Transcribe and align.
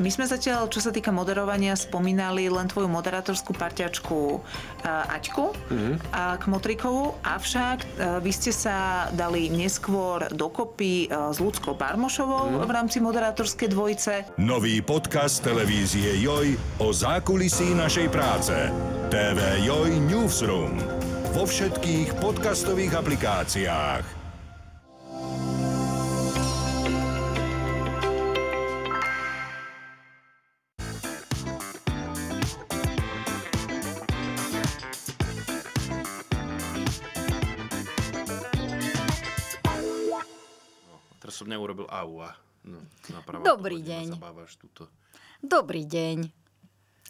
my 0.00 0.08
sme 0.08 0.24
zatiaľ, 0.24 0.72
čo 0.72 0.80
sa 0.80 0.90
týka 0.90 1.12
moderovania, 1.12 1.76
spomínali 1.76 2.48
len 2.48 2.66
tvoju 2.66 2.88
moderátorskú 2.88 3.52
parťačku 3.52 4.40
uh, 4.40 5.12
Aťku 5.12 5.52
mm-hmm. 5.52 5.94
uh, 6.10 6.40
Kmotrikovu, 6.40 7.20
avšak 7.20 7.78
uh, 7.84 8.18
vy 8.24 8.32
ste 8.32 8.50
sa 8.50 9.08
dali 9.12 9.52
neskôr 9.52 10.32
dokopy 10.32 11.12
uh, 11.12 11.28
s 11.28 11.38
Ľudskou 11.38 11.76
Barmošovou 11.76 12.48
mm-hmm. 12.48 12.66
v 12.66 12.70
rámci 12.72 12.98
moderátorskej 13.04 13.68
dvojice. 13.68 14.12
Nový 14.40 14.80
podcast 14.80 15.44
televízie 15.44 16.16
Joj 16.24 16.56
o 16.80 16.88
zákulisí 16.90 17.76
našej 17.76 18.08
práce. 18.08 18.56
TV 19.12 19.38
Joj 19.68 19.90
Newsroom. 20.08 20.80
Vo 21.36 21.44
všetkých 21.44 22.18
podcastových 22.18 22.96
aplikáciách. 22.96 24.19
Som 41.70 41.78
neurobil 41.78 41.86
aua. 41.86 42.34
No, 42.66 42.78
Dobrý 43.46 43.80
deň. 43.80 44.18
Dobrý 45.40 45.82
deň. 45.86 46.18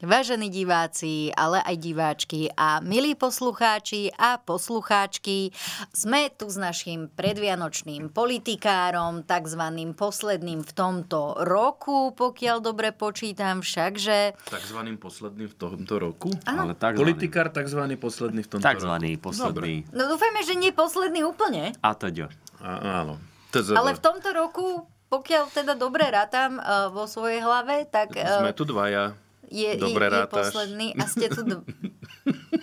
Vážení 0.00 0.48
diváci, 0.48 1.28
ale 1.36 1.60
aj 1.60 1.76
diváčky 1.76 2.48
a 2.56 2.80
milí 2.80 3.12
poslucháči 3.12 4.08
a 4.16 4.40
poslucháčky, 4.40 5.52
sme 5.92 6.32
tu 6.32 6.48
s 6.48 6.56
našim 6.56 7.12
predvianočným 7.12 8.08
politikárom, 8.08 9.28
takzvaným 9.28 9.92
posledným 9.92 10.64
v 10.64 10.72
tomto 10.72 11.44
roku, 11.44 12.16
pokiaľ 12.16 12.64
dobre 12.64 12.96
počítam 12.96 13.60
všakže. 13.60 14.40
Takzvaným 14.48 14.96
posledným 14.96 15.52
v 15.52 15.56
tomto 15.60 16.00
roku? 16.00 16.32
Áno. 16.48 16.64
Ale 16.64 16.72
takzvaný. 16.80 17.04
Politikár 17.04 17.52
takzvaný 17.52 18.00
posledný 18.00 18.40
v 18.40 18.48
tomto 18.56 18.64
takzvaný 18.64 19.20
roku. 19.20 19.24
posledný. 19.28 19.84
Dobre. 19.84 19.96
No 20.00 20.16
dúfajme, 20.16 20.40
že 20.48 20.54
nie 20.56 20.72
posledný 20.72 21.28
úplne. 21.28 21.76
A 21.84 21.92
to 21.92 22.08
ďo. 22.08 22.32
áno. 22.64 23.20
Ale 23.52 23.90
v 23.94 24.00
tomto 24.00 24.28
roku, 24.30 24.66
pokiaľ 25.10 25.50
teda 25.50 25.74
dobre 25.74 26.06
rátam 26.06 26.56
uh, 26.56 26.88
vo 26.88 27.10
svojej 27.10 27.42
hlave, 27.42 27.86
tak... 27.90 28.14
Uh, 28.14 28.46
Sme 28.46 28.54
tu 28.54 28.62
dvaja. 28.62 29.14
Je, 29.50 29.74
dobre 29.74 30.06
je, 30.06 30.14
je 30.14 30.30
posledný 30.30 30.88
a 30.94 31.04
ste 31.10 31.26
tu... 31.26 31.42
D- 31.42 31.66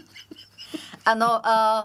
Áno, 1.12 1.40
uh, 1.40 1.84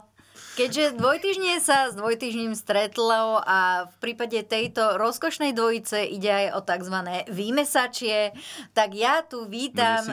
Keďže 0.53 1.01
dvojtyžne 1.01 1.65
sa 1.65 1.89
s 1.89 1.97
dvojtyžním 1.97 2.53
stretlo 2.53 3.41
a 3.41 3.89
v 3.89 3.95
prípade 4.05 4.37
tejto 4.45 5.01
rozkošnej 5.01 5.57
dvojice 5.57 6.05
ide 6.05 6.29
aj 6.29 6.47
o 6.53 6.61
tzv. 6.61 6.97
výmesačie, 7.33 8.37
tak 8.77 8.93
ja 8.93 9.25
tu 9.25 9.49
vítam... 9.49 10.05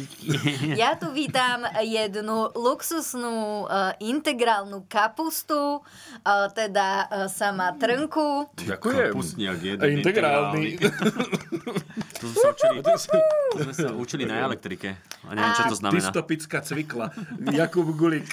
ja 0.80 0.96
tu 0.96 1.12
vítam 1.12 1.68
jednu 1.84 2.48
luxusnú 2.56 3.68
uh, 3.68 3.92
integrálnu 4.00 4.88
kapustu, 4.88 5.84
uh, 5.84 6.48
teda 6.56 6.88
uh, 7.04 7.08
sama 7.28 7.76
trnku. 7.76 8.48
Ďakujem. 8.64 9.12
Kapustniak 9.12 9.58
jeden 9.60 10.00
integrálny. 10.00 10.80
to 12.18 12.26
sme 12.26 12.36
sa 12.36 12.50
učili, 12.50 12.78
to 12.82 13.58
sme 13.62 13.74
sa 13.74 13.88
učili 13.94 14.22
na 14.26 14.42
elektrike. 14.44 14.98
A 15.24 15.32
neviem, 15.34 15.54
čo 15.54 15.64
to 15.70 15.76
znamená. 15.78 16.02
Dystopická 16.02 16.58
cvikla. 16.60 17.14
Jakub 17.54 17.86
Gulik. 17.94 18.26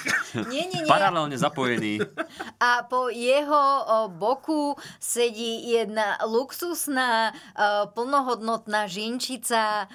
Nie, 0.49 0.65
nie, 0.67 0.81
nie. 0.81 0.89
Paralelne 0.89 1.37
zapojený. 1.37 2.01
A 2.57 2.83
po 2.89 3.13
jeho 3.13 3.63
boku 4.17 4.73
sedí 4.97 5.69
jedna 5.69 6.17
luxusná, 6.25 7.33
plnohodnotná 7.93 8.89
žinčica 8.89 9.85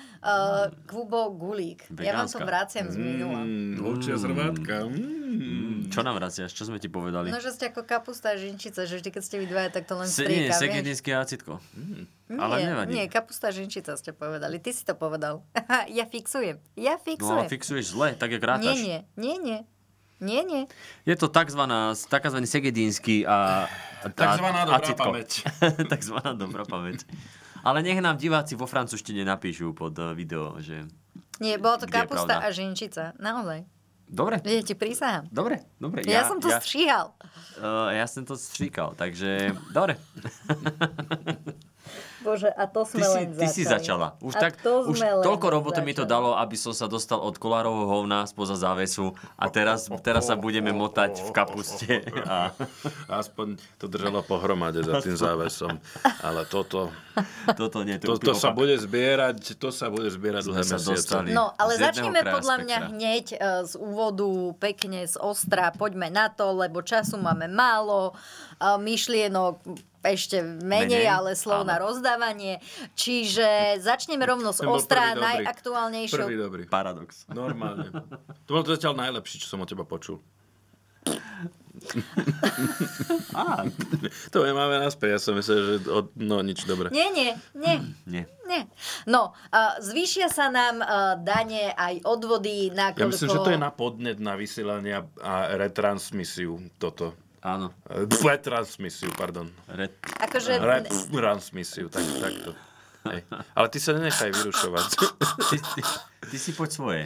Kubo 0.86 1.32
Gulík. 1.34 1.88
Vegánska. 1.90 2.04
Ja 2.04 2.12
vám 2.14 2.28
to 2.28 2.38
vraciam 2.44 2.86
z 2.92 2.96
minula. 3.00 3.40
Mm, 3.42 3.80
Ovčia 3.82 4.14
zrvátka. 4.20 4.84
Mm. 4.84 5.69
Čo 5.90 6.00
nám 6.00 6.16
vraciaš? 6.16 6.54
Čo 6.54 6.70
sme 6.70 6.78
ti 6.78 6.86
povedali? 6.86 7.28
No, 7.28 7.42
že 7.42 7.50
ste 7.50 7.68
ako 7.68 7.82
kapusta 7.82 8.32
a 8.32 8.36
žinčica, 8.38 8.86
že 8.86 8.94
vždy, 8.96 9.10
keď 9.10 9.22
ste 9.26 9.36
vy 9.42 9.46
dvaja, 9.50 9.68
tak 9.74 9.90
to 9.90 9.98
len 9.98 10.06
Se, 10.06 10.22
strieka, 10.22 10.40
Nie, 10.40 10.50
segedinské 10.54 11.10
acitko. 11.12 11.58
Mm. 11.74 12.06
Ale 12.38 12.54
nie, 12.56 12.66
nevadí. 12.70 12.90
Nie, 12.94 13.04
kapusta 13.10 13.50
a 13.50 13.52
žinčica 13.52 13.98
ste 13.98 14.14
povedali. 14.14 14.62
Ty 14.62 14.70
si 14.70 14.86
to 14.86 14.94
povedal. 14.94 15.42
ja 15.98 16.06
fixujem. 16.06 16.62
Ja 16.78 16.94
No 16.94 17.02
fixujem. 17.02 17.42
ale 17.42 17.50
fixuješ 17.50 17.86
zle, 17.90 18.08
tak 18.14 18.30
jak 18.30 18.40
nie, 18.40 18.48
rátaš. 18.48 18.78
nie, 18.78 18.98
nie, 19.18 19.36
nie. 19.42 19.58
Nie, 20.20 20.44
nie. 20.44 20.68
Je 21.08 21.16
to 21.16 21.32
takzvaná, 21.32 21.96
takzvaný 21.96 22.44
segedínsky 22.44 23.24
a... 23.24 23.64
a 24.04 24.12
Takzvaná 24.12 24.68
dobrá 24.68 24.84
acitko. 24.84 25.00
pamäť. 25.08 25.30
takzvaná 25.92 26.36
dobrá 26.36 26.68
pamäť. 26.68 27.08
Ale 27.64 27.80
nech 27.80 28.00
nám 28.04 28.20
diváci 28.20 28.52
vo 28.52 28.68
francúzštine 28.68 29.24
napíšu 29.24 29.72
pod 29.72 29.96
eh, 29.96 30.12
video, 30.12 30.60
že... 30.60 30.84
Nie, 31.40 31.56
bolo 31.56 31.80
to 31.80 31.88
kapusta 31.88 32.36
a 32.44 32.52
žinčica. 32.52 33.16
Naozaj. 33.16 33.64
Dobre, 34.10 34.42
Ja 34.42 34.58
ti 34.66 34.74
prísahám. 34.74 35.30
dobre, 35.30 35.62
dobre. 35.78 36.02
Ja, 36.02 36.26
som 36.26 36.42
to 36.42 36.50
ja, 36.50 36.58
stříhal. 36.58 37.14
uh, 37.62 37.94
ja 37.94 38.10
som 38.10 38.26
to 38.26 38.34
stříkal, 38.34 38.98
takže 38.98 39.54
dobre. 39.70 39.94
Bože, 42.20 42.52
a 42.52 42.64
to 42.68 42.84
Ty 42.84 42.90
sme 42.92 43.04
si, 43.04 43.16
len 43.16 43.28
ty 43.32 43.46
začali. 43.46 43.54
si 43.54 43.62
začala. 43.64 44.08
Už, 44.20 44.34
a 44.36 44.40
tak, 44.48 44.60
to 44.60 44.84
už 44.88 45.00
toľko 45.24 45.46
roboty 45.48 45.80
mi 45.80 45.96
to 45.96 46.04
dalo, 46.04 46.36
aby 46.36 46.54
som 46.54 46.76
sa 46.76 46.84
dostal 46.84 47.20
od 47.20 47.36
kolárovho 47.40 47.88
hovna 47.88 48.28
spoza 48.28 48.60
závesu 48.60 49.16
a 49.40 49.48
teraz, 49.48 49.88
teraz 50.04 50.28
sa 50.28 50.36
budeme 50.36 50.70
motať 50.70 51.24
v 51.24 51.30
kapuste. 51.32 52.04
A... 52.28 52.52
Aspoň 53.08 53.56
to 53.80 53.88
držalo 53.88 54.20
pohromade 54.20 54.84
za 54.84 55.00
tým 55.00 55.16
závesom. 55.16 55.80
Ale 56.20 56.44
toto, 56.44 56.92
Toto 57.56 57.82
nie, 57.82 57.98
to, 57.98 58.16
je 58.16 58.22
to, 58.22 58.32
to 58.32 58.32
úplný 58.32 58.40
sa 58.40 58.50
bude 58.54 58.76
zbierať, 58.78 59.36
to 59.58 59.68
sa 59.74 59.86
bude 59.90 60.08
zbierať 60.08 60.42
dlhé 60.46 60.62
mesiace. 60.64 61.14
No, 61.30 61.52
ale 61.58 61.76
začneme 61.76 62.20
podľa 62.22 62.56
mňa 62.64 62.78
spektra. 62.78 62.90
hneď 62.94 63.24
e, 63.34 63.38
z 63.66 63.72
úvodu, 63.76 64.28
pekne 64.56 65.04
z 65.04 65.16
ostra. 65.18 65.74
Poďme 65.74 66.08
na 66.08 66.30
to, 66.30 66.54
lebo 66.54 66.80
času 66.80 67.20
máme 67.20 67.50
málo, 67.50 68.14
e, 68.56 68.76
myšlienok 68.78 69.89
ešte 70.02 70.40
menej, 70.40 71.04
Menej, 71.04 71.06
ale 71.06 71.30
slov 71.36 71.62
áno. 71.62 71.70
na 71.72 71.76
rozdávanie. 71.76 72.58
Čiže 72.96 73.78
začneme 73.84 74.24
rovno 74.24 74.52
z 74.52 74.64
ostra, 74.64 75.12
prvý 75.12 75.20
dobrý. 75.20 75.24
najaktuálnejšou. 75.44 76.16
Prvý 76.24 76.36
dobrý. 76.36 76.62
Paradox. 76.64 77.28
Normálne. 77.28 77.92
To 78.48 78.50
bol 78.56 78.64
zatiaľ 78.64 78.96
najlepší, 78.96 79.44
čo 79.44 79.48
som 79.48 79.60
od 79.60 79.68
teba 79.68 79.84
počul. 79.84 80.20
Á, 83.32 83.64
To 84.34 84.44
je 84.44 84.52
máme 84.52 84.76
naspäť, 84.80 85.16
ja 85.16 85.20
som 85.22 85.32
myslel, 85.32 85.58
že 85.64 85.88
od... 85.88 86.12
no 86.12 86.44
nič, 86.44 86.68
dobre. 86.68 86.92
Nie, 86.92 87.08
nie, 87.08 87.32
nie. 87.56 87.76
nie. 88.04 88.24
Nie. 88.44 88.62
No, 89.06 89.30
uh, 89.32 89.78
zvýšia 89.78 90.26
sa 90.26 90.50
nám 90.50 90.82
uh, 90.82 90.88
dane 91.22 91.70
aj 91.72 92.02
odvody, 92.04 92.68
Ja 92.68 92.90
nakoľko... 92.92 93.10
myslím, 93.14 93.30
že 93.30 93.40
to 93.40 93.52
je 93.54 93.60
na 93.62 93.70
podnet 93.70 94.18
na 94.18 94.34
vysielanie 94.34 94.92
a 95.22 95.32
retransmisiu 95.56 96.58
toto. 96.76 97.14
Áno. 97.40 97.72
Retransmisiu, 98.20 99.08
pardon. 99.16 99.48
Red... 99.68 99.96
Akože... 100.20 100.60
Retransmisiu, 100.60 101.88
tak, 101.88 102.04
takto. 102.20 102.52
Hej. 103.08 103.24
Ale 103.56 103.66
ty 103.72 103.78
sa 103.80 103.96
nenechaj 103.96 104.28
vyrušovať. 104.28 104.88
Ty, 105.48 105.56
ty, 105.56 105.80
ty 106.28 106.36
si 106.36 106.52
poď 106.52 106.70
svoje. 106.70 107.02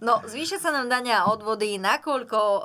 No, 0.00 0.24
zvýšia 0.24 0.56
sa 0.56 0.72
nám 0.72 0.88
dania 0.88 1.28
odvody, 1.28 1.76
nakoľko 1.76 2.40
uh, 2.40 2.64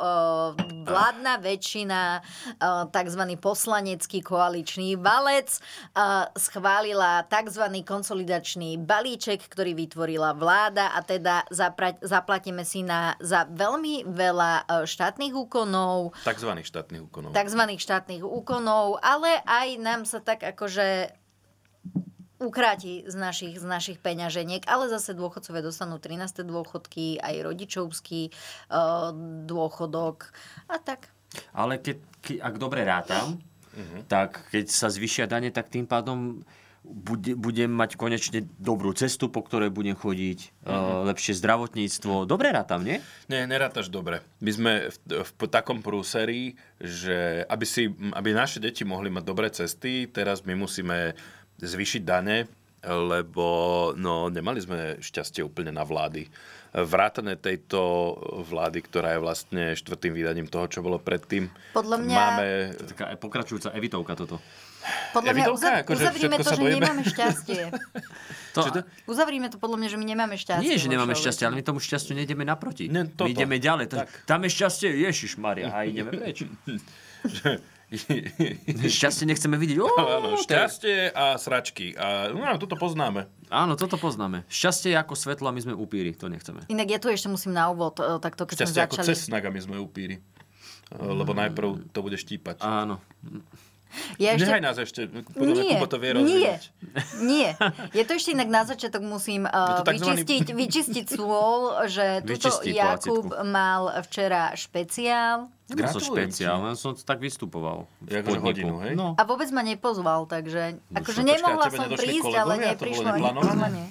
vládna 0.88 1.42
väčšina, 1.44 2.02
uh, 2.22 2.88
tzv. 2.88 3.24
poslanecký 3.36 4.24
koaličný 4.24 4.96
valec, 4.96 5.60
uh, 5.98 6.32
schválila 6.40 7.28
tzv. 7.28 7.84
konsolidačný 7.84 8.80
balíček, 8.80 9.44
ktorý 9.52 9.76
vytvorila 9.76 10.32
vláda 10.38 10.96
a 10.96 11.04
teda 11.04 11.44
zapra- 11.52 12.00
zaplatíme 12.00 12.64
si 12.64 12.86
na, 12.88 13.20
za 13.20 13.44
veľmi 13.50 14.08
veľa 14.08 14.52
uh, 14.64 14.88
štátnych 14.88 15.36
úkonov, 15.36 16.16
Takzvaných 16.24 16.68
štátnych 16.72 17.04
úkonov. 17.12 17.36
tzv. 17.36 17.62
štátnych 17.76 18.24
úkonov, 18.24 19.02
ale 19.04 19.44
aj 19.44 19.68
nám 19.82 20.02
sa 20.08 20.24
tak 20.24 20.46
akože 20.46 21.21
ukráti 22.42 23.06
z 23.06 23.16
našich, 23.16 23.62
z 23.62 23.66
našich 23.70 23.98
peňaženiek, 24.02 24.66
ale 24.66 24.90
zase 24.90 25.14
dôchodcovia 25.14 25.62
dostanú 25.62 26.02
13. 26.02 26.42
dôchodky, 26.42 27.22
aj 27.22 27.46
rodičovský 27.46 28.34
uh, 28.74 29.14
dôchodok 29.46 30.34
a 30.68 30.82
tak. 30.82 31.14
Ale 31.54 31.80
keď, 31.80 32.02
keď, 32.20 32.38
ak 32.44 32.56
dobre 32.60 32.82
rátam, 32.84 33.40
tak 34.12 34.52
keď 34.52 34.68
sa 34.68 34.92
zvyšia 34.92 35.32
dane, 35.32 35.48
tak 35.48 35.72
tým 35.72 35.88
pádom 35.88 36.44
bude, 36.82 37.38
budem 37.38 37.70
mať 37.70 37.94
konečne 37.94 38.50
dobrú 38.58 38.90
cestu, 38.98 39.30
po 39.30 39.46
ktorej 39.46 39.70
budem 39.70 39.94
chodiť, 39.94 40.66
uh, 40.66 41.06
lepšie 41.06 41.38
zdravotníctvo. 41.38 42.26
Dobre 42.26 42.50
rátam, 42.50 42.82
nie? 42.82 42.98
Nie, 43.30 43.46
nerátaš 43.46 43.94
dobre. 43.94 44.26
My 44.42 44.52
sme 44.52 44.72
v, 44.90 45.22
v 45.22 45.32
takom 45.46 45.86
prúserí, 45.86 46.58
že 46.82 47.46
aby, 47.46 47.66
si, 47.70 47.86
aby 48.18 48.34
naše 48.34 48.58
deti 48.58 48.82
mohli 48.82 49.14
mať 49.14 49.24
dobré 49.24 49.54
cesty, 49.54 50.10
teraz 50.10 50.42
my 50.42 50.58
musíme 50.58 51.14
zvýšiť 51.62 52.02
dane 52.02 52.50
lebo 52.84 53.46
no, 53.94 54.34
nemali 54.34 54.58
sme 54.58 54.98
šťastie 54.98 55.46
úplne 55.46 55.70
na 55.70 55.86
vlády. 55.86 56.26
Vrátane 56.72 57.36
tejto 57.36 57.78
vlády, 58.48 58.80
ktorá 58.82 59.14
je 59.14 59.20
vlastne 59.22 59.64
štvrtým 59.76 60.16
vydaním 60.16 60.48
toho, 60.48 60.66
čo 60.66 60.80
bolo 60.82 60.98
predtým. 60.98 61.52
Podľa 61.76 61.98
mňa- 62.00 62.18
Máme... 62.18 62.48
Taká 62.90 63.06
pokračujúca 63.20 63.76
evitovka 63.76 64.16
toto. 64.16 64.42
Podľa 65.14 65.34
mňa 65.36 65.46
uzav- 65.52 65.78
akože 65.86 66.02
uzavrime 66.02 66.38
to, 66.40 66.44
sa 66.44 66.56
že 66.58 66.62
nemáme 66.66 67.04
šťastie. 67.06 67.62
To, 68.52 68.68
Uzavrime 69.08 69.48
to 69.48 69.56
podľa 69.56 69.80
mňa, 69.80 69.88
že 69.88 69.96
my 69.96 70.04
nemáme 70.04 70.36
šťastie. 70.36 70.60
nie, 70.60 70.76
že 70.76 70.92
nemáme 70.92 71.16
šťastie, 71.16 71.48
ale 71.48 71.56
my 71.56 71.64
tomu 71.64 71.80
šťastiu 71.80 72.20
nejdeme 72.20 72.44
naproti. 72.44 72.92
Ne, 72.92 73.08
toto. 73.08 73.24
my 73.24 73.32
ideme 73.32 73.56
ďalej. 73.56 73.88
To, 73.88 74.04
Tak. 74.04 74.28
tam 74.28 74.44
je 74.44 74.52
šťastie, 74.52 74.92
Ježiš 74.92 75.40
Maria, 75.40 75.72
a 75.72 75.88
ideme 75.88 76.12
preč. 76.12 76.44
šťastie 78.88 79.28
nechceme 79.28 79.56
vidieť. 79.56 79.78
Ó, 79.78 79.88
Áno, 79.92 80.36
šťastie 80.36 81.12
a 81.12 81.36
sračky. 81.36 81.92
A, 81.94 82.32
no, 82.32 82.56
toto 82.56 82.76
poznáme. 82.76 83.28
Áno, 83.48 83.76
toto 83.76 84.00
poznáme. 84.00 84.48
Šťastie 84.48 84.96
je 84.96 84.98
ako 84.98 85.14
svetlo 85.14 85.48
a 85.48 85.54
my 85.54 85.60
sme 85.60 85.74
upíri, 85.76 86.16
to 86.16 86.32
nechceme. 86.32 86.64
Inak 86.68 86.88
ja 86.88 87.00
tu 87.00 87.12
ešte 87.12 87.28
musím 87.28 87.52
na 87.52 87.68
úvod, 87.68 88.00
e, 88.00 88.18
takto 88.18 88.48
keď 88.48 88.64
Šťastie 88.64 88.74
sme 88.74 88.86
ako 88.86 88.96
začali. 88.96 89.10
cesnak 89.12 89.44
a 89.44 89.50
my 89.50 89.60
sme 89.60 89.76
upíri. 89.78 90.24
Lebo 90.92 91.32
najprv 91.32 91.92
to 91.92 92.00
bude 92.00 92.16
štípať. 92.16 92.60
Áno. 92.60 93.00
Ja 94.18 94.34
ešte... 94.34 94.48
Nehaj 94.48 94.62
nás 94.62 94.78
ešte, 94.78 95.06
podľa 95.08 95.62
Nie, 95.62 95.72
Kubo 95.76 95.88
to 95.88 95.98
vie 95.98 96.12
nie, 96.12 96.18
rozvinúť. 96.18 96.64
nie. 97.22 97.50
Je 97.92 98.04
to 98.04 98.12
ešte 98.14 98.30
inak 98.32 98.48
na 98.48 98.62
začiatok 98.64 99.02
musím 99.02 99.44
uh, 99.44 99.80
to 99.80 99.86
takzvaný- 99.86 100.24
vyčistiť, 100.24 100.46
vyčistiť 100.52 101.06
stôl, 101.10 101.60
že 101.88 102.06
tuto 102.28 102.50
Jakub 102.64 103.28
placitku. 103.28 103.44
mal 103.44 103.82
včera 104.02 104.52
špeciál 104.54 105.52
Gratulujem 105.68 106.28
špeciál, 106.28 106.58
len 106.62 106.76
som 106.76 106.92
tak 106.94 107.20
vystupoval. 107.20 107.88
v 108.04 108.20
Akože 108.20 108.40
hodinu, 108.40 108.84
hej? 108.84 108.92
No. 108.94 109.16
a 109.16 109.24
vôbec 109.24 109.48
ma 109.50 109.64
nepozval, 109.64 110.28
takže 110.28 110.76
akože 110.92 111.24
No 111.24 111.32
počkaj, 111.32 111.40
nemohla 111.40 111.68
som 111.68 111.88
prísť, 111.90 112.34
ale 112.34 112.54
kolegovia? 112.60 112.72
Neprišla 112.76 113.10
ani 113.10 113.32
pozvanie. 113.32 113.86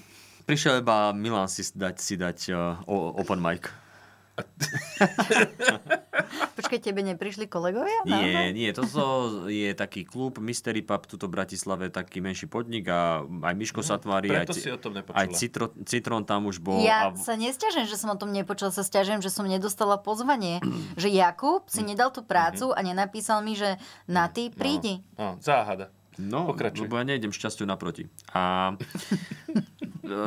Prišiel 0.44 0.74
iba 0.80 0.96
Milan 1.12 1.48
si 1.48 1.62
dať, 1.64 1.94
si 1.96 2.14
dať 2.16 2.38
uh, 2.52 2.84
open 3.16 3.40
mic. 3.40 3.70
Počkaj, 6.60 6.78
tebe 6.78 7.02
neprišli 7.02 7.48
kolegovia? 7.48 8.04
Nie, 8.06 8.54
nie, 8.54 8.70
toto 8.70 9.46
je 9.48 9.72
taký 9.72 10.06
klub 10.06 10.38
Mystery 10.38 10.84
Pub, 10.84 11.02
tuto 11.08 11.26
v 11.26 11.40
Bratislave, 11.40 11.90
taký 11.90 12.22
menší 12.22 12.46
podnik 12.46 12.86
a 12.90 13.24
aj 13.24 13.54
Miško 13.56 13.82
sa 13.82 13.98
tvári, 13.98 14.30
aj, 14.30 14.46
si 14.54 14.70
o 14.70 14.78
tom 14.78 14.94
nepočula. 14.94 15.18
aj 15.18 15.26
Citro, 15.34 15.66
Citrón 15.88 16.22
tam 16.28 16.46
už 16.46 16.62
bol. 16.62 16.84
Ja 16.84 17.10
a, 17.10 17.16
sa 17.16 17.34
nesťažujem, 17.34 17.88
že 17.88 17.96
som 17.96 18.12
o 18.12 18.18
tom 18.18 18.30
nepočula, 18.30 18.70
sa 18.70 18.84
stiažujem, 18.84 19.24
že 19.24 19.32
som 19.32 19.48
nedostala 19.48 19.98
pozvanie. 19.98 20.62
že 21.00 21.10
Jakub 21.10 21.66
si 21.66 21.82
nedal 21.82 22.14
tú 22.14 22.22
prácu 22.22 22.70
a 22.70 22.78
nenapísal 22.84 23.42
mi, 23.42 23.56
že 23.56 23.80
na 24.06 24.30
ty 24.30 24.52
prídi. 24.52 25.02
No, 25.16 25.40
záhada. 25.40 25.90
No, 26.18 26.50
Pokračuj. 26.50 26.90
lebo 26.90 26.98
ja 26.98 27.04
nejdem 27.06 27.30
šťastiu 27.30 27.70
naproti. 27.70 28.10
A 28.34 28.74
e, 30.02 30.18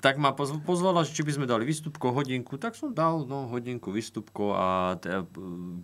tak 0.00 0.16
ma 0.16 0.32
pozv- 0.32 0.64
pozvala, 0.64 1.04
že 1.04 1.12
či 1.12 1.22
by 1.22 1.32
sme 1.36 1.46
dali 1.46 1.68
výstupko, 1.68 2.16
hodinku, 2.16 2.56
tak 2.56 2.72
som 2.74 2.96
dal 2.96 3.28
no, 3.28 3.44
hodinku 3.52 3.92
výstupko 3.92 4.56
a 4.56 4.96
te, 4.96 5.28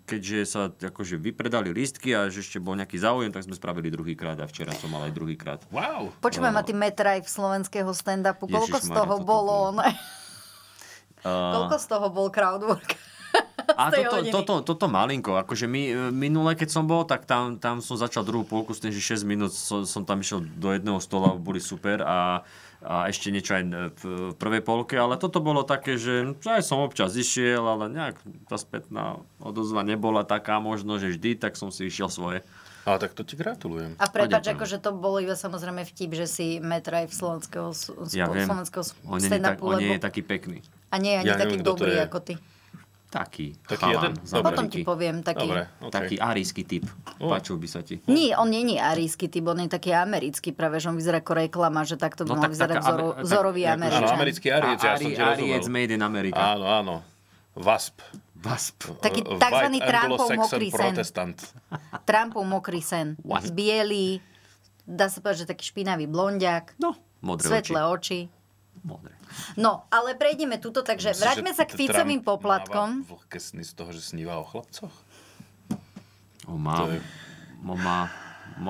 keďže 0.09 0.39
sa 0.49 0.73
akože 0.73 1.21
vypredali 1.21 1.71
lístky 1.77 2.17
a 2.17 2.33
že 2.33 2.41
ešte 2.41 2.59
bol 2.59 2.75
nejaký 2.75 2.97
záujem, 2.97 3.31
tak 3.31 3.45
sme 3.45 3.53
spravili 3.53 3.93
druhýkrát 3.93 4.41
a 4.41 4.49
včera 4.49 4.73
som 4.73 4.89
mal 4.89 5.05
aj 5.05 5.13
druhýkrát. 5.13 5.61
Wow. 5.69 6.17
Počúvaj 6.25 6.53
ma 6.55 6.65
ty 6.65 6.73
metraj 6.73 7.21
v 7.21 7.29
slovenského 7.29 7.93
stand-upu. 7.93 8.49
Koľko 8.49 8.81
z 8.81 8.89
Ježišmaria, 8.89 8.99
toho 9.05 9.15
bolo? 9.21 9.71
bolo. 9.71 9.85
ne? 9.85 9.93
Koľko 11.25 11.77
z 11.81 11.87
toho 11.89 12.07
bol 12.13 12.29
crowdwork? 12.29 13.04
A 13.75 13.91
toto, 13.91 14.17
hodiny. 14.23 14.33
toto, 14.33 14.55
toto 14.63 14.87
malinko, 14.87 15.37
akože 15.37 15.67
my, 15.67 15.83
e, 15.91 15.95
minule, 16.15 16.55
keď 16.55 16.69
som 16.71 16.85
bol, 16.89 17.05
tak 17.05 17.27
tam, 17.29 17.59
tam 17.59 17.83
som 17.83 17.99
začal 17.99 18.25
druhú 18.25 18.47
polku 18.47 18.73
s 18.73 18.81
tým, 18.81 18.95
že 18.95 19.03
6 19.03 19.27
minút 19.27 19.53
som, 19.53 19.83
som 19.85 20.03
tam 20.07 20.23
išiel 20.23 20.43
do 20.43 20.71
jedného 20.71 21.03
stola, 21.03 21.35
boli 21.35 21.59
super 21.59 22.01
a, 22.07 22.47
a 22.81 22.95
ešte 23.11 23.35
niečo 23.35 23.59
aj 23.59 23.65
v 23.99 24.05
v 24.35 24.37
prvej 24.37 24.63
polke, 24.63 24.95
ale 24.99 25.17
toto 25.17 25.39
bolo 25.39 25.63
také, 25.63 25.97
že 25.97 26.37
aj 26.45 26.63
som 26.67 26.83
občas 26.83 27.15
išiel, 27.15 27.63
ale 27.63 27.91
nejak 27.91 28.17
tá 28.51 28.57
spätná 28.59 29.23
odozva 29.39 29.87
nebola 29.87 30.27
taká 30.27 30.59
možno, 30.59 30.99
že 30.99 31.15
vždy, 31.15 31.39
tak 31.39 31.55
som 31.55 31.71
si 31.71 31.89
išiel 31.89 32.11
svoje. 32.11 32.43
Ale 32.85 33.01
tak 33.01 33.17
to 33.17 33.25
ti 33.25 33.33
gratulujem. 33.41 33.97
A 33.97 34.05
ďakujem. 34.13 34.61
akože 34.61 34.77
to 34.77 34.93
bolo 34.93 35.17
iba 35.17 35.33
samozrejme 35.33 35.89
vtip, 35.89 36.13
že 36.13 36.29
si 36.29 36.47
metraj 36.61 37.09
v 37.09 37.15
slovenského, 37.17 37.73
Ja 38.13 38.29
viem, 38.29 38.45
slovenského 38.45 38.85
on 39.09 39.19
nie, 39.25 39.33
je 39.33 39.41
tak, 39.41 39.57
on 39.65 39.81
nie 39.81 39.97
je 39.97 40.03
taký 40.05 40.21
pekný. 40.21 40.61
A 40.93 41.01
nie 41.01 41.17
je 41.17 41.19
ani 41.25 41.29
Ja 41.33 41.41
taký 41.41 41.57
neviem, 41.57 41.65
dobrý 41.65 41.93
ako 41.97 42.19
ty. 42.21 42.35
Taký, 43.15 43.55
Taký 43.63 43.79
chalan 43.79 43.95
jeden? 44.11 44.13
Dobre. 44.27 44.43
Potom 44.45 44.65
ti 44.67 44.79
poviem 44.83 45.17
taký... 45.21 45.47
Dobre, 45.47 45.63
okay. 45.79 45.95
Taký 45.95 46.17
arijský 46.19 46.63
typ. 46.65 46.85
O. 47.17 47.31
Páčil 47.31 47.55
by 47.55 47.69
sa 47.69 47.81
ti. 47.81 48.03
Nie, 48.05 48.35
on 48.35 48.51
nie 48.51 48.67
je 48.67 48.75
arísky 48.77 49.27
typ, 49.27 49.47
on 49.47 49.55
je 49.57 49.71
taký 49.71 49.95
americký, 49.95 50.51
práve 50.51 50.77
že 50.77 50.91
on 50.91 50.97
vyzerá 50.97 51.19
ako 51.19 51.33
reklama, 51.39 51.83
že 51.83 51.95
takto 51.95 52.23
by 52.23 52.29
No 52.29 52.35
mal 52.35 52.43
tak 52.43 52.53
vyzerať 52.53 52.77
Amer- 52.77 52.91
tak- 53.15 53.23
vzorový 53.23 53.63
Áno, 53.65 53.75
Američan. 53.79 54.11
americký 54.13 54.47
Ariec, 54.51 54.81
ja 54.81 54.93
som 54.93 55.07
ti. 55.07 55.15
Ariec 55.15 55.65
made 55.69 55.91
in 55.91 56.03
America. 56.03 56.43
Áno, 56.53 56.67
áno. 56.67 56.95
VASP. 57.55 58.03
Wasp. 58.37 58.77
Taký 58.99 59.25
Uh, 59.25 59.39
takzvaný 59.39 59.79
White 59.79 59.89
Trumpov 59.89 60.29
mokrý 60.37 60.67
sen. 60.67 60.75
protestant. 60.75 61.37
Trumpov 62.03 62.45
mokrý 62.45 62.81
sen. 62.83 63.17
Bielý, 63.49 64.21
dá 64.83 65.07
sa 65.07 65.19
povedať, 65.19 65.39
že 65.41 65.49
taký 65.49 65.65
špinavý 65.65 66.05
blondiak, 66.05 66.77
No, 66.77 66.93
modré 67.21 67.47
svetlé 67.49 67.81
oči. 67.81 68.29
oči. 68.29 68.44
Modré. 68.83 69.15
No, 69.55 69.87
ale 69.89 70.19
prejdeme 70.19 70.59
tuto, 70.59 70.83
takže 70.83 71.15
Myslíš, 71.15 71.23
vráťme 71.23 71.51
sa 71.55 71.65
k 71.65 71.73
Ficovým 71.79 72.21
Trump 72.21 72.29
poplatkom. 72.29 72.89
Vlhké 73.07 73.39
sny 73.39 73.63
z 73.63 73.73
toho, 73.77 73.91
že 73.95 74.03
sníva 74.03 74.37
o 74.41 74.45
chlapcoch? 74.45 74.93
On 76.51 76.59
má... 76.59 76.77
To 76.83 76.93
je- 76.93 77.05
On 77.65 77.79
má... 77.81 78.13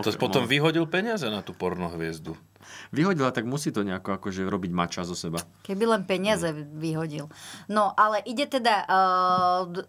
To 0.01 0.11
potom 0.17 0.47
vyhodil 0.47 0.87
peniaze 0.87 1.27
na 1.27 1.43
tú 1.43 1.51
pornohviezdu. 1.51 2.39
Vyhodila, 2.95 3.35
tak 3.35 3.45
musí 3.45 3.69
to 3.75 3.83
nejako 3.85 4.17
akože 4.17 4.47
robiť 4.47 4.71
mača 4.73 5.03
zo 5.05 5.13
seba. 5.19 5.43
Keby 5.67 5.85
len 5.85 6.03
peniaze 6.09 6.49
vyhodil. 6.55 7.29
No, 7.69 7.93
ale 7.99 8.23
ide 8.25 8.47
teda... 8.47 8.87
Uh, 8.87 9.83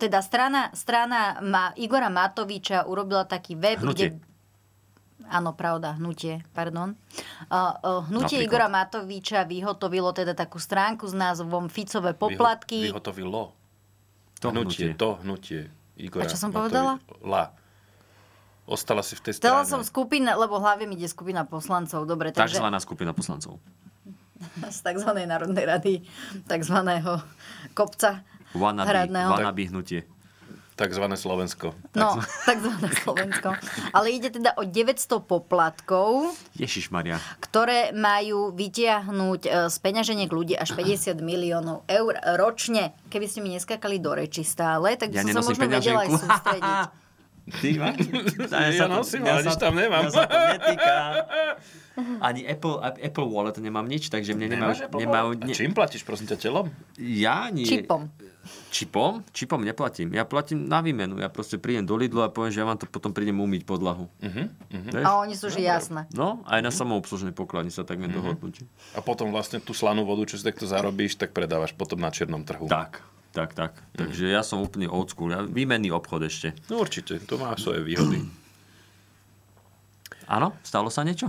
teda 0.00 0.24
strana, 0.24 0.72
strana 0.72 1.44
ma, 1.44 1.76
Igora 1.76 2.08
Matoviča 2.08 2.88
urobila 2.88 3.28
taký 3.28 3.52
web, 3.54 3.84
Hnutie. 3.84 4.16
kde... 4.16 4.29
Áno, 5.28 5.52
pravda, 5.52 5.98
hnutie, 5.98 6.40
pardon. 6.50 6.96
Uh, 7.46 7.74
uh, 7.82 8.00
hnutie 8.08 8.40
Napríklad. 8.40 8.46
Igora 8.46 8.68
Matoviča 8.68 9.44
vyhotovilo 9.44 10.10
teda 10.10 10.32
takú 10.32 10.56
stránku 10.56 11.04
s 11.04 11.12
názvom 11.12 11.68
Ficové 11.68 12.16
poplatky. 12.16 12.88
Vyho- 12.88 12.96
vyhotovilo. 12.96 13.52
To 14.40 14.48
hnutie, 14.48 14.90
hnutie. 14.90 14.98
to 14.98 15.08
hnutie. 15.20 15.60
Igora 16.00 16.24
A 16.24 16.30
čo 16.30 16.40
som 16.40 16.48
Matovi- 16.48 16.72
povedala? 16.72 16.92
La. 17.20 17.52
Ostala 18.64 19.02
si 19.02 19.18
v 19.18 19.22
tej 19.28 19.34
strane. 19.36 19.66
som 19.66 19.82
skupina, 19.82 20.38
lebo 20.38 20.56
hlavne 20.56 20.94
ide 20.94 21.10
skupina 21.10 21.42
poslancov, 21.42 22.06
dobre, 22.06 22.30
takže 22.30 22.56
Takzvaná 22.56 22.78
skupina 22.78 23.10
poslancov. 23.10 23.58
z 24.72 24.78
tzv. 24.80 25.10
Národnej 25.26 25.64
rady, 25.66 25.94
tzv. 26.48 26.76
kopca 27.74 28.22
Wannabe, 28.56 28.88
hradného. 28.88 29.30
wannabe 29.30 29.62
hnutie. 29.68 30.06
Takzvané 30.80 31.20
Slovensko. 31.20 31.76
No, 31.92 32.16
takzvané 32.48 32.88
Slovensko. 33.04 33.52
Ale 33.92 34.16
ide 34.16 34.32
teda 34.32 34.56
o 34.56 34.64
900 34.64 35.20
poplatkov, 35.28 36.32
Ježiš 36.56 36.88
Maria. 36.88 37.20
ktoré 37.36 37.92
majú 37.92 38.48
vytiahnuť 38.56 39.40
e, 39.44 39.50
z 39.68 39.76
peňaženiek 39.76 40.32
ľudí 40.32 40.56
až 40.56 40.72
50 40.72 41.20
miliónov 41.20 41.84
eur 41.84 42.16
ročne. 42.40 42.96
Keby 43.12 43.26
ste 43.28 43.44
mi 43.44 43.52
neskakali 43.52 44.00
do 44.00 44.16
reči 44.16 44.40
stále, 44.40 44.96
tak 44.96 45.12
by 45.12 45.20
Ja 45.20 45.28
som 45.28 45.44
sa 45.44 45.52
možno 45.52 45.68
vedela 45.68 46.00
aj 46.08 46.10
sústrediť. 46.16 46.80
Ty 47.60 47.70
ma? 47.82 47.90
Ja 48.70 48.86
nosím, 48.86 49.26
ale 49.26 49.42
nič 49.42 49.58
tam 49.58 49.74
nemám. 49.74 50.06
Mňa 50.06 50.12
sa 50.14 50.22
to 50.24 50.38
netýka. 50.38 50.94
Ani 52.26 52.44
Apple, 52.44 52.76
Apple 52.80 53.26
Wallet 53.28 53.56
nemám 53.58 53.86
nič, 53.86 54.08
takže 54.08 54.32
mne 54.34 54.56
Apple 54.56 55.00
nemajú 55.00 55.28
Wallet? 55.36 55.42
A 55.42 55.46
ne, 55.46 55.54
čím 55.54 55.72
platíš, 55.72 56.02
prosím 56.02 56.28
ťa, 56.30 56.36
telom? 56.40 56.66
ja 56.98 57.48
nie. 57.52 57.64
Čipom. 57.64 58.08
Čipom? 58.72 59.20
Čipom 59.36 59.60
neplatím. 59.60 60.16
Ja 60.16 60.24
platím 60.24 60.64
na 60.64 60.80
výmenu. 60.80 61.20
Ja 61.20 61.28
proste 61.28 61.60
prídem 61.60 61.84
do 61.84 61.94
Lidlu 61.94 62.24
a 62.24 62.32
poviem, 62.32 62.50
že 62.50 62.64
ja 62.64 62.66
vám 62.66 62.80
to 62.80 62.88
potom 62.88 63.12
prídem 63.12 63.36
umyť 63.36 63.62
podlahu. 63.68 64.08
Mhm, 64.24 64.44
Vieš? 64.96 65.04
A 65.04 65.10
oni 65.20 65.34
sú 65.36 65.52
že 65.52 65.60
jasné. 65.60 66.08
No, 66.16 66.40
aj 66.48 66.60
na 66.64 66.72
samoobslužnej 66.72 67.36
pokladni 67.36 67.68
sa 67.68 67.84
tak 67.84 68.00
viem 68.00 68.10
dohodnúť. 68.10 68.64
A 68.96 69.04
potom 69.04 69.28
vlastne 69.30 69.60
tú 69.60 69.76
slanú 69.76 70.08
vodu, 70.08 70.24
čo 70.24 70.40
si 70.40 70.42
takto 70.46 70.64
zarobíš, 70.64 71.20
tak 71.20 71.36
predávaš 71.36 71.76
potom 71.76 72.00
na 72.00 72.08
čiernom 72.08 72.42
trhu. 72.42 72.64
Tak, 72.66 73.04
tak, 73.36 73.52
tak. 73.52 73.76
Takže 73.92 74.32
ja 74.32 74.40
som 74.40 74.64
úplne 74.64 74.88
old 74.88 75.12
school. 75.12 75.30
Ja, 75.30 75.44
výmenný 75.44 75.92
obchod 75.92 76.24
ešte. 76.24 76.56
No 76.72 76.80
určite, 76.80 77.20
to 77.22 77.36
má 77.36 77.52
svoje 77.60 77.84
výhody. 77.84 78.24
Áno? 80.30 80.54
Stalo 80.62 80.88
sa 80.88 81.02
niečo? 81.02 81.28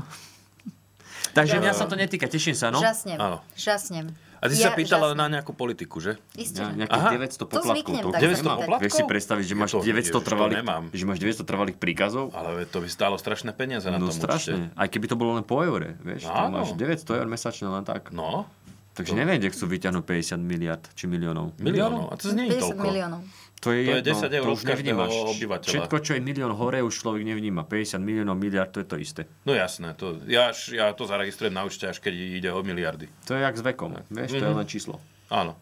Takže 1.33 1.55
mňa 1.57 1.73
sa 1.73 1.85
to 1.85 1.95
netýka, 1.95 2.25
teším 2.25 2.53
sa, 2.53 2.67
no. 2.67 2.77
Žasnem. 2.77 3.15
Áno. 3.15 3.39
Žasnem. 3.53 4.11
A 4.37 4.49
ty 4.49 4.55
Ja 4.55 4.63
sa 4.63 4.69
pýtala 4.73 5.07
žasnem. 5.07 5.21
na 5.21 5.27
nejakú 5.31 5.53
politiku, 5.53 5.97
že? 5.97 6.17
Isté, 6.33 6.59
Ja, 6.59 6.67
že? 6.67 6.73
nejakých 6.75 6.97
Aha. 6.99 7.11
900 7.13 7.37
To 7.37 7.45
poplatkov. 7.47 7.93
To, 7.95 8.09
tak 8.09 8.19
900 8.19 8.33
zapýtať. 8.33 8.57
poplatkov? 8.57 8.81
Vieš 8.81 8.93
si 8.93 9.03
predstaviť, 9.05 9.43
že 9.43 9.53
Ja 9.53 9.59
máš 9.59 9.69
to- 9.69 9.77
900 9.77 9.85
ježiš, 9.93 10.09
to 10.09 10.21
trvalých, 10.23 10.57
nemám. 10.59 10.83
že 10.89 11.03
máš 11.03 11.19
900 11.19 11.45
trvalých 11.45 11.77
príkazov? 11.77 12.25
Ale 12.31 12.65
to 12.65 12.77
by 12.77 12.87
stálo 12.87 13.15
strašné 13.15 13.51
peniaze 13.51 13.85
na 13.85 13.95
No 13.95 14.09
tom 14.09 14.17
strašne. 14.17 14.73
Aj 14.73 14.87
keby 14.87 15.05
to 15.05 15.15
bolo 15.15 15.31
len 15.33 15.43
po 15.43 15.61
eure, 15.61 15.93
vieš, 15.99 16.25
to 16.25 16.33
Áno. 16.33 16.57
máš 16.57 16.73
900 16.73 17.15
eur 17.15 17.27
mesačne 17.27 17.69
len 17.69 17.83
tak. 17.83 18.09
určite. 18.09 18.17
No, 18.17 18.49
Takže 18.91 19.13
neviem, 19.13 19.37
kde 19.37 19.49
chcú 19.49 19.65
vyťahnuť 19.69 20.03
50 20.03 20.41
miliard 20.41 20.83
či 20.91 21.05
miliónov. 21.05 21.55
miliónov. 21.57 22.09
A 22.09 22.17
to 22.17 22.27
znie 22.27 22.49
50 22.49 22.75
toľko. 22.75 22.83
miliónov. 22.83 23.21
To 23.61 23.77
je, 23.77 23.85
To 23.85 23.93
je 23.93 24.01
jedno, 24.01 24.25
10 24.25 24.39
eur 24.41 24.45
už 24.57 24.61
nevnímaš. 24.65 25.13
obyvateľa. 25.37 25.69
Všetko, 25.69 25.95
čo 26.01 26.11
je 26.17 26.21
milión 26.25 26.49
hore, 26.57 26.81
už 26.81 26.97
človek 26.97 27.21
nevníma. 27.21 27.61
50 27.69 28.01
miliónov, 28.01 28.33
miliard, 28.33 28.73
to 28.73 28.81
je 28.81 28.87
to 28.89 28.97
isté. 28.97 29.29
No 29.45 29.53
jasné, 29.53 29.93
to, 29.93 30.17
ja, 30.25 30.49
ja 30.73 30.89
to 30.97 31.05
zaregistrujem 31.05 31.53
na 31.53 31.61
účte, 31.61 31.85
až 31.85 32.01
keď 32.01 32.41
ide 32.41 32.49
o 32.49 32.65
miliardy. 32.65 33.05
To 33.29 33.37
je 33.37 33.45
jak 33.45 33.53
s 33.53 33.61
vekom. 33.61 34.01
Vieš, 34.09 34.33
to 34.33 34.41
je 34.41 34.57
len 34.57 34.65
číslo. 34.65 34.97
Áno. 35.29 35.53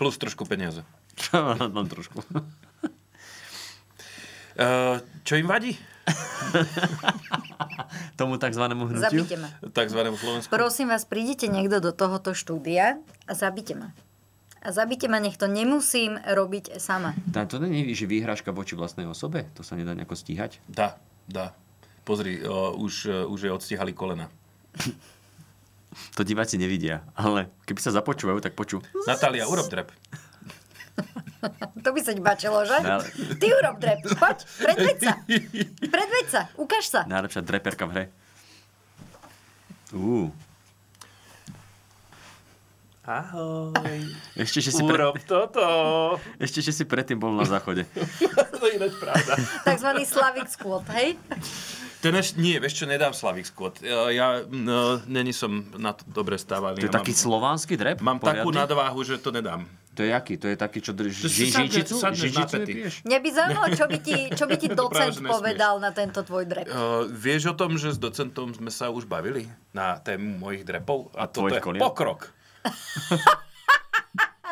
Plus 0.00 0.16
trošku 0.16 0.48
peniaze. 0.48 0.80
Len 1.76 1.86
trošku. 1.86 2.18
Uh, 4.58 4.98
čo 5.28 5.38
im 5.38 5.46
vadí? 5.46 5.78
Tomu 8.18 8.36
takzvanému 8.38 8.90
hnutiu. 8.90 9.22
Zabite 9.22 9.36
ma. 9.38 9.48
Takzvanému 9.62 10.18
Slovensku. 10.18 10.50
Prosím 10.50 10.90
vás, 10.90 11.06
prídete 11.06 11.46
niekto 11.46 11.78
do 11.78 11.94
tohoto 11.94 12.34
štúdia 12.34 12.98
a 13.30 13.32
zabite 13.32 13.78
ma. 13.78 13.94
A 14.64 14.72
zabite 14.72 15.04
ma, 15.06 15.20
nech 15.20 15.36
to 15.36 15.44
nemusím 15.44 16.16
robiť 16.16 16.80
sama. 16.80 17.12
Tá, 17.30 17.44
to 17.44 17.60
nie 17.60 17.92
je, 17.92 18.00
že 18.00 18.06
výhražka 18.08 18.48
voči 18.48 18.72
vlastnej 18.72 19.04
osobe? 19.04 19.44
To 19.54 19.62
sa 19.62 19.76
nedá 19.76 19.92
nejako 19.92 20.16
stíhať? 20.16 20.56
Dá, 20.64 20.96
dá. 21.28 21.52
Pozri, 22.02 22.40
uh, 22.40 22.72
už, 22.72 22.94
uh, 23.06 23.28
už 23.28 23.40
je 23.44 23.50
odstíhali 23.52 23.92
kolena. 23.92 24.32
To 26.16 26.24
diváci 26.24 26.58
nevidia, 26.58 27.04
ale 27.14 27.52
keby 27.64 27.78
sa 27.78 27.92
započúvajú, 27.92 28.40
tak 28.40 28.56
počú. 28.56 28.82
Natália, 29.06 29.46
urob 29.46 29.68
drep. 29.68 29.92
To 31.84 31.92
by 31.92 32.00
sa 32.00 32.10
ti 32.10 32.22
páčilo, 32.24 32.64
že? 32.64 32.80
No, 32.80 32.98
ale- 32.98 33.06
Ty 33.36 33.46
urob 33.52 33.76
drep. 33.78 34.00
Poď, 34.16 34.38
predveď 34.58 34.96
sa. 34.98 35.12
Predveď 35.84 36.26
sa, 36.26 36.42
ukáž 36.56 36.84
sa. 36.88 37.00
Najlepšia 37.04 37.44
dreperka 37.44 37.84
v 37.84 37.92
hre. 37.92 38.04
Ú, 39.92 40.32
Ahoj. 43.04 44.00
ešte, 44.32 44.64
že 44.64 44.72
si, 44.72 44.80
pre... 44.80 44.96
Urob 44.96 45.20
toto. 45.22 45.60
ešte, 46.40 46.64
že 46.64 46.72
si 46.72 46.84
predtým 46.84 47.20
bol 47.20 47.30
na 47.30 47.44
záchode. 47.44 47.84
to 48.60 48.64
je 48.64 48.80
ináč 48.80 48.96
pravda. 48.96 49.36
Takzvaný 49.60 50.08
Slavic 50.08 50.48
squat, 50.48 50.88
hej? 50.96 51.20
Ten 52.00 52.12
eš, 52.12 52.36
nie, 52.36 52.56
vieš 52.56 52.80
čo, 52.80 52.84
nedám 52.84 53.12
Slavic 53.12 53.48
Squad. 53.48 53.80
Ja, 54.12 54.44
no, 54.44 55.00
není 55.04 55.32
som 55.32 55.48
na 55.74 55.96
to 55.96 56.04
dobre 56.06 56.36
stávaný. 56.36 56.76
To 56.76 56.84
je 56.84 56.92
Ja 56.92 57.00
taký 57.00 57.12
mám, 57.12 57.22
slovanský 57.24 57.74
drep? 57.76 57.96
mám 57.98 58.20
takú 58.20 58.52
Poriadny? 58.52 58.60
nadváhu, 58.60 59.00
že 59.00 59.16
to 59.16 59.32
nedám. 59.32 59.64
To 59.94 60.00
je 60.00 60.12
aký? 60.12 60.36
To 60.36 60.44
je 60.44 60.56
taký, 60.58 60.78
čo 60.80 60.92
drž... 60.92 61.16
To 61.16 61.28
si 61.28 61.48
Ži, 61.48 61.48
sadne- 61.48 61.72
žinčicu? 61.72 61.94
Žinčicu? 61.96 63.08
Mňa 63.08 63.18
by 63.18 63.28
zaujímalo, 63.30 63.68
čo 63.72 63.86
by 63.86 63.98
ti, 64.00 64.16
čo 64.38 64.44
by 64.44 64.56
ti 64.58 64.68
docent 64.70 65.16
povedal 65.16 65.80
na 65.80 65.96
tento 65.96 66.20
tvoj 66.20 66.44
drep. 66.44 66.66
Uh, 66.66 66.76
vieš 67.06 67.48
o 67.48 67.54
tom, 67.54 67.72
že 67.74 67.88
s 67.88 67.98
docentom 67.98 68.52
sme 68.52 68.68
sa 68.68 68.88
už 68.88 69.04
bavili 69.04 69.44
na 69.70 69.96
tému 69.96 70.36
mojich 70.36 70.60
drepov? 70.60 71.08
A, 71.12 71.24
A 71.24 71.24
toto 71.26 71.48
je 71.48 71.62
koliat? 71.62 71.80
pokrok. 71.80 72.28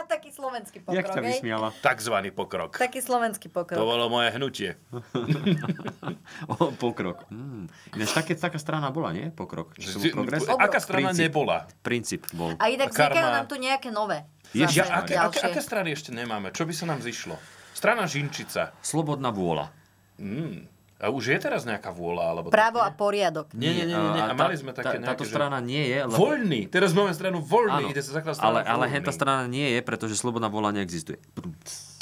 Taký 0.03 0.29
slovenský 0.29 0.85
Jak 0.85 1.09
pokrok, 1.09 1.09
ťa 1.09 1.23
hej? 1.25 1.29
vysmiala? 1.33 1.69
Takzvaný 1.81 2.31
pokrok. 2.31 2.77
Taký 2.77 3.01
slovenský 3.01 3.49
To 3.49 3.65
pokrok. 3.65 3.81
bolo 3.81 4.13
moje 4.13 4.29
hnutie. 4.37 4.71
O, 6.53 6.69
pokrok. 6.71 7.25
Mm. 7.29 7.67
Ináč 7.93 8.13
také, 8.13 8.33
taká 8.35 8.61
strana 8.61 8.93
bola, 8.93 9.11
nie? 9.11 9.29
Pokrok. 9.29 9.73
Či 9.75 9.89
som 9.89 10.01
progres? 10.13 10.45
Aká 10.45 10.79
strana 10.79 11.11
Princíp. 11.11 11.23
nebola? 11.23 11.57
Princíp 11.81 12.23
bol. 12.33 12.53
A 12.57 12.69
inak 12.69 12.91
vznikajú 12.91 13.29
nám 13.31 13.47
tu 13.47 13.57
nejaké 13.57 13.89
nové. 13.89 14.25
Ježiš, 14.53 14.85
Ja, 14.85 15.01
aké, 15.01 15.15
aké, 15.15 15.39
aké 15.41 15.61
strany 15.61 15.93
ešte 15.93 16.11
nemáme? 16.11 16.51
Čo 16.51 16.65
by 16.65 16.73
sa 16.73 16.85
nám 16.85 17.01
zišlo? 17.01 17.37
Strana 17.73 18.05
Žinčica. 18.05 18.77
Slobodná 18.81 19.31
vôľa. 19.31 19.73
Mm. 20.17 20.69
A 21.03 21.11
už 21.11 21.35
je 21.35 21.39
teraz 21.43 21.67
nejaká 21.67 21.91
vôľa? 21.91 22.23
Alebo 22.31 22.47
Právo 22.55 22.79
tak, 22.79 22.87
a 22.87 22.91
poriadok. 22.95 23.51
nie? 23.59 23.75
Nie, 23.75 23.91
nie, 23.91 23.99
nie. 23.99 24.23
A 24.23 24.31
mali 24.39 24.55
sme 24.55 24.71
také 24.71 25.03
tá, 25.03 25.19
Táto 25.19 25.27
nejaké, 25.27 25.35
strana 25.35 25.59
nie 25.59 25.83
je, 25.91 25.99
že... 25.99 26.07
lebo... 26.07 26.19
Voľný. 26.23 26.61
Teraz 26.71 26.95
máme 26.95 27.11
stranu 27.11 27.43
voľný, 27.43 27.83
Áno, 27.83 27.91
kde 27.91 28.03
sa 28.07 28.11
strana 28.23 28.39
ale, 28.39 28.59
ale 28.63 28.87
voľný. 28.87 28.95
henta 28.95 29.11
strana 29.11 29.43
nie 29.51 29.67
je, 29.75 29.81
pretože 29.83 30.15
slobodná 30.15 30.47
vôľa 30.47 30.79
neexistuje. 30.79 31.19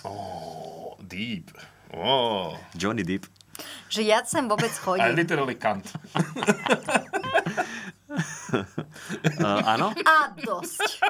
Oh, 0.05 1.01
deep. 1.01 1.49
Oh. 1.97 2.61
Johnny 2.77 3.01
Depp. 3.01 3.25
Že 3.89 4.01
ja 4.05 4.21
sem 4.29 4.45
vôbec 4.45 4.69
I 4.69 4.81
chodím. 4.85 5.17
literally 5.17 5.57
can't. 5.57 5.89
Uh, 8.51 9.61
áno? 9.65 9.95
A 10.05 10.35
dosť. 10.35 11.01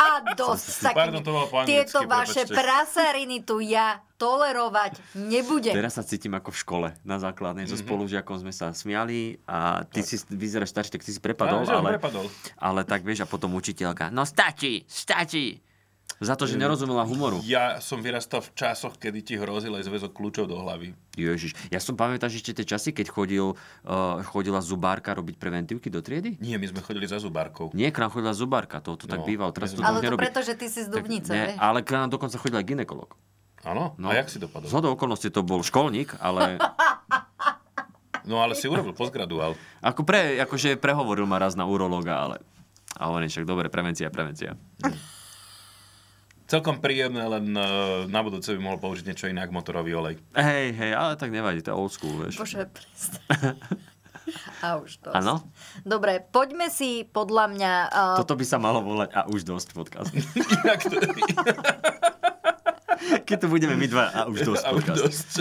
A 0.00 0.08
dosť. 0.34 0.92
Pardon, 0.92 1.20
to 1.20 1.30
bolo 1.30 1.46
po 1.46 1.62
Tieto 1.64 2.04
vaše 2.08 2.48
prepáčte. 2.48 2.56
prasariny 2.56 3.44
tu 3.44 3.60
ja 3.60 4.00
tolerovať 4.16 5.00
nebudem. 5.16 5.72
Teraz 5.72 5.96
sa 5.96 6.04
cítim 6.04 6.32
ako 6.36 6.52
v 6.52 6.58
škole 6.60 6.88
na 7.04 7.16
základnej. 7.16 7.64
Mhm. 7.64 7.70
So 7.72 7.80
spolužiakom 7.80 8.36
sme 8.40 8.52
sa 8.52 8.72
smiali 8.76 9.40
a 9.48 9.84
ty 9.88 10.04
si 10.04 10.20
vyzeráš 10.28 10.72
starší, 10.76 10.90
tak 10.96 11.02
ty 11.04 11.10
si 11.12 11.20
prepadol. 11.20 11.64
On 11.64 11.84
ale, 11.84 11.96
prepadol. 11.96 12.28
ale 12.60 12.84
tak 12.84 13.00
vieš, 13.04 13.24
a 13.24 13.26
potom 13.28 13.56
učiteľka. 13.56 14.12
No 14.12 14.28
stačí, 14.28 14.84
stačí. 14.84 15.60
Za 16.20 16.36
to, 16.36 16.44
že 16.44 16.54
nerozumela 16.54 17.00
humoru. 17.02 17.40
Ja 17.42 17.80
som 17.80 18.04
vyrastal 18.04 18.44
v 18.44 18.52
časoch, 18.52 19.00
kedy 19.00 19.24
ti 19.24 19.34
hrozil 19.34 19.72
aj 19.72 19.88
zväzok 19.88 20.12
kľúčov 20.12 20.44
do 20.44 20.60
hlavy. 20.60 20.92
Ježiš. 21.16 21.56
Ja 21.72 21.80
som 21.80 21.96
pamätáš 21.96 22.36
ešte 22.36 22.60
tie 22.60 22.68
časy, 22.68 22.92
keď 22.92 23.08
chodil, 23.08 23.56
uh, 23.56 24.20
chodila 24.28 24.60
zubárka 24.60 25.16
robiť 25.16 25.40
preventívky 25.40 25.88
do 25.88 26.04
triedy? 26.04 26.36
Nie, 26.36 26.60
my 26.60 26.68
sme 26.68 26.84
chodili 26.84 27.08
za 27.08 27.16
zubárkou. 27.16 27.72
Nie, 27.72 27.88
k 27.88 28.04
nám 28.04 28.12
chodila 28.12 28.36
zubárka, 28.36 28.84
to, 28.84 29.00
to 29.00 29.08
tak 29.08 29.24
No, 29.24 29.26
bývalo. 29.26 29.48
Teraz 29.48 29.72
to 29.72 29.80
Ale 29.80 29.98
to 29.98 30.12
nerobí. 30.12 30.20
preto, 30.20 30.44
že 30.44 30.52
ty 30.54 30.68
si 30.68 30.84
z 30.84 30.92
Tak 30.92 31.00
Dubnice, 31.00 31.32
ne, 31.32 31.44
vieš? 31.46 31.58
ale 31.58 31.78
k 31.80 31.90
nám 31.90 32.12
dokonca 32.12 32.36
chodil 32.36 32.60
aj 32.60 32.66
ginekolog. 32.68 33.10
Áno? 33.64 33.96
No. 33.96 34.08
A 34.08 34.16
jak 34.16 34.28
si 34.28 34.36
dopadol? 34.36 34.68
Z 34.68 34.76
hodou 34.76 34.92
okolností 34.92 35.32
to 35.32 35.40
bol 35.40 35.64
školník, 35.64 36.20
ale 36.20 36.60
No 38.28 38.44
ale 38.44 38.52
si 38.52 38.68
urobil 38.68 38.92
postgraduál. 38.92 39.56
ako 39.80 40.04
pre, 40.04 40.36
akože 40.38 40.76
prehovoril 40.76 41.24
ma 41.24 41.40
raz 41.40 41.56
na 41.56 41.64
urológa, 41.64 42.28
ale 42.28 42.36
a 43.00 43.08
on 43.08 43.24
však 43.24 43.48
dobre, 43.48 43.72
prevencia, 43.72 44.12
prevencia. 44.12 44.52
Celkom 46.50 46.82
príjemné, 46.82 47.22
len 47.30 47.54
uh, 47.54 48.10
na 48.10 48.26
budúce 48.26 48.50
by 48.50 48.58
mohol 48.58 48.82
použiť 48.82 49.06
niečo 49.06 49.30
iné 49.30 49.46
ako 49.46 49.54
motorový 49.54 49.94
olej. 49.94 50.18
Hej, 50.34 50.74
hej, 50.74 50.92
ale 50.98 51.14
tak 51.14 51.30
nevadí, 51.30 51.62
to 51.62 51.70
je 51.70 51.78
old 51.78 51.94
school, 51.94 52.18
vieš. 52.18 52.42
Bože. 52.42 52.66
A 54.62 54.78
už 54.78 55.02
dosť. 55.02 55.14
Áno? 55.14 55.42
Dobre, 55.82 56.22
poďme 56.22 56.70
si 56.70 57.02
podľa 57.02 57.50
mňa... 57.50 57.72
Uh, 57.90 58.18
Toto 58.22 58.38
by 58.38 58.46
sa 58.46 58.62
malo 58.62 58.78
volať 58.78 59.10
a 59.10 59.26
už 59.26 59.42
dosť 59.42 59.74
podcast. 59.74 60.14
Inak 60.14 60.86
to 60.90 60.94
Keď 63.26 63.36
tu 63.40 63.46
budeme 63.48 63.74
my 63.74 63.86
dva 63.90 64.12
a 64.12 64.20
už 64.28 64.44
dosť 64.44 64.64
a 64.66 64.70
už 64.70 64.82
podcast. 64.86 65.02
dosť. 65.02 65.32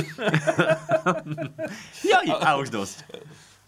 Joj, 2.01 2.28
a 2.34 2.50
už 2.58 2.70
dosť. 2.72 2.98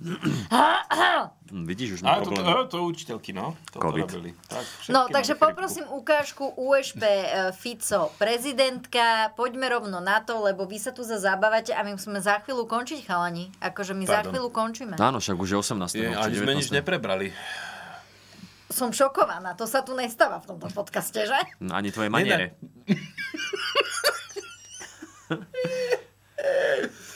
Hm, 0.02 1.66
vidíš, 1.66 1.92
už 1.92 2.02
A 2.02 2.06
mám 2.08 2.16
to, 2.20 2.32
problém. 2.32 2.46
to, 2.46 2.66
to 2.68 2.78
učiteľky, 2.86 3.32
no. 3.32 3.54
To 3.72 3.80
Covid. 3.80 4.08
robili. 4.08 4.30
Tak, 4.48 4.66
No, 4.90 5.06
takže 5.08 5.36
poprosím 5.36 5.86
ukážku 5.86 6.48
USP 6.50 7.04
e, 7.04 7.22
Fico, 7.52 8.10
prezidentka. 8.18 9.30
Poďme 9.36 9.70
rovno 9.70 10.00
na 10.00 10.20
to, 10.20 10.42
lebo 10.42 10.66
vy 10.66 10.80
sa 10.80 10.90
tu 10.90 11.04
za 11.04 11.18
zabávate 11.18 11.70
a 11.70 11.84
my 11.84 11.94
musíme 11.94 12.18
za 12.18 12.40
chvíľu 12.40 12.66
končiť, 12.66 13.04
chalani. 13.04 13.52
Akože 13.60 13.94
my 13.94 14.04
za 14.04 14.16
Pardon. 14.16 14.32
chvíľu 14.32 14.50
končíme. 14.50 14.96
Áno, 14.96 15.20
však 15.20 15.38
už 15.38 15.50
je 15.50 15.58
18. 15.60 15.94
Je, 15.94 16.08
či 16.08 16.16
ani 16.16 16.36
sme 16.36 16.50
19.. 16.50 16.58
nič 16.58 16.70
neprebrali. 16.72 17.28
Som 18.68 18.90
šokovaná, 18.90 19.52
to 19.54 19.68
sa 19.68 19.84
tu 19.84 19.92
nestáva 19.92 20.40
v 20.40 20.56
tomto 20.56 20.72
podcaste, 20.72 21.20
že? 21.22 21.40
No, 21.60 21.76
Ani 21.76 21.92
tvoje 21.92 22.08
maniere. 22.08 22.56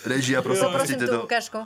Režia, 0.06 0.38
prosím, 0.46 0.70
pustite 0.70 1.10
to. 1.10 1.26
ukážku. 1.26 1.66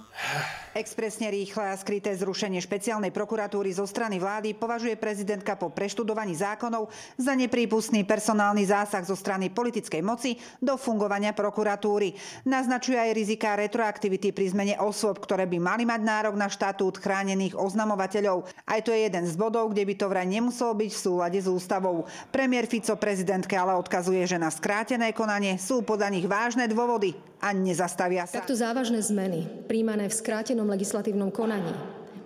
Expresne 0.72 1.28
rýchle 1.28 1.66
a 1.66 1.76
skryté 1.76 2.16
zrušenie 2.16 2.64
špeciálnej 2.64 3.12
prokuratúry 3.12 3.68
zo 3.76 3.84
strany 3.84 4.16
vlády 4.16 4.56
považuje 4.56 4.96
prezidentka 4.96 5.60
po 5.60 5.68
preštudovaní 5.68 6.40
zákonov 6.40 6.88
za 7.20 7.36
neprípustný 7.36 8.08
personálny 8.08 8.64
zásah 8.64 9.04
zo 9.04 9.18
strany 9.18 9.52
politickej 9.52 10.00
moci 10.00 10.40
do 10.64 10.80
fungovania 10.80 11.36
prokuratúry. 11.36 12.16
Naznačuje 12.48 12.96
aj 12.96 13.12
riziká 13.12 13.60
retroaktivity 13.60 14.32
pri 14.32 14.56
zmene 14.56 14.76
osôb, 14.80 15.20
ktoré 15.20 15.44
by 15.44 15.60
mali 15.60 15.84
mať 15.84 16.00
nárok 16.00 16.40
na 16.40 16.48
štatút 16.48 17.04
chránených 17.04 17.60
oznamovateľov. 17.60 18.48
Aj 18.64 18.80
to 18.80 18.96
je 18.96 19.04
jeden 19.04 19.28
z 19.28 19.36
bodov, 19.36 19.76
kde 19.76 19.84
by 19.84 19.94
to 20.00 20.06
vraj 20.08 20.28
nemuselo 20.30 20.78
byť 20.80 20.92
v 20.96 21.02
súlade 21.02 21.40
s 21.44 21.50
ústavou. 21.50 22.08
Premiér 22.32 22.72
Fico 22.72 22.96
prezidentke 22.96 23.60
ale 23.60 23.76
odkazuje, 23.76 24.24
že 24.24 24.40
na 24.40 24.48
skrátené 24.48 25.12
konanie 25.12 25.60
sú 25.60 25.84
podľa 25.84 26.14
nich 26.14 26.30
vážne 26.30 26.70
dôvody 26.72 27.18
a 27.42 27.56
nezastavia 27.56 28.29
Takto 28.30 28.54
závažné 28.54 29.02
zmeny, 29.02 29.50
príjmané 29.66 30.06
v 30.06 30.14
skrátenom 30.14 30.70
legislatívnom 30.70 31.34
konaní, 31.34 31.74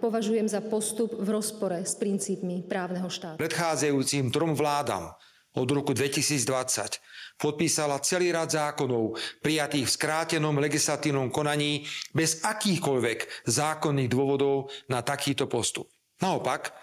považujem 0.04 0.52
za 0.52 0.60
postup 0.60 1.16
v 1.16 1.32
rozpore 1.32 1.80
s 1.80 1.96
princípmi 1.96 2.68
právneho 2.68 3.08
štátu. 3.08 3.40
predchádzajúcim 3.40 4.28
trom 4.28 4.52
vládam 4.52 5.16
od 5.56 5.70
roku 5.72 5.96
2020 5.96 7.00
podpísala 7.40 8.04
celý 8.04 8.36
rad 8.36 8.52
zákonov 8.52 9.16
prijatých 9.40 9.88
v 9.88 9.96
skrátenom 9.96 10.60
legislatívnom 10.60 11.32
konaní 11.32 11.88
bez 12.12 12.44
akýchkoľvek 12.44 13.48
zákonných 13.48 14.12
dôvodov 14.12 14.76
na 14.92 15.00
takýto 15.00 15.48
postup. 15.48 15.88
Naopak, 16.20 16.76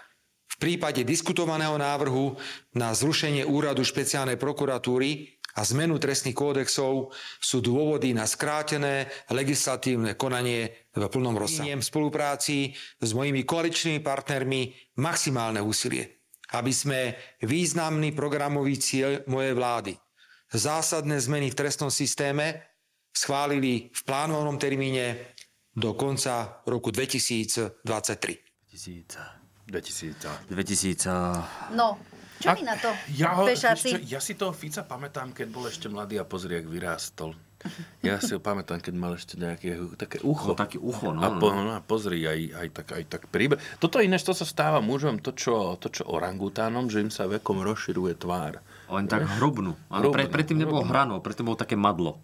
v 0.51 0.55
prípade 0.59 1.05
diskutovaného 1.07 1.77
návrhu 1.79 2.35
na 2.75 2.91
zrušenie 2.91 3.47
úradu 3.47 3.85
špeciálnej 3.85 4.35
prokuratúry 4.35 5.40
a 5.57 5.61
zmenu 5.65 5.99
trestných 5.99 6.37
kódexov 6.37 7.11
sú 7.39 7.57
dôvody 7.59 8.15
na 8.15 8.23
skrátené 8.29 9.09
legislatívne 9.31 10.15
konanie 10.15 10.89
v 10.95 11.07
plnom 11.07 11.35
rozsahu. 11.35 11.67
v 11.67 11.83
spolupráci 11.83 12.71
s 12.99 13.09
mojimi 13.11 13.43
koaličnými 13.43 13.99
partnermi 13.99 14.93
maximálne 14.99 15.59
úsilie, 15.59 16.23
aby 16.55 16.71
sme 16.71 16.99
významný 17.43 18.15
programový 18.15 18.75
cieľ 18.79 19.23
mojej 19.27 19.53
vlády 19.55 19.93
zásadné 20.51 21.19
zmeny 21.19 21.47
v 21.51 21.55
trestnom 21.55 21.87
systéme 21.87 22.75
schválili 23.11 23.91
v 23.91 24.01
plánovanom 24.03 24.59
termíne 24.59 25.35
do 25.71 25.95
konca 25.95 26.59
roku 26.67 26.91
2023. 26.91 27.87
2000. 28.67 29.71
2000. 29.71 30.51
2000. 30.51 31.71
No, 31.71 31.95
čo 32.41 32.49
mi 32.57 32.65
na 32.65 32.75
to, 32.75 32.89
Ja, 33.13 33.37
ho, 33.37 33.45
pešáci? 33.45 33.89
čo, 33.93 33.97
ja 34.01 34.19
si 34.19 34.33
toho 34.33 34.51
Fica 34.51 34.81
pamätám, 34.81 35.31
keď 35.31 35.47
bol 35.53 35.69
ešte 35.69 35.87
mladý 35.87 36.17
a 36.17 36.25
pozri, 36.25 36.57
jak 36.57 36.67
vyrástol. 36.67 37.37
Ja 38.01 38.17
si 38.17 38.33
ho 38.33 38.41
pamätám, 38.41 38.81
keď 38.81 38.93
mal 38.97 39.13
ešte 39.13 39.37
nejaké 39.37 39.77
také 39.93 40.17
ucho. 40.25 40.53
No, 40.53 40.57
také 40.57 40.81
ucho, 40.81 41.13
no, 41.13 41.21
A, 41.21 41.29
po, 41.37 41.53
no. 41.53 41.61
no, 41.61 41.71
a 41.77 41.81
pozri, 41.85 42.25
aj, 42.25 42.57
aj, 42.57 42.67
tak, 42.73 42.87
aj 42.97 43.03
tak 43.05 43.21
príbeh. 43.29 43.61
Toto 43.77 44.01
inéž, 44.01 44.25
to 44.25 44.33
sa 44.33 44.49
stáva 44.49 44.81
mužom, 44.81 45.21
to 45.21 45.29
čo, 45.37 45.77
to 45.77 45.93
čo 45.93 46.09
orangutánom, 46.09 46.89
že 46.89 47.05
im 47.05 47.13
sa 47.13 47.29
vekom 47.29 47.61
rozširuje 47.61 48.17
tvár. 48.17 48.65
Len 48.89 49.05
tak 49.05 49.29
hrubnú. 49.37 49.77
Áno, 49.93 50.09
pre, 50.09 50.25
Hrubnú, 50.25 50.33
predtým 50.33 50.57
nebolo 50.57 50.81
hrano, 50.89 51.21
predtým 51.21 51.45
bolo 51.45 51.59
také 51.61 51.77
madlo. 51.77 52.17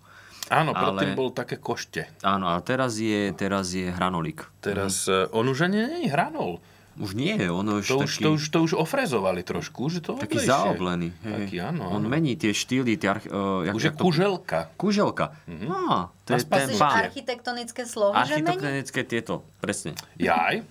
Áno, 0.49 0.71
Ale- 0.73 0.95
predtým 0.97 1.13
bol 1.13 1.29
také 1.35 1.59
košte. 1.59 2.07
Áno, 2.23 2.49
a 2.49 2.57
teraz 2.63 2.97
je, 2.97 3.29
teraz 3.35 3.75
je 3.75 3.91
hranolík. 3.91 4.47
Teraz 4.63 5.05
mm. 5.05 5.35
on 5.35 5.45
už 5.51 5.67
ani 5.67 5.77
nie 5.85 5.99
je 6.07 6.09
hranol. 6.11 6.63
Už 6.97 7.13
nie, 7.13 7.37
ono 7.45 7.77
už 7.77 7.85
To 7.85 8.01
už, 8.01 8.09
taký, 8.09 8.23
to, 8.25 8.29
už, 8.33 8.43
to 8.49 8.57
už 8.65 8.71
ofrezovali 8.73 9.45
trošku, 9.45 9.85
že 9.93 10.01
to 10.01 10.17
taký 10.17 10.41
odlejšie. 10.41 10.49
zaoblený. 10.49 11.07
hej. 11.13 11.33
Taký, 11.45 11.55
áno. 11.61 11.93
On 11.93 12.01
áno. 12.01 12.09
mení 12.09 12.33
tie 12.33 12.49
štýly, 12.49 12.97
tie 12.97 13.07
arch, 13.13 13.29
uh, 13.29 13.69
Už 13.69 13.83
je 13.85 13.93
to- 13.93 14.01
kuželka. 14.01 14.73
Kuželka. 14.73 15.37
Mm-hmm. 15.45 15.69
Á, 15.69 16.09
to 16.25 16.29
je 16.33 16.41
ten 16.41 16.69
pán. 16.75 17.05
architektonické 17.05 17.85
slohy, 17.85 18.17
že 18.25 18.41
mení? 18.41 18.49
Architektonické 18.49 18.99
tieto, 19.05 19.45
presne. 19.61 19.93
Jaj? 20.17 20.65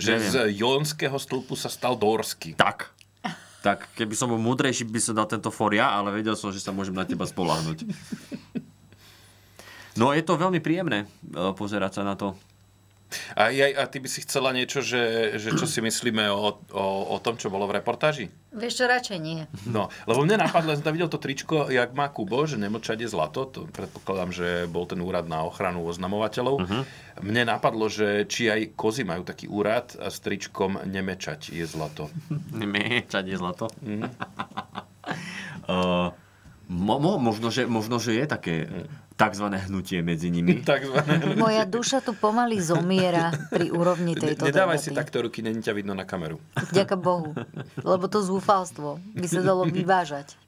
Že 0.00 0.12
Neviem. 0.16 0.30
z 0.32 0.36
jonského 0.56 1.16
stĺpu 1.20 1.52
sa 1.60 1.68
stal 1.68 1.92
dorský. 1.92 2.56
Tak. 2.56 2.96
Tak, 3.60 3.92
keby 3.92 4.16
som 4.16 4.32
bol 4.32 4.40
múdrejší, 4.40 4.88
by 4.88 4.96
som 4.96 5.12
dal 5.12 5.28
tento 5.28 5.52
for 5.52 5.68
ja, 5.76 5.92
ale 5.92 6.16
vedel 6.16 6.32
som, 6.32 6.48
že 6.48 6.64
sa 6.64 6.72
môžem 6.72 6.96
na 6.96 7.04
teba 7.04 7.28
spolahnuť. 7.28 7.84
No 9.98 10.14
je 10.14 10.22
to 10.22 10.38
veľmi 10.38 10.62
príjemné 10.62 11.04
eh, 11.04 11.52
pozerať 11.52 12.00
sa 12.00 12.02
na 12.06 12.14
to. 12.14 12.38
A, 13.34 13.50
aj, 13.50 13.72
a 13.74 13.84
ty 13.90 13.98
by 13.98 14.08
si 14.08 14.22
chcela 14.22 14.54
niečo, 14.54 14.80
že, 14.82 15.34
že 15.38 15.50
čo 15.54 15.66
si 15.66 15.82
myslíme 15.82 16.30
o, 16.30 16.62
o, 16.70 16.86
o 17.14 17.16
tom, 17.18 17.34
čo 17.34 17.50
bolo 17.50 17.66
v 17.66 17.82
reportáži? 17.82 18.30
Vieš 18.50 18.82
čo, 18.82 18.84
radšej 18.90 19.18
nie. 19.22 19.46
No, 19.70 19.90
lebo 20.10 20.26
mne 20.26 20.42
napadlo, 20.42 20.74
ja 20.74 20.78
som 20.78 20.90
tam 20.90 20.98
videl 20.98 21.10
to 21.10 21.22
tričko, 21.22 21.70
jak 21.70 21.94
má 21.94 22.10
Kubo, 22.10 22.46
že 22.50 22.58
nemlčať 22.58 23.06
je 23.06 23.08
zlato. 23.10 23.46
To 23.46 23.70
predpokladám, 23.70 24.30
že 24.34 24.48
bol 24.66 24.90
ten 24.90 24.98
úrad 24.98 25.30
na 25.30 25.46
ochranu 25.46 25.86
oznamovateľov. 25.86 26.54
Uh-huh. 26.58 26.82
Mne 27.22 27.46
napadlo, 27.46 27.86
že 27.86 28.26
či 28.26 28.50
aj 28.50 28.74
kozy 28.74 29.06
majú 29.06 29.22
taký 29.22 29.46
úrad 29.46 29.94
a 30.02 30.10
s 30.10 30.18
tričkom 30.18 30.82
nemečať 30.82 31.54
je 31.54 31.66
zlato. 31.66 32.10
Mečať 32.54 33.24
je 33.26 33.36
zlato. 33.38 33.66
Mm. 33.80 34.06
uh, 35.66 36.12
mo, 36.70 37.02
mo, 37.02 37.18
možno, 37.18 37.50
že, 37.50 37.66
možno, 37.66 37.98
že 37.98 38.14
je 38.14 38.24
také 38.30 38.54
takzvané 39.18 39.66
hnutie 39.66 40.00
medzi 40.00 40.30
nimi. 40.30 40.62
Takzvané. 40.64 41.34
Moja 41.36 41.66
duša 41.66 42.00
tu 42.00 42.14
pomaly 42.14 42.62
zomiera 42.62 43.34
pri 43.50 43.68
úrovni 43.68 44.14
tejto 44.16 44.46
Nedávaj 44.48 44.78
si 44.78 44.94
debaty. 44.94 45.00
takto 45.02 45.16
ruky, 45.26 45.42
není 45.42 45.60
ťa 45.60 45.74
vidno 45.74 45.92
na 45.92 46.06
kameru. 46.06 46.38
Ďaká 46.72 46.94
Bohu. 46.96 47.34
Lebo 47.82 48.06
to 48.06 48.22
zúfalstvo 48.22 49.02
by 49.12 49.26
sa 49.26 49.42
dalo 49.42 49.66
vyvážať. 49.68 50.38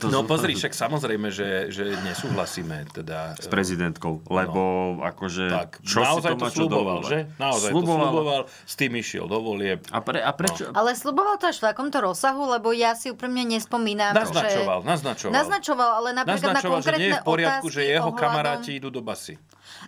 To 0.00 0.12
No 0.12 0.22
pozri, 0.24 0.52
však 0.52 0.72
samozrejme, 0.76 1.28
že, 1.32 1.72
že 1.72 1.96
nesúhlasíme. 2.04 2.88
Teda, 2.92 3.32
s 3.36 3.48
prezidentkou, 3.48 4.24
lebo 4.28 4.96
akože... 5.00 5.44
tak, 5.48 5.70
čo 5.82 6.00
si 6.00 6.06
naozaj 6.06 6.32
to 6.32 6.36
to 6.36 6.44
má 6.44 6.48
čo 6.48 6.56
sluboval, 6.64 6.98
dovolovať? 7.02 7.10
že? 7.10 7.18
Naozaj 7.40 7.70
Sluboval. 7.72 7.96
to 7.96 8.04
sluboval, 8.06 8.40
s 8.48 8.74
tým 8.76 8.92
išiel 8.96 9.24
do 9.26 9.38
volieb. 9.40 9.80
A, 9.90 9.98
pre, 10.04 10.18
a 10.20 10.30
prečo? 10.36 10.64
Ale 10.72 10.90
sluboval 10.92 11.36
to 11.40 11.48
až 11.48 11.58
v 11.60 11.64
takomto 11.72 11.98
rozsahu, 12.00 12.42
lebo 12.52 12.70
ja 12.72 12.92
si 12.94 13.12
úprimne 13.12 13.44
nespomínam, 13.48 14.12
Naznačoval, 14.12 14.78
že... 14.82 14.86
naznačoval. 14.86 15.32
Naznačoval, 15.32 15.90
ale 16.02 16.08
napríklad 16.12 16.52
na 16.52 16.60
Naznačoval, 16.60 16.80
že 16.80 16.86
nie 16.86 16.92
konkrétne 16.92 17.08
je 17.08 17.12
v 17.12 17.26
poriadku, 17.26 17.66
že 17.72 17.80
jeho 17.84 18.10
ohľadom- 18.10 18.20
kamaráti 18.20 18.70
idú 18.78 18.88
do 18.92 19.02
basy. 19.02 19.34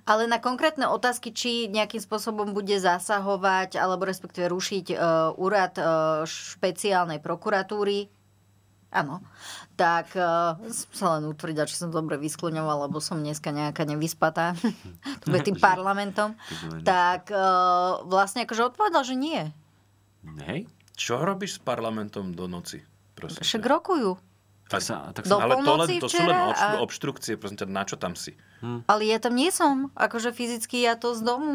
Ale 0.04 0.26
na 0.26 0.42
konkrétne 0.42 0.90
otázky, 0.90 1.30
či 1.30 1.70
nejakým 1.70 2.02
spôsobom 2.02 2.50
bude 2.50 2.76
zasahovať, 2.82 3.78
alebo 3.78 4.04
respektíve 4.04 4.50
rušiť 4.50 4.86
uh, 4.92 4.98
úrad 5.38 5.78
uh, 5.78 6.26
špeciálnej 6.26 7.22
prokuratúry, 7.22 8.10
áno, 8.88 9.20
tak 9.76 10.12
uh, 10.16 10.56
sa 10.70 11.06
len 11.16 11.28
utvrdiť, 11.28 11.68
či 11.68 11.76
som 11.76 11.92
dobre 11.92 12.16
vyskloňovala, 12.16 12.88
lebo 12.88 13.00
som 13.00 13.20
dneska 13.20 13.52
nejaká 13.52 13.84
nevyspatá, 13.84 14.56
bude 15.24 15.40
tým 15.44 15.60
parlamentom, 15.60 16.36
tak 16.84 17.28
uh, 17.32 18.00
vlastne 18.08 18.48
akože 18.48 18.74
odpovedal, 18.74 19.02
že 19.04 19.16
nie. 19.16 19.40
Hej? 20.44 20.68
Čo 20.98 21.22
robíš 21.22 21.58
s 21.58 21.60
parlamentom 21.62 22.34
do 22.34 22.50
noci? 22.50 22.82
Prosím 23.14 23.42
Však 23.42 23.62
rokujú. 23.62 24.27
Tak 24.68 24.80
sa, 24.80 25.10
tak 25.10 25.24
Do 25.24 25.32
sa, 25.32 25.42
Ale 25.42 25.56
to, 25.58 25.72
len, 25.74 25.88
to 25.96 26.06
sú 26.06 26.20
len 26.20 26.36
obštru, 26.44 26.76
a- 26.76 26.78
obštrukcie, 26.78 27.32
prosím 27.34 27.56
ťa, 27.56 27.66
na 27.66 27.82
čo 27.82 27.96
tam 27.96 28.12
si? 28.12 28.36
Ale 28.84 29.02
ja 29.02 29.16
tam 29.16 29.32
nie 29.32 29.48
som. 29.48 29.88
Akože 29.94 30.28
fyzicky 30.30 30.82
ja 30.82 30.92
to 30.92 31.12
z 31.12 31.22
domu 31.22 31.48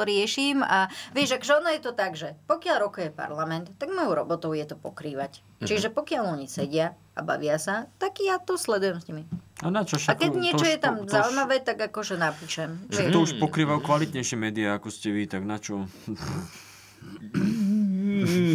riešim 0.00 0.60
a 0.60 0.86
vieš, 1.10 1.36
akože 1.36 1.52
ono 1.54 1.68
je 1.68 1.80
to 1.80 1.92
tak, 1.92 2.14
že 2.14 2.32
pokiaľ 2.42 2.76
rokuje 2.80 3.08
parlament, 3.10 3.68
tak 3.74 3.90
mojou 3.90 4.16
robotou 4.16 4.50
je 4.50 4.64
to 4.64 4.74
pokrývať. 4.74 5.44
Mhm. 5.58 5.66
Čiže 5.66 5.88
pokiaľ 5.90 6.24
oni 6.30 6.46
sedia 6.46 6.86
a 7.12 7.20
bavia 7.20 7.58
sa, 7.58 7.84
tak 7.94 8.16
ja 8.18 8.38
to 8.38 8.56
sledujem 8.56 8.96
s 8.96 9.06
nimi. 9.06 9.24
a 9.56 9.68
na 9.68 9.80
čo 9.80 9.94
A 9.94 10.00
však, 10.02 10.16
keď 10.18 10.30
to 10.30 10.40
niečo 10.40 10.56
už 10.58 10.66
je 10.66 10.78
tam 10.78 10.94
po- 10.94 11.00
to 11.00 11.06
už- 11.06 11.14
zaujímavé, 11.14 11.56
tak 11.58 11.78
akože 11.82 12.14
napíšem. 12.16 12.70
Vieš. 12.86 13.12
to 13.12 13.20
už 13.20 13.32
pokrývajú 13.38 13.80
kvalitnejšie 13.80 14.36
médiá, 14.36 14.74
ako 14.74 14.88
ste 14.88 15.08
vy, 15.10 15.24
tak 15.26 15.42
na 15.42 15.56
čo? 15.56 15.84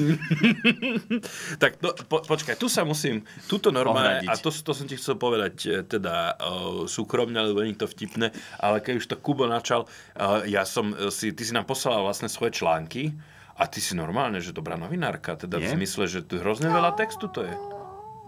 Tak 1.63 1.81
no, 1.83 1.93
po, 2.07 2.21
počkaj, 2.23 2.55
tu 2.55 2.71
sa 2.71 2.85
musím, 2.85 3.23
tuto 3.49 3.69
normálne, 3.73 4.25
Ohradiť. 4.25 4.29
a 4.29 4.33
to, 4.39 4.49
to 4.51 4.71
som 4.75 4.85
ti 4.85 4.95
chcel 4.95 5.15
povedať 5.19 5.55
e, 5.65 5.69
teda 5.85 6.39
o, 6.39 6.85
súkromne, 6.85 7.37
lebo 7.39 7.61
nie 7.61 7.75
je 7.75 7.83
to 7.85 7.89
vtipné, 7.89 8.31
ale 8.59 8.79
keď 8.79 8.93
už 8.99 9.05
to 9.09 9.15
Kubo 9.19 9.45
načal, 9.45 9.85
e, 10.15 10.49
ja 10.51 10.63
som 10.63 10.93
e, 10.93 11.09
si, 11.09 11.33
ty 11.33 11.43
si 11.45 11.53
nám 11.55 11.67
poslal 11.67 12.01
vlastne 12.03 12.31
svoje 12.31 12.59
články 12.59 13.13
a 13.59 13.67
ty 13.67 13.83
si 13.83 13.93
normálne, 13.93 14.39
že 14.39 14.55
dobrá 14.55 14.79
novinárka, 14.79 15.35
teda 15.35 15.59
Je? 15.59 15.67
v 15.67 15.79
zmysle, 15.79 16.03
že 16.07 16.19
tu 16.23 16.39
hrozne 16.39 16.71
veľa 16.71 16.95
textu 16.95 17.27
to 17.27 17.43
je. 17.43 17.78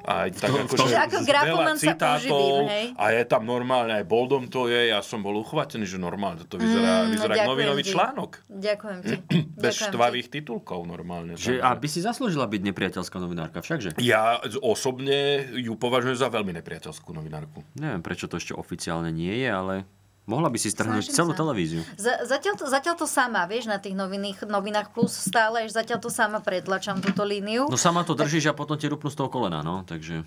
Aj 0.03 0.27
tak 0.27 0.49
akože 0.49 0.73
tom- 0.73 0.89
Ako 0.89 1.15
veľa 1.15 1.27
grafoman 1.27 1.75
sa 1.75 1.83
citátov 1.87 2.33
uživím, 2.33 2.67
hej? 2.67 2.85
a 2.93 3.05
je 3.11 3.23
tam 3.23 3.41
normálne, 3.43 3.93
aj 3.93 4.05
boldom 4.05 4.43
to 4.45 4.65
je, 4.65 4.89
ja 4.89 4.99
som 4.99 5.19
bol 5.19 5.37
uchvatený, 5.37 5.83
že 5.83 5.97
normálne, 5.97 6.41
to 6.43 6.55
vyzerá, 6.55 7.03
Mm, 7.03 7.11
vyzerá 7.11 7.33
ako 7.35 7.49
novinový 7.49 7.81
ti. 7.81 7.91
článok. 7.91 8.31
Ďakujem 8.47 8.99
ti. 8.99 9.15
Bez 9.21 9.45
Ďakujem 9.53 9.71
ti. 9.71 9.85
štvavých 9.87 10.27
titulkov 10.31 10.79
normálne. 10.83 11.31
Že, 11.33 11.59
aby 11.59 11.85
si 11.85 11.99
zaslúžila 11.99 12.45
byť 12.45 12.61
nepriateľská 12.63 13.17
novinárka, 13.17 13.59
všakže? 13.59 13.97
Ja 13.99 14.41
osobne 14.59 15.19
ju 15.53 15.73
považujem 15.75 16.15
za 16.15 16.27
veľmi 16.27 16.49
nepriateľskú 16.53 17.11
novinárku. 17.11 17.61
Neviem, 17.73 17.99
prečo 17.99 18.25
to 18.25 18.35
ešte 18.35 18.51
oficiálne 18.51 19.09
nie 19.09 19.33
je, 19.35 19.47
ale 19.47 19.75
mohla 20.31 20.47
by 20.47 20.55
si 20.55 20.71
strhnúť 20.71 21.11
Snažím 21.11 21.17
celú 21.19 21.31
sa. 21.35 21.39
televíziu. 21.43 21.81
Za, 21.99 22.23
zatiaľ, 22.23 22.55
to, 22.55 22.65
zatiaľ 22.71 22.95
to 22.95 23.07
sama, 23.07 23.43
vieš, 23.51 23.67
na 23.67 23.83
tých 23.83 23.99
novinných, 23.99 24.47
novinách 24.47 24.95
plus 24.95 25.11
stále, 25.11 25.67
až 25.67 25.75
zatiaľ 25.75 25.99
to 25.99 26.07
sama 26.07 26.39
pretlačam 26.39 27.03
túto 27.03 27.27
líniu. 27.27 27.67
No 27.67 27.75
sama 27.75 28.07
to 28.07 28.15
držíš 28.15 28.49
a 28.49 28.53
potom 28.55 28.79
ti 28.79 28.87
rupnú 28.87 29.11
z 29.11 29.19
toho 29.19 29.27
kolena, 29.27 29.59
no, 29.59 29.83
takže 29.83 30.23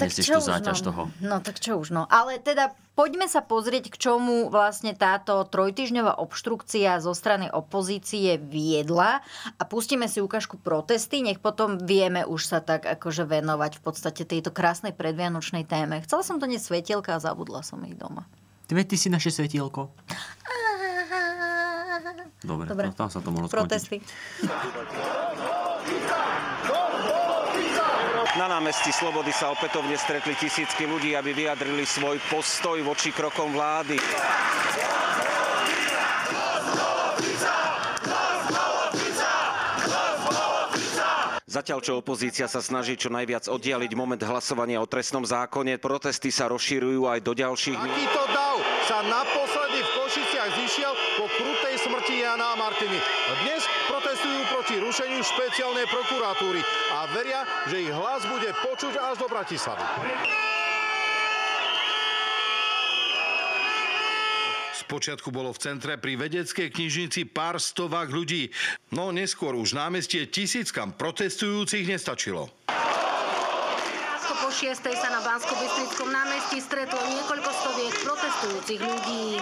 nesieš 0.00 0.26
tú 0.32 0.40
záťaž 0.42 0.78
no? 0.82 0.86
toho. 0.88 1.02
No 1.20 1.36
tak 1.44 1.60
čo 1.60 1.78
už 1.78 1.92
no. 1.92 2.08
Ale 2.08 2.40
teda 2.40 2.72
poďme 2.96 3.28
sa 3.30 3.44
pozrieť, 3.44 3.92
k 3.92 3.96
čomu 4.10 4.48
vlastne 4.50 4.96
táto 4.96 5.44
trojtyžňová 5.46 6.18
obštrukcia 6.18 6.98
zo 6.98 7.12
strany 7.12 7.46
opozície 7.52 8.40
viedla 8.40 9.22
a 9.56 9.62
pustíme 9.68 10.08
si 10.10 10.18
ukážku 10.18 10.58
protesty, 10.58 11.22
nech 11.22 11.38
potom 11.38 11.78
vieme 11.78 12.24
už 12.24 12.40
sa 12.48 12.58
tak 12.58 12.88
akože 12.88 13.28
venovať 13.28 13.78
v 13.78 13.82
podstate 13.84 14.22
tejto 14.24 14.50
krásnej 14.50 14.96
predvianočnej 14.96 15.68
téme. 15.68 16.00
Chcela 16.02 16.24
som 16.24 16.40
to 16.40 16.48
dnes 16.48 16.64
svetielka 16.64 17.16
a 17.16 17.22
zabudla 17.22 17.62
som 17.62 17.78
ich 17.84 17.94
doma. 17.94 18.26
Veď 18.68 18.86
ty 18.88 18.96
si 19.00 19.08
naše 19.08 19.32
svetielko. 19.32 19.96
Dobre, 22.44 22.68
Dobre. 22.70 22.86
Tam 22.94 23.08
sa 23.10 23.18
to 23.18 23.32
mohlo. 23.32 23.48
Protesty. 23.48 23.98
Na 28.38 28.46
námestí 28.46 28.94
Slobody 28.94 29.34
sa 29.34 29.50
opätovne 29.50 29.98
stretli 29.98 30.36
tisícky 30.38 30.86
ľudí, 30.86 31.18
aby 31.18 31.34
vyjadrili 31.34 31.82
svoj 31.82 32.22
postoj 32.30 32.78
voči 32.86 33.10
krokom 33.10 33.50
vlády. 33.50 33.98
Zatiaľ, 41.48 41.80
čo 41.80 41.96
opozícia 42.04 42.44
sa 42.44 42.60
snaží 42.60 42.92
čo 43.00 43.08
najviac 43.08 43.48
oddialiť 43.48 43.92
moment 43.96 44.20
hlasovania 44.20 44.84
o 44.84 44.86
trestnom 44.86 45.24
zákone, 45.24 45.80
protesty 45.80 46.28
sa 46.28 46.44
rozširujú 46.52 47.08
aj 47.08 47.24
do 47.24 47.32
ďalších. 47.32 47.72
Takýto 47.72 48.22
dav 48.36 48.60
sa 48.84 49.00
naposledy 49.00 49.80
v 49.80 49.90
Košiciach 49.96 50.50
zišiel 50.60 50.92
po 51.16 51.24
krutej 51.40 51.80
smrti 51.80 52.20
Jana 52.20 52.52
Martiny. 52.52 53.00
Dnes 53.48 53.64
protestujú 53.88 54.40
proti 54.52 54.76
rušeniu 54.76 55.24
špeciálnej 55.24 55.88
prokuratúry 55.88 56.60
a 56.92 57.08
veria, 57.16 57.48
že 57.64 57.80
ich 57.80 57.92
hlas 57.96 58.28
bude 58.28 58.52
počuť 58.52 59.00
až 59.00 59.16
do 59.16 59.26
Bratislavy. 59.32 59.84
Spočiatku 64.88 65.28
bolo 65.28 65.52
v 65.52 65.60
centre 65.60 66.00
pri 66.00 66.16
vedeckej 66.16 66.72
knižnici 66.72 67.28
pár 67.28 67.60
stovák 67.60 68.08
ľudí, 68.08 68.48
no 68.96 69.12
neskôr 69.12 69.52
už 69.52 69.76
námestie 69.76 70.24
tisíckam 70.32 70.96
protestujúcich 70.96 71.84
nestačilo. 71.84 72.48
Po 74.48 74.48
6. 74.48 74.80
sa 74.80 75.08
na 75.12 75.20
Bansko-Bystrickom 75.20 76.08
námestí 76.08 76.64
stretlo 76.64 76.96
niekoľko 77.04 77.50
stoviek 77.52 77.94
protestujúcich 78.00 78.80
ľudí. 78.80 79.36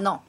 No. 0.00 0.24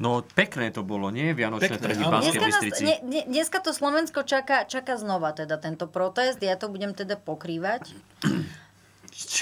No 0.00 0.24
pekné 0.24 0.72
to 0.72 0.80
bolo, 0.80 1.12
nie? 1.12 1.30
Vianočné 1.30 1.76
Pekné, 1.76 1.84
trhy 1.92 2.02
v. 2.02 2.08
Banskej 2.08 2.40
Dneska, 2.40 2.46
Bystrici. 2.48 2.82
ne, 2.82 2.96
ne, 3.04 3.20
dneska 3.28 3.58
to 3.60 3.70
Slovensko 3.70 4.24
čaká, 4.24 4.64
čaká 4.64 4.96
znova 4.96 5.36
teda 5.36 5.60
tento 5.60 5.84
protest. 5.86 6.40
Ja 6.40 6.56
to 6.56 6.72
budem 6.72 6.96
teda 6.96 7.14
pokrývať. 7.14 7.92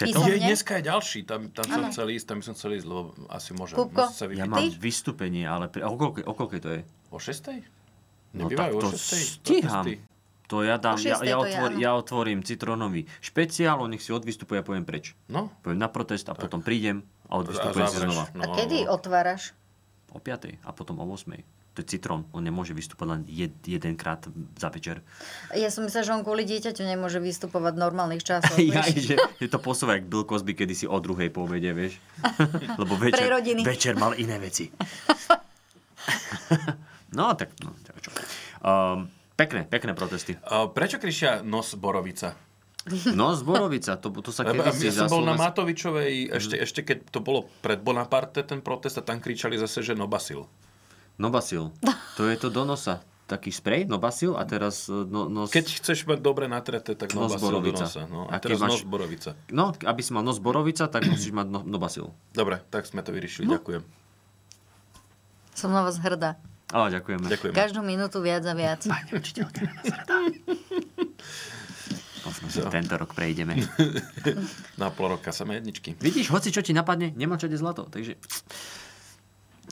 Je, 0.02 0.10
dneska 0.42 0.82
je 0.82 0.90
ďalší, 0.90 1.22
tam, 1.22 1.54
tam 1.54 1.62
som 1.70 1.82
chcel 1.94 2.10
ísť, 2.10 2.26
tam 2.26 2.36
by 2.42 2.44
som 2.50 2.54
chcel 2.58 2.70
ísť, 2.82 2.86
lebo 2.90 3.14
asi 3.30 3.50
môžem. 3.54 3.76
Kupko? 3.78 4.10
Sa 4.10 4.26
Ja 4.26 4.44
vypýtať. 4.44 4.50
mám 4.50 4.58
Ty? 4.58 4.66
vystúpenie, 4.82 5.44
ale... 5.46 5.70
Pri... 5.70 5.86
O 5.86 5.94
koľko, 5.94 6.18
o 6.26 6.32
koľko 6.34 6.54
to 6.58 6.70
je? 6.74 6.80
O 7.14 7.18
6. 7.22 7.62
No 8.34 8.50
tak 8.50 8.74
to 8.74 8.88
o 8.88 8.92
6. 8.92 9.38
stíham. 9.38 9.84
To 10.48 10.64
ja 10.64 10.80
dám, 10.80 10.96
ja, 10.96 11.20
ja, 11.20 11.36
otvor, 11.36 11.70
áno. 11.70 11.78
ja 11.78 11.92
otvorím 11.92 12.40
citrónový 12.40 13.04
špeciál, 13.20 13.84
on 13.84 13.92
nech 13.92 14.00
si 14.00 14.16
odvystupuje 14.16 14.58
a 14.58 14.64
poviem 14.64 14.80
preč. 14.82 15.12
No, 15.28 15.52
Poviem 15.60 15.76
na 15.76 15.92
protest 15.92 16.24
a 16.26 16.34
potom 16.34 16.64
prídem 16.64 17.04
a 17.28 17.32
odvystupujem 17.36 17.86
si 17.92 17.98
znova. 18.00 18.24
No, 18.32 18.42
A 18.42 18.56
kedy 18.56 18.88
no. 18.88 18.96
otváraš? 18.96 19.52
O 20.12 20.18
5. 20.18 20.56
a 20.64 20.70
potom 20.72 20.96
o 20.98 21.04
8. 21.04 21.36
To 21.78 21.86
je 21.86 21.94
citrón, 21.94 22.26
on 22.34 22.42
nemôže 22.42 22.74
vystúpať 22.74 23.06
len 23.06 23.20
jed, 23.30 23.54
jedenkrát 23.62 24.18
za 24.58 24.66
večer. 24.66 24.98
Ja 25.54 25.70
som 25.70 25.86
myslela, 25.86 26.02
že 26.02 26.10
on 26.10 26.26
kvôli 26.26 26.42
dieťaťu 26.42 26.82
nemôže 26.82 27.22
vystupovať 27.22 27.78
v 27.78 27.80
normálnych 27.86 28.26
časoch. 28.26 28.58
ja, 28.74 28.82
že, 28.82 29.14
že 29.14 29.46
to 29.46 29.62
posúva 29.62 29.94
jak 29.94 30.10
Bill 30.10 30.26
Cosby 30.26 30.58
kedysi 30.58 30.90
o 30.90 30.98
druhej 30.98 31.30
po 31.30 31.46
obede, 31.46 31.70
vieš. 31.70 32.02
Lebo 32.82 32.98
večer, 32.98 33.30
večer 33.62 33.94
mal 33.94 34.18
iné 34.18 34.42
veci. 34.42 34.74
no, 37.18 37.30
tak, 37.38 37.54
no, 37.62 37.70
tak 37.86 37.94
čo. 38.02 38.10
Um, 38.58 39.06
pekné, 39.38 39.62
pekné 39.70 39.94
protesty. 39.94 40.34
A 40.50 40.66
prečo 40.66 40.98
kričia 40.98 41.46
nos 41.46 41.78
Borovica? 41.78 42.47
No, 43.12 43.36
Zborovica, 43.36 43.96
to, 44.00 44.08
to 44.20 44.30
sa 44.32 44.42
Lebo 44.44 44.64
kedysi 44.64 44.90
ja 44.90 45.04
som 45.04 45.12
bol 45.12 45.22
na 45.24 45.36
Matovičovej, 45.36 46.32
ešte, 46.32 46.56
ešte 46.58 46.80
keď 46.84 47.08
to 47.12 47.20
bolo 47.20 47.46
pred 47.60 47.80
Bonaparte, 47.80 48.42
ten 48.42 48.60
protest, 48.64 48.98
a 48.98 49.02
tam 49.04 49.20
kričali 49.20 49.56
zase, 49.60 49.84
že 49.84 49.92
Nobasil. 49.92 50.48
Nobasil. 51.18 51.74
To 52.16 52.22
je 52.30 52.36
to 52.38 52.48
do 52.48 52.62
nosa. 52.62 53.02
Taký 53.28 53.52
sprej, 53.52 53.84
Nobasil 53.84 54.32
a 54.40 54.48
teraz 54.48 54.88
e, 54.88 55.04
no, 55.04 55.28
nos... 55.28 55.52
Keď 55.52 55.84
chceš 55.84 56.08
mať 56.08 56.24
dobre 56.24 56.48
natreté, 56.48 56.96
tak 56.96 57.12
Nos 57.12 57.36
Nobasil 57.36 57.44
do 57.44 57.60
Borovica. 57.60 57.84
nosa. 57.84 58.02
No, 58.08 58.24
A 58.24 58.36
a 58.36 58.40
teraz 58.40 58.56
máš- 58.56 58.80
nos 58.80 58.88
Borovica. 58.88 59.36
No, 59.52 59.76
aby 59.76 60.00
si 60.00 60.16
mal 60.16 60.24
nos 60.24 60.40
Borovica, 60.40 60.88
tak 60.88 61.04
musíš 61.04 61.36
mať 61.36 61.44
no, 61.52 61.60
Nobasil. 61.60 62.08
Dobre, 62.32 62.64
tak 62.72 62.88
sme 62.88 63.04
to 63.04 63.12
vyriešili, 63.12 63.44
ďakujem. 63.44 63.84
Som 65.52 65.76
na 65.76 65.84
vás 65.84 66.00
hrdá. 66.00 66.40
Á, 66.72 66.88
ďakujeme. 66.88 67.28
Ďakujem. 67.28 67.52
Každú 67.52 67.80
minútu 67.80 68.20
viac 68.20 68.44
a 68.44 68.54
viac. 68.56 68.84
Možno, 72.28 72.46
že 72.46 72.60
tento 72.68 72.94
rok 72.94 73.10
prejdeme. 73.12 73.56
Na 74.76 74.88
pol 74.88 75.16
roka 75.16 75.32
samé 75.32 75.58
jedničky. 75.58 75.96
Vidíš, 75.96 76.28
hoci 76.28 76.52
čo 76.52 76.60
ti 76.60 76.70
napadne, 76.70 77.10
nemá 77.12 77.34
čo 77.34 77.48
zlato. 77.50 77.84
Takže 77.84 78.14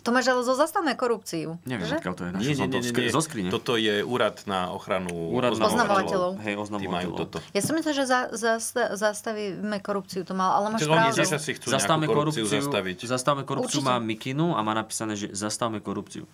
To 0.01 0.13
máš 0.13 0.29
ale 0.29 0.45
zo 0.45 0.55
zastavme 0.55 0.95
korupciu. 0.95 1.59
neviem, 1.67 1.89
že? 1.89 1.99
to 1.99 2.23
je. 2.25 2.31
Nie, 2.37 2.55
nie, 2.55 2.69
nie, 2.69 2.81
nie, 2.85 3.11
zo 3.11 3.19
skrine. 3.19 3.51
Toto 3.51 3.75
je 3.75 4.05
úrad 4.05 4.39
na 4.47 4.71
ochranu 4.71 5.11
Úrad 5.33 5.57
na 5.57 5.67
Oznamovateľov. 5.67 6.39
Hej, 6.39 6.55
oznamovateľov. 6.57 7.17
toto. 7.17 7.37
Ja 7.51 7.59
som 7.59 7.75
myslela, 7.75 7.97
že 7.97 8.05
za, 8.07 8.21
zasta, 8.31 8.95
zastavíme 8.95 9.83
korupciu, 9.83 10.23
to 10.23 10.37
mal, 10.37 10.63
ale 10.63 10.77
máš 10.77 10.87
pravdu. 10.87 11.17
zase 11.17 11.37
si 11.41 11.53
chcú 11.57 11.73
Zastavme 11.73 12.07
nejakú 12.07 12.23
korupciu, 12.23 12.45
korupciu, 12.45 12.63
zastaviť. 12.63 12.99
zastavme 13.03 13.43
korupciu 13.43 13.81
Určite. 13.83 13.89
má 13.89 13.97
Mikinu 13.99 14.55
a 14.55 14.61
má 14.63 14.73
napísané, 14.73 15.17
že 15.17 15.27
zastavme 15.33 15.83
korupciu. 15.83 16.29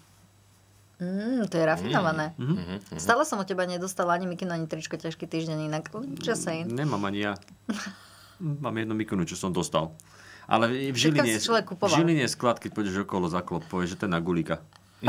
Mm, 1.01 1.49
to 1.49 1.57
je 1.57 1.65
rafinované. 1.67 2.35
Mhm. 2.39 3.01
Stále 3.01 3.25
som 3.25 3.41
od 3.41 3.47
teba 3.49 3.65
nedostala 3.67 4.15
ani 4.15 4.27
mikino, 4.29 4.53
ani 4.55 4.69
tričko 4.69 4.97
ťažký 5.01 5.27
týždeň 5.27 5.73
inak. 5.73 5.89
Just 6.21 6.45
saying. 6.45 6.69
Nemám 6.69 7.05
ani 7.09 7.31
ja. 7.31 7.35
Mám 8.43 8.75
jednu 8.75 8.99
Mikinu, 8.99 9.23
čo 9.23 9.39
som 9.39 9.55
dostal. 9.55 9.95
Ale 10.51 10.67
v 10.91 10.99
Žiline, 10.99 11.39
v. 11.39 11.87
Žiline 11.87 12.27
je 12.27 12.31
sklad, 12.35 12.59
keď 12.59 12.75
pôjdeš 12.75 13.07
okolo 13.07 13.31
za 13.31 13.39
klop, 13.47 13.63
povieš, 13.71 13.95
že 13.95 13.97
to 14.03 14.11
je 14.11 14.13
na 14.13 14.19
gulika. 14.19 14.59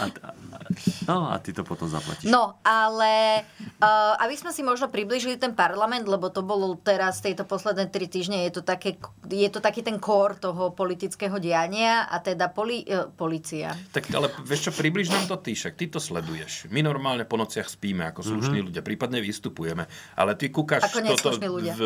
a, 0.00 0.04
a, 0.08 0.65
no 1.10 1.26
a 1.26 1.38
ty 1.38 1.50
to 1.50 1.62
potom 1.62 1.86
zaplatíš. 1.86 2.26
No, 2.26 2.58
ale 2.60 3.42
uh, 3.78 4.14
aby 4.18 4.34
sme 4.34 4.50
si 4.50 4.60
možno 4.60 4.86
priblížili 4.86 5.36
ten 5.36 5.52
parlament, 5.52 6.04
lebo 6.04 6.28
to 6.28 6.40
bolo 6.40 6.76
teraz 6.76 7.18
tejto 7.18 7.42
posledné 7.42 7.88
tri 7.88 8.06
týždne, 8.06 8.44
je 8.44 8.58
to, 8.58 8.62
také, 8.62 8.96
je 9.26 9.48
to 9.48 9.58
taký 9.58 9.80
ten 9.80 9.96
kór 9.96 10.34
toho 10.34 10.70
politického 10.70 11.36
diania 11.36 12.04
a 12.06 12.20
teda 12.20 12.48
poli, 12.48 12.84
uh, 12.86 13.08
policia. 13.08 13.72
Tak 13.90 14.10
ale 14.10 14.28
vieš 14.42 14.68
čo, 14.68 14.72
približ 14.72 15.08
nám 15.08 15.26
to 15.26 15.36
ty, 15.36 15.52
však 15.52 15.74
ty 15.74 15.86
to 15.86 15.98
sleduješ. 15.98 16.68
My 16.68 16.80
normálne 16.80 17.24
po 17.24 17.36
nociach 17.36 17.66
spíme 17.66 18.06
ako 18.06 18.20
slušní 18.22 18.60
ľudia, 18.62 18.80
prípadne 18.80 19.18
vystupujeme. 19.18 19.86
Ale 20.14 20.36
ty 20.36 20.48
kúkaš 20.48 20.86
Ako 20.86 20.98
toto 21.04 21.28
ľudia. 21.38 21.72
v, 21.74 21.82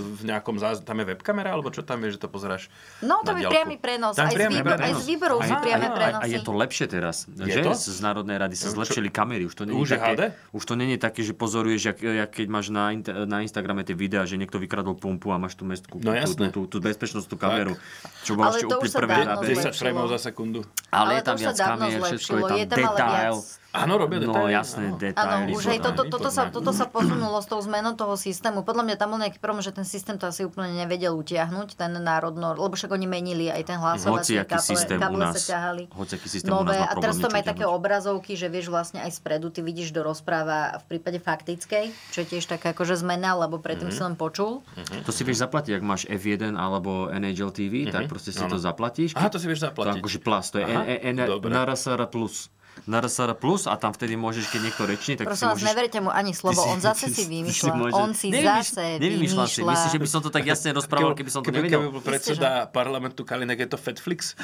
v 0.00 0.22
nejakom 0.24 0.56
zás... 0.56 0.80
Tam 0.80 0.96
je 0.96 1.12
webkamera, 1.12 1.52
alebo 1.52 1.68
čo 1.68 1.84
tam 1.84 2.02
je, 2.02 2.16
že 2.16 2.18
to 2.18 2.26
pozeráš 2.26 2.72
No, 3.04 3.20
to 3.20 3.36
je 3.36 3.46
priamy 3.46 3.76
prenos, 3.76 4.16
Tam 4.16 4.26
aj 4.26 4.32
z, 4.32 4.36
priamy 4.36 4.54
výbor, 4.58 4.72
aj 4.72 4.80
prenos. 4.80 5.00
z 5.00 5.06
výborov 5.06 5.38
sú 5.40 5.54
A- 5.54 5.62
priame 5.62 5.86
a, 5.86 5.90
a, 5.90 5.96
prenosy. 5.96 6.30
je 6.30 6.38
to 6.40 6.52
lepšie 6.52 6.86
teraz, 6.88 7.16
Je 7.28 7.52
že? 7.52 7.62
to? 7.62 7.70
Z 7.76 7.84
z 7.90 7.98
Národnej 8.30 8.46
rady 8.46 8.54
sa 8.56 8.66
Čo- 8.66 8.74
zlepšili 8.78 9.08
kamery. 9.10 9.42
Už 9.42 9.54
to 9.54 9.62
nie 9.66 9.74
Už 9.74 9.88
je 9.88 9.98
také, 9.98 10.14
HD? 10.14 10.22
už 10.52 10.62
to 10.62 10.74
nie 10.76 10.86
je 10.94 10.98
také, 10.98 11.20
že 11.20 11.32
pozoruješ, 11.34 11.82
jak, 11.84 11.98
jak 11.98 12.30
keď 12.30 12.46
máš 12.46 12.66
na, 12.70 12.94
na 13.26 13.42
Instagrame 13.42 13.82
tie 13.82 13.92
videá, 13.92 14.22
že 14.22 14.38
niekto 14.38 14.56
vykradol 14.56 14.94
pumpu 14.94 15.28
a 15.28 15.36
máš 15.36 15.58
tú 15.58 15.66
mestku, 15.66 15.98
No 15.98 16.14
tú, 16.14 16.16
jasné. 16.16 16.46
tú, 16.48 16.64
tú, 16.64 16.70
tú 16.70 16.86
bezpečnostnú 16.86 17.34
kameru. 17.34 17.74
Čo 18.22 18.38
bolo 18.38 18.46
Ale 18.46 18.56
ešte 18.56 18.66
úplne 18.68 18.94
prvé 18.94 19.14
zlepšilo. 19.18 19.72
10 19.74 19.82
frameov 19.82 20.06
za 20.08 20.18
sekundu. 20.22 20.60
Ale, 20.88 20.94
Ale 20.94 21.10
je 21.10 21.22
tam 21.24 21.36
viac 21.36 21.56
kamier, 21.58 21.98
všetko 21.98 22.14
je 22.32 22.42
tam 22.46 22.56
je 22.56 22.66
tam 22.68 22.78
ale 22.78 22.94
detail. 22.94 23.34
viac. 23.34 23.59
Áno, 23.72 23.94
robia 23.96 24.18
No 24.18 24.34
detaily. 24.34 24.50
jasné, 24.52 24.84
áno. 24.84 24.98
detaily. 24.98 25.46
Áno, 25.46 25.54
už 25.54 25.64
aj 25.64 25.78
tam. 25.78 25.86
toto, 25.88 26.02
toto, 26.10 26.28
sa, 26.28 26.42
toto 26.48 26.70
sa 26.70 26.86
posunulo 26.86 27.38
s 27.38 27.46
tou 27.46 27.58
zmenou 27.58 27.94
toho 27.94 28.14
systému. 28.14 28.60
Podľa 28.60 28.82
mňa 28.82 28.96
tam 28.96 29.08
bol 29.08 29.20
nejaký 29.20 29.38
problém, 29.38 29.62
že 29.62 29.70
ten 29.70 29.84
systém 29.84 30.14
to 30.14 30.26
asi 30.26 30.42
úplne 30.42 30.74
nevedel 30.74 31.14
utiahnuť, 31.14 31.76
ten 31.76 31.92
národno, 31.92 32.50
lebo 32.52 32.72
však 32.72 32.88
oni 32.88 33.06
menili 33.06 33.46
aj 33.46 33.62
ten 33.64 33.76
hlasovací 33.76 34.36
Hociaký 34.36 34.58
systém 34.58 34.98
u 34.98 35.00
kable 35.00 35.22
nás- 35.22 35.34
sa 35.36 35.42
ťahali. 35.48 35.82
systém 36.20 36.48
u 36.48 36.52
nás 36.52 36.66
Nové, 36.66 36.76
má 36.76 36.84
a 36.84 36.94
teraz 36.96 37.14
to 37.16 37.28
má 37.28 37.40
také 37.40 37.62
obrazovky, 37.64 38.34
že 38.34 38.46
vieš 38.46 38.66
vlastne 38.66 38.98
aj 38.98 39.10
spredu, 39.12 39.48
ty 39.48 39.60
vidíš 39.60 39.90
do 39.90 40.02
rozpráva 40.02 40.50
v 40.80 40.90
prípade 40.90 41.18
faktickej, 41.18 41.94
čo 42.10 42.18
je 42.18 42.28
tiež 42.28 42.44
taká 42.48 42.70
akože 42.70 42.96
zmena, 42.96 43.36
lebo 43.36 43.56
predtým 43.56 43.86
Mhm. 43.86 43.94
si 43.94 44.02
len 44.02 44.14
počul. 44.14 44.66
To 45.00 45.10
si 45.10 45.22
vieš 45.22 45.40
zaplatiť, 45.40 45.72
ak 45.72 45.84
máš 45.84 46.02
F1 46.06 46.52
alebo 46.52 47.06
NHL 47.08 47.50
TV, 47.50 47.86
tak 47.86 48.06
proste 48.06 48.30
si 48.30 48.40
áno. 48.40 48.50
to 48.50 48.58
zaplatíš. 48.58 49.14
Aha, 49.14 49.26
to 49.26 49.38
si 49.38 49.46
vieš 49.46 49.62
To 49.62 49.70
zaplatiť. 49.70 49.94
akože 49.96 50.18
plus, 50.18 50.46
to 50.48 50.58
je 50.58 50.66
Aha, 50.66 50.82
N- 50.82 51.16
N- 51.16 51.28
dobre. 51.28 51.48
NRSR 51.48 52.02
plus. 52.08 52.50
NRSR 52.88 53.36
plus 53.36 53.68
a 53.68 53.76
tam 53.76 53.92
vtedy 53.92 54.16
môžeš, 54.16 54.48
keď 54.50 54.60
niekto 54.66 54.82
reční, 54.88 55.14
tak 55.20 55.28
Prosím 55.30 55.52
si 55.52 55.52
môžeš... 55.52 55.68
neverte 55.68 55.98
mu 56.00 56.10
ani 56.10 56.32
slovo, 56.32 56.64
on 56.66 56.80
zase 56.80 57.12
si 57.12 57.28
vymýšľa. 57.28 57.72
On 57.92 58.10
si 58.16 58.32
zase 58.32 58.98
Nevymýšľam 58.98 59.46
si. 59.46 59.60
Myslíš, 59.62 59.92
že 59.94 60.00
by 60.00 60.08
som 60.08 60.20
to 60.24 60.30
tak 60.32 60.48
jasne 60.48 60.72
rozprával, 60.74 61.12
keby 61.14 61.30
som 61.30 61.44
to 61.44 61.52
keby, 61.52 61.68
nevedel? 61.68 61.80
keby 61.86 61.92
bol 61.92 62.02
predseda 62.02 62.66
parlamentu 62.66 63.22
Kalinek, 63.22 63.60
je 63.62 63.68
to 63.70 63.78
Fatflix? 63.78 64.34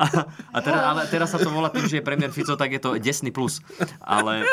a, 0.00 0.04
a 0.52 0.58
teraz, 0.60 0.82
ale 0.84 1.02
teraz 1.08 1.28
sa 1.32 1.38
to 1.38 1.50
volá 1.52 1.68
tým, 1.72 1.86
že 1.88 2.00
je 2.00 2.04
premiér 2.04 2.32
Fico, 2.32 2.56
tak 2.56 2.72
je 2.72 2.80
to 2.80 2.96
desný 2.96 3.30
plus. 3.32 3.60
Ale... 4.00 4.44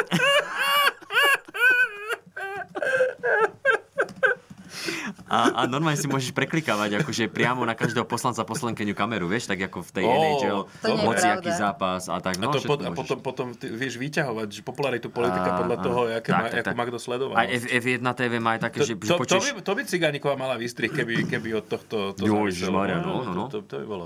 A, 5.28 5.38
a 5.54 5.62
normálne 5.64 5.96
si 5.96 6.06
môžeš 6.06 6.32
preklikávať 6.32 6.98
akože 6.98 7.28
priamo 7.28 7.62
na 7.62 7.72
každého 7.72 8.04
poslanca 8.04 8.42
poslankyňu 8.42 8.92
kameru, 8.92 9.26
vieš, 9.26 9.46
tak 9.46 9.60
ako 9.62 9.80
v 9.82 9.92
tej 9.92 10.04
Ó, 10.04 10.12
NHL, 10.14 10.60
to 10.80 10.94
hociaký 10.96 11.48
pravda. 11.48 11.60
zápas 11.60 12.02
a 12.06 12.16
tak. 12.18 12.36
A, 12.36 12.40
No, 12.40 12.50
to 12.50 12.58
všetko 12.58 12.70
pod, 12.70 12.80
a 12.80 12.90
potom, 12.92 13.18
potom 13.20 13.48
ty 13.52 13.68
vieš 13.68 13.96
vyťahovať 13.96 14.48
že 14.50 14.62
popularitu 14.62 15.08
politika 15.08 15.58
podľa 15.58 15.78
á. 15.78 15.84
toho, 15.84 16.00
aké 16.10 16.30
Tak, 16.30 16.32
má, 16.34 16.48
tak, 16.48 16.56
ako 16.58 16.64
tak. 16.64 16.76
má 16.76 16.84
kto 16.86 16.98
sledovať. 16.98 17.36
Aj 17.36 17.48
F, 17.50 17.64
F1 17.78 18.08
TV 18.14 18.34
má 18.38 18.50
aj 18.54 18.62
také, 18.64 18.78
to, 18.78 18.86
že, 18.86 18.94
to, 18.94 19.04
že 19.04 19.10
to, 19.10 19.18
počuješ... 19.18 19.44
by, 19.44 19.62
to 19.62 19.74
by 19.74 19.82
Cigániková 19.84 20.36
mala 20.36 20.56
vystrih, 20.56 20.90
keby, 20.90 21.28
keby 21.28 21.50
od 21.54 21.66
tohto 21.66 21.96
to 22.14 22.22
Jo, 22.22 22.34
záviselo. 22.40 22.48
Ježišmaria, 22.48 22.98
no, 22.98 23.12
no, 23.22 23.32
no. 23.34 23.46
To, 23.48 23.60
to, 23.60 23.68
to 23.68 23.76
by 23.78 23.88
bolo. 23.90 24.06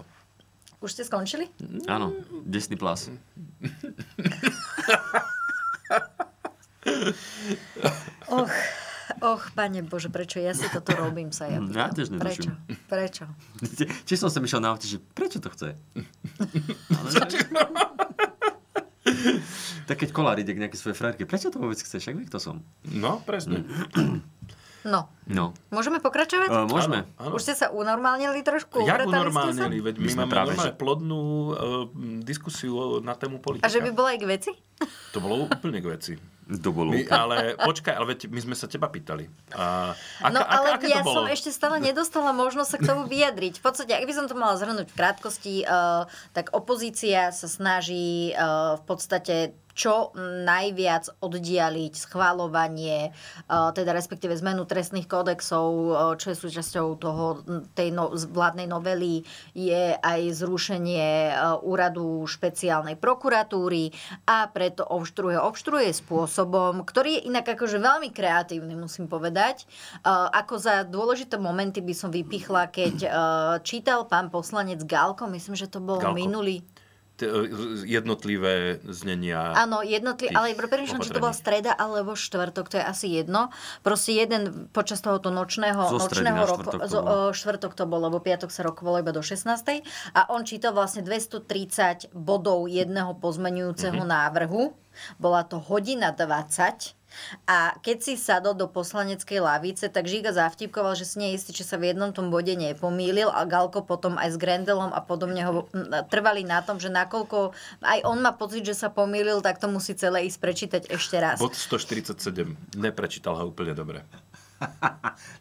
Už 0.79 0.89
ste 0.89 1.03
skončili? 1.03 1.45
Áno, 1.85 2.09
Disney 2.41 2.73
Plus. 2.73 3.13
Och, 8.27 8.49
och, 9.23 9.41
pane 9.51 9.81
Bože, 9.81 10.09
prečo 10.09 10.37
ja 10.37 10.51
si 10.51 10.65
toto 10.65 10.91
robím, 10.93 11.29
sa 11.29 11.45
ja 11.45 11.57
Hm, 11.57 11.69
Ja 11.69 11.87
pýtam. 11.87 11.95
tiež 11.95 12.07
Prečo? 12.11 12.49
netuším. 12.49 12.53
Prečo? 12.85 13.23
Či 14.03 14.13
som 14.19 14.27
sem 14.27 14.41
išiel 14.41 14.59
na 14.59 14.69
aute, 14.69 14.85
že 14.85 14.97
prečo 14.97 15.37
to 15.37 15.47
chce? 15.47 15.77
Ale, 16.91 17.07
tak 19.83 19.97
keď 19.97 20.09
kolár 20.09 20.37
ide 20.37 20.51
k 20.51 20.61
nejakej 20.61 20.77
svojej 20.77 20.95
frajerke, 20.95 21.23
prečo 21.23 21.49
to 21.49 21.57
vôbec 21.57 21.77
chceš? 21.77 21.99
Však 21.99 22.15
vie, 22.15 22.25
kto 22.25 22.37
som. 22.37 22.55
No, 22.83 23.21
presne. 23.21 23.61
No. 24.81 25.13
No. 25.29 25.53
Môžeme 25.69 26.01
pokračovať? 26.01 26.49
Uh, 26.49 26.65
môžeme. 26.65 27.05
Áno, 27.13 27.29
áno. 27.29 27.33
Už 27.37 27.45
ste 27.45 27.53
sa 27.53 27.69
unormálnili 27.69 28.41
trošku? 28.41 28.81
Jak 28.81 29.05
sa? 29.05 29.05
unormálnili? 29.05 29.77
Veď 29.77 29.95
my, 29.95 30.07
My 30.09 30.13
máme 30.17 30.31
práve, 30.33 30.51
že- 30.57 30.73
plodnú 30.73 31.21
uh, 31.21 31.85
diskusiu 32.17 32.97
na 32.97 33.13
tému 33.13 33.37
politika. 33.37 33.61
A 33.61 33.69
že 33.69 33.77
by 33.77 33.93
bola 33.93 34.17
aj 34.17 34.17
k 34.17 34.25
veci? 34.25 34.51
To 35.13 35.21
bolo 35.21 35.45
úplne 35.45 35.77
k 35.77 35.85
veci. 35.85 36.13
Bolo. 36.59 36.91
My, 36.91 37.07
ale 37.07 37.55
počkaj, 37.55 37.95
ale 37.95 38.11
veď 38.11 38.27
my 38.27 38.39
sme 38.43 38.55
sa 38.59 38.67
teba 38.67 38.91
pýtali. 38.91 39.31
A, 39.55 39.95
aká, 40.19 40.33
No 40.35 40.43
ale 40.43 40.75
aká, 40.75 40.83
aké 40.83 40.87
ja 40.91 40.99
to 40.99 41.07
bolo? 41.07 41.23
som 41.23 41.31
ešte 41.31 41.51
stále 41.55 41.79
nedostala 41.79 42.35
možnosť 42.35 42.69
sa 42.69 42.77
k 42.77 42.83
tomu 42.91 43.07
vyjadriť. 43.07 43.59
V 43.59 43.63
podstate, 43.63 43.95
ak 43.95 44.03
by 44.03 44.13
som 44.15 44.25
to 44.27 44.35
mala 44.35 44.59
zhrnúť 44.59 44.91
v 44.91 44.97
krátkosti, 44.97 45.55
uh, 45.63 46.11
tak 46.35 46.51
opozícia 46.51 47.31
sa 47.31 47.47
snaží 47.47 48.35
uh, 48.35 48.75
v 48.75 48.83
podstate 48.83 49.35
čo 49.75 50.11
najviac 50.45 51.21
oddialiť 51.23 51.93
schváľovanie, 51.95 53.11
uh, 53.11 53.71
teda 53.71 53.95
respektíve 53.95 54.35
zmenu 54.39 54.67
trestných 54.67 55.07
kódexov, 55.07 55.67
uh, 55.67 55.93
čo 56.15 56.31
je 56.31 56.41
súčasťou 56.41 56.87
toho, 56.99 57.43
tej 57.75 57.95
no, 57.95 58.11
vládnej 58.13 58.67
novely, 58.67 59.23
je 59.51 59.95
aj 59.95 60.21
zrušenie 60.35 61.31
uh, 61.31 61.59
úradu 61.63 62.23
špeciálnej 62.27 62.95
prokuratúry 62.95 63.93
a 64.27 64.47
preto 64.51 64.83
obštruuje. 64.83 65.37
Obštruuje 65.39 65.89
spôsobom, 65.95 66.83
ktorý 66.83 67.19
je 67.19 67.27
inak 67.27 67.47
akože 67.57 67.81
veľmi 67.81 68.13
kreatívny, 68.13 68.77
musím 68.77 69.09
povedať. 69.09 69.65
Ako 70.07 70.57
za 70.59 70.83
dôležité 70.87 71.35
momenty 71.35 71.83
by 71.83 71.93
som 71.95 72.09
vypichla, 72.13 72.69
keď 72.71 72.95
čítal 73.65 74.05
pán 74.07 74.31
poslanec 74.31 74.83
Galko, 74.85 75.27
myslím, 75.31 75.55
že 75.57 75.67
to 75.67 75.83
bol 75.83 75.99
Galko. 75.99 76.15
minulý 76.15 76.63
jednotlivé 77.83 78.55
znenia. 78.83 79.53
Áno, 79.55 79.81
jednotlivé, 79.81 80.31
ale 80.31 80.53
premýšľam, 80.53 81.01
či 81.01 81.09
to 81.09 81.19
bola 81.19 81.31
streda 81.31 81.71
alebo 81.71 82.13
štvrtok, 82.13 82.65
to 82.67 82.75
je 82.75 82.85
asi 82.85 83.07
jedno. 83.11 83.49
Proste 83.79 84.13
jeden 84.13 84.41
počas 84.69 84.99
tohoto 84.99 85.29
nočného, 85.29 85.81
Zo 85.89 85.99
nočného 85.99 86.35
na 86.35 86.45
roko, 86.45 86.61
štvrtok 86.63 86.81
to 86.81 86.95
bolo. 86.95 87.09
o, 87.27 87.31
štvrtok 87.31 87.71
to 87.73 87.83
bolo, 87.85 88.03
lebo 88.07 88.19
piatok 88.19 88.49
sa 88.49 88.61
rokovalo 88.61 88.99
iba 88.99 89.09
do 89.09 89.19
16. 89.19 89.81
A 90.11 90.29
on 90.29 90.41
čítal 90.41 90.71
vlastne 90.71 91.01
230 91.01 91.41
bodov 92.11 92.65
jedného 92.65 93.13
pozmenujúceho 93.15 93.97
Mhm. 93.97 94.07
návrhu. 94.07 94.73
Bola 95.17 95.41
to 95.41 95.57
hodina 95.57 96.11
20. 96.11 96.93
A 97.43 97.75
keď 97.77 97.97
si 98.01 98.13
sadol 98.15 98.53
do 98.53 98.65
poslaneckej 98.65 99.37
lavice, 99.37 99.87
tak 99.87 100.05
Žiga 100.05 100.31
zavtipkoval, 100.31 100.93
že 100.93 101.03
si 101.03 101.15
nie 101.17 101.31
istý, 101.31 101.51
či 101.51 101.61
sa 101.61 101.75
v 101.75 101.91
jednom 101.91 102.09
tom 102.09 102.27
bode 102.27 102.51
nepomýlil 102.51 103.27
a 103.27 103.43
Galko 103.43 103.81
potom 103.81 104.15
aj 104.15 104.33
s 104.33 104.37
Grendelom 104.37 104.89
a 104.89 104.99
podobne 104.99 105.41
ho 105.41 105.67
trvali 106.07 106.41
na 106.41 106.59
tom, 106.59 106.75
že 106.75 106.87
nakoľko 106.87 107.51
aj 107.81 107.99
on 108.03 108.19
má 108.19 108.31
pocit, 108.31 108.61
že 108.61 108.73
sa 108.73 108.87
pomýlil, 108.87 109.39
tak 109.39 109.57
to 109.57 109.67
musí 109.67 109.93
celé 109.93 110.25
ísť 110.25 110.37
prečítať 110.37 110.81
ešte 110.87 111.15
raz. 111.15 111.37
Bod 111.37 111.53
147. 111.53 112.17
Neprečítal 112.75 113.35
ho 113.35 113.45
úplne 113.45 113.71
dobre. 113.71 114.03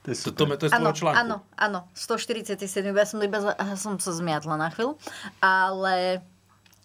To 0.01 0.09
je 0.09 0.17
To, 0.17 0.33
to, 0.33 0.49
to 0.49 0.65
je 0.65 0.71
tvojho 0.71 0.97
článku. 0.97 1.21
áno, 1.21 1.37
áno, 1.53 1.85
147, 1.93 2.57
ja 2.89 3.05
som 3.05 3.21
iba 3.21 3.37
za- 3.39 3.53
som 3.77 4.01
sa 4.01 4.11
zmiatla 4.11 4.57
na 4.57 4.73
chvíľu, 4.73 4.97
ale 5.39 6.25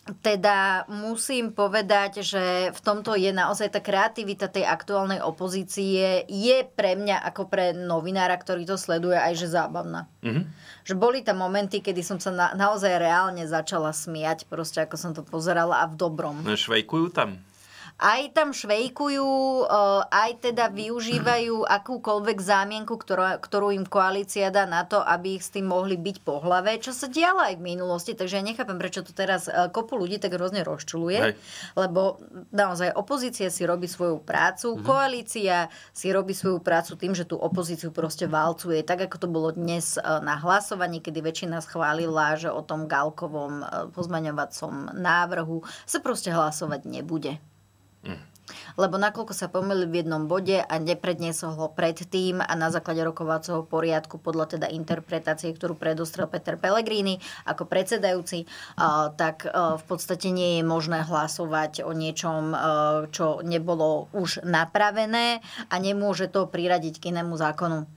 teda 0.05 0.85
musím 0.85 1.49
povedať, 1.49 2.21
že 2.21 2.69
v 2.69 2.79
tomto 2.85 3.17
je 3.17 3.33
naozaj 3.33 3.73
tá 3.73 3.81
kreativita 3.81 4.45
tej 4.53 4.61
aktuálnej 4.61 5.17
opozície 5.17 6.21
je 6.29 6.57
pre 6.77 6.93
mňa 6.93 7.25
ako 7.25 7.49
pre 7.49 7.73
novinára, 7.73 8.37
ktorý 8.37 8.69
to 8.69 8.77
sleduje, 8.77 9.17
aj 9.17 9.33
že 9.33 9.47
zábavná. 9.49 10.05
Mhm. 10.21 10.45
Že 10.85 10.93
boli 11.01 11.25
tam 11.25 11.41
momenty, 11.41 11.81
kedy 11.81 12.05
som 12.05 12.21
sa 12.21 12.29
na, 12.29 12.53
naozaj 12.53 13.01
reálne 13.01 13.49
začala 13.49 13.89
smiať, 13.89 14.45
proste 14.45 14.85
ako 14.85 14.95
som 14.95 15.11
to 15.17 15.25
pozerala 15.25 15.81
a 15.81 15.89
v 15.89 15.97
dobrom. 15.97 16.45
No, 16.45 16.53
Švejkujú 16.53 17.09
tam. 17.09 17.41
Aj 17.95 18.19
tam 18.35 18.51
švejkujú, 18.51 19.23
e, 19.23 19.65
aj 20.11 20.43
teda 20.43 20.67
využívajú 20.67 21.63
akúkoľvek 21.63 22.37
zámienku, 22.43 22.99
ktorá, 22.99 23.39
ktorú 23.39 23.71
im 23.71 23.87
koalícia 23.87 24.51
dá 24.51 24.67
na 24.67 24.83
to, 24.83 24.99
aby 24.99 25.39
ich 25.39 25.47
s 25.47 25.55
tým 25.55 25.71
mohli 25.71 25.95
byť 25.95 26.17
po 26.27 26.43
hlave, 26.43 26.75
čo 26.83 26.91
sa 26.91 27.07
dialo 27.07 27.39
aj 27.39 27.55
v 27.55 27.63
minulosti, 27.63 28.11
takže 28.11 28.35
ja 28.35 28.43
nechápem, 28.43 28.75
prečo 28.75 28.99
to 28.99 29.15
teraz 29.15 29.47
e, 29.47 29.71
kopu 29.71 29.95
ľudí 29.95 30.19
tak 30.19 30.35
hrozne 30.35 30.67
rozčuluje, 30.67 31.19
Hej. 31.23 31.33
lebo 31.79 32.19
naozaj 32.51 32.91
opozícia 32.99 33.47
si 33.47 33.63
robí 33.63 33.87
svoju 33.87 34.19
prácu, 34.19 34.75
Mhm. 34.75 34.83
koalícia 34.83 35.71
si 35.95 36.11
robí 36.11 36.35
svoju 36.35 36.59
prácu 36.59 36.99
tým, 36.99 37.15
že 37.15 37.23
tú 37.23 37.39
opozíciu 37.39 37.95
proste 37.95 38.27
valcuje, 38.27 38.83
tak 38.83 39.07
ako 39.07 39.23
to 39.23 39.27
bolo 39.31 39.55
dnes 39.55 39.95
e, 39.95 40.03
na 40.03 40.35
hlasovaní, 40.35 40.99
kedy 40.99 41.23
väčšina 41.23 41.63
schválila, 41.63 42.35
že 42.35 42.51
o 42.51 42.59
tom 42.59 42.91
Galkovom 42.91 43.63
pozmaňovacom 43.95 44.99
návrhu 44.99 45.63
sa 45.87 46.03
proste 46.03 46.35
hlasovať 46.35 46.83
nebude 46.83 47.39
lebo 48.77 49.01
nakoľko 49.01 49.33
sa 49.33 49.49
pomýlil 49.49 49.89
v 49.89 50.05
jednom 50.05 50.29
bode 50.29 50.61
a 50.61 50.75
nepredniesol 50.77 51.57
ho 51.57 51.67
predtým 51.73 52.43
a 52.43 52.53
na 52.53 52.69
základe 52.69 53.01
rokovacieho 53.01 53.65
poriadku 53.65 54.21
podľa 54.21 54.57
teda 54.57 54.67
interpretácie, 54.69 55.49
ktorú 55.49 55.73
predostrel 55.73 56.29
Peter 56.29 56.53
Pellegrini 56.53 57.17
ako 57.49 57.65
predsedajúci, 57.65 58.45
tak 59.17 59.49
v 59.49 59.83
podstate 59.89 60.29
nie 60.29 60.61
je 60.61 60.63
možné 60.67 61.01
hlasovať 61.07 61.87
o 61.87 61.91
niečom, 61.95 62.53
čo 63.09 63.41
nebolo 63.41 64.13
už 64.13 64.45
napravené 64.45 65.41
a 65.71 65.75
nemôže 65.81 66.29
to 66.29 66.45
priradiť 66.45 67.01
k 67.01 67.15
inému 67.15 67.33
zákonu. 67.39 67.89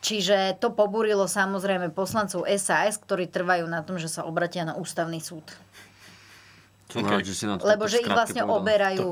Čiže 0.00 0.56
to 0.62 0.72
pobúrilo 0.72 1.28
samozrejme 1.28 1.92
poslancov 1.92 2.48
SAS, 2.56 2.96
ktorí 2.96 3.28
trvajú 3.28 3.68
na 3.68 3.84
tom, 3.84 4.00
že 4.00 4.08
sa 4.08 4.24
obratia 4.24 4.64
na 4.64 4.78
ústavný 4.78 5.20
súd. 5.20 5.44
Som 6.90 7.06
rád, 7.06 7.22
že 7.22 7.34
si 7.34 7.44
nám 7.46 7.58
to 7.58 7.66
Lebo 7.66 7.86
že 7.86 7.98
ich 7.98 8.08
vlastne 8.08 8.42
povedal. 8.42 8.58
oberajú. 8.58 9.06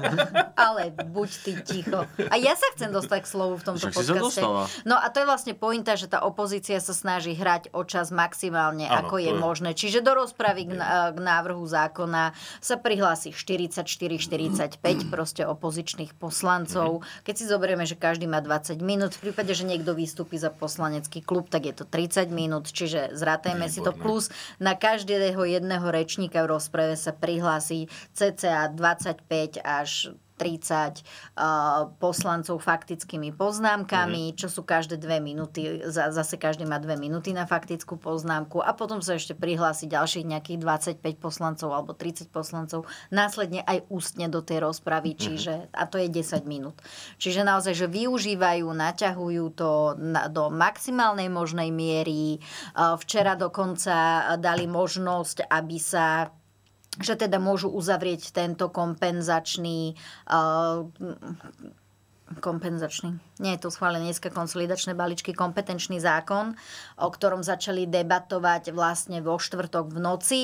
Ale 0.66 0.82
buď 0.92 1.30
ty 1.42 1.52
ticho. 1.60 2.04
A 2.18 2.34
ja 2.36 2.54
sa 2.54 2.68
chcem 2.72 2.88
dostať 2.88 3.20
k 3.22 3.28
slovu 3.28 3.54
v 3.58 3.64
tomto 3.64 3.84
Však 3.84 3.94
podcaste. 3.94 4.40
No 4.84 4.96
a 4.96 5.06
to 5.08 5.20
je 5.20 5.26
vlastne 5.26 5.52
pointa, 5.52 5.94
že 5.94 6.06
tá 6.06 6.22
opozícia 6.22 6.78
sa 6.78 6.92
snaží 6.92 7.32
hrať 7.32 7.72
o 7.72 7.82
čas 7.82 8.08
maximálne, 8.08 8.86
Áno, 8.86 9.06
ako 9.06 9.16
je 9.18 9.28
je- 9.28 9.36
možné. 9.36 9.70
Čiže 9.72 10.00
do 10.00 10.14
rozpravy 10.14 10.68
k, 10.68 10.72
k 11.12 11.18
návrhu 11.18 11.62
zákona 11.62 12.32
sa 12.58 12.74
prihlási 12.76 13.32
44-45 13.32 14.78
proste 15.08 15.42
opozičných 15.44 16.14
poslancov. 16.14 17.02
Mhm. 17.02 17.24
Keď 17.24 17.34
si 17.34 17.44
zoberieme, 17.44 17.84
že 17.84 17.94
každý 17.94 18.24
má 18.24 18.40
20 18.40 18.80
minút, 18.80 19.14
v 19.18 19.30
prípade, 19.30 19.52
že 19.52 19.64
niekto 19.64 19.92
vystúpi 19.92 20.38
za 20.38 20.48
poslanecký 20.48 21.20
klub, 21.20 21.48
tak 21.48 21.66
je 21.66 21.74
to 21.74 21.84
30 21.84 22.30
minút, 22.30 22.70
čiže 22.70 23.12
zrátajme 23.12 23.66
si 23.68 23.80
to 23.80 23.92
plus 23.92 24.28
na 24.58 24.72
každého 24.72 25.42
jedného 25.42 25.84
rečníka 25.88 26.42
v 26.44 26.54
rozprave 26.54 26.94
sa 27.02 27.10
prihlási 27.10 27.90
cca 28.14 28.70
25 28.70 29.58
až 29.58 30.14
30 30.42 31.06
uh, 31.38 31.94
poslancov 32.02 32.58
faktickými 32.58 33.30
poznámkami, 33.30 34.34
čo 34.34 34.50
sú 34.50 34.66
každé 34.66 34.98
dve 34.98 35.22
minúty, 35.22 35.86
za, 35.86 36.10
zase 36.10 36.34
každý 36.34 36.66
má 36.66 36.82
dve 36.82 36.98
minúty 36.98 37.30
na 37.30 37.46
faktickú 37.46 37.94
poznámku 37.94 38.58
a 38.58 38.74
potom 38.74 38.98
sa 38.98 39.14
ešte 39.14 39.38
prihlási 39.38 39.86
ďalších 39.86 40.26
nejakých 40.26 40.58
25 40.98 40.98
poslancov 41.22 41.70
alebo 41.70 41.94
30 41.94 42.34
poslancov, 42.34 42.90
následne 43.14 43.62
aj 43.62 43.86
ústne 43.86 44.26
do 44.26 44.42
tej 44.42 44.66
rozpravy, 44.66 45.14
čiže, 45.14 45.70
a 45.70 45.86
to 45.86 46.02
je 46.02 46.10
10 46.10 46.42
minút. 46.42 46.74
Čiže 47.22 47.46
naozaj, 47.46 47.78
že 47.78 47.86
využívajú, 47.86 48.66
naťahujú 48.66 49.44
to 49.54 49.94
na, 49.94 50.26
do 50.26 50.50
maximálnej 50.50 51.30
možnej 51.30 51.70
miery. 51.70 52.42
Uh, 52.74 52.98
Včera 52.98 53.38
dokonca 53.38 54.34
dali 54.42 54.66
možnosť, 54.66 55.46
aby 55.46 55.76
sa 55.78 56.32
že 57.00 57.16
teda 57.16 57.40
môžu 57.40 57.72
uzavrieť 57.72 58.36
tento 58.36 58.68
kompenzačný 58.68 59.96
uh, 60.28 60.84
kompenzačný. 62.40 63.20
Nie 63.44 63.60
je 63.60 63.68
to 63.68 63.68
schválené 63.68 64.08
dneska 64.08 64.32
konsolidačné 64.32 64.96
balíčky, 64.96 65.36
kompetenčný 65.36 66.00
zákon, 66.00 66.56
o 66.96 67.08
ktorom 67.12 67.44
začali 67.44 67.84
debatovať 67.84 68.72
vlastne 68.72 69.20
vo 69.20 69.36
štvrtok 69.36 69.92
v 69.92 69.98
noci. 70.00 70.40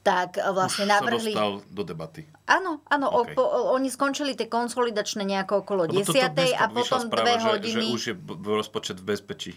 Tak 0.00 0.40
vlastne 0.56 0.88
Už 0.88 0.92
navrhli... 0.96 1.32
sa 1.36 1.60
do 1.60 1.82
debaty. 1.84 2.24
Áno, 2.48 2.80
áno, 2.88 3.06
OK. 3.12 3.20
okay. 3.20 3.34
po, 3.36 3.44
oni 3.76 3.92
skončili 3.92 4.32
tie 4.32 4.48
konsolidačné 4.48 5.28
nejako 5.28 5.60
okolo 5.60 5.84
Lebo 5.86 6.00
toto 6.00 6.16
10. 6.16 6.32
dneska 6.32 6.56
a 6.56 6.64
potom 6.72 7.00
správa, 7.04 7.20
dve 7.20 7.34
že, 7.36 7.48
hodiny. 7.52 7.84
Že 7.84 7.94
už 7.94 8.02
je 8.08 8.14
rozpočet 8.48 8.96
v 8.96 9.04
bezpečí. 9.12 9.52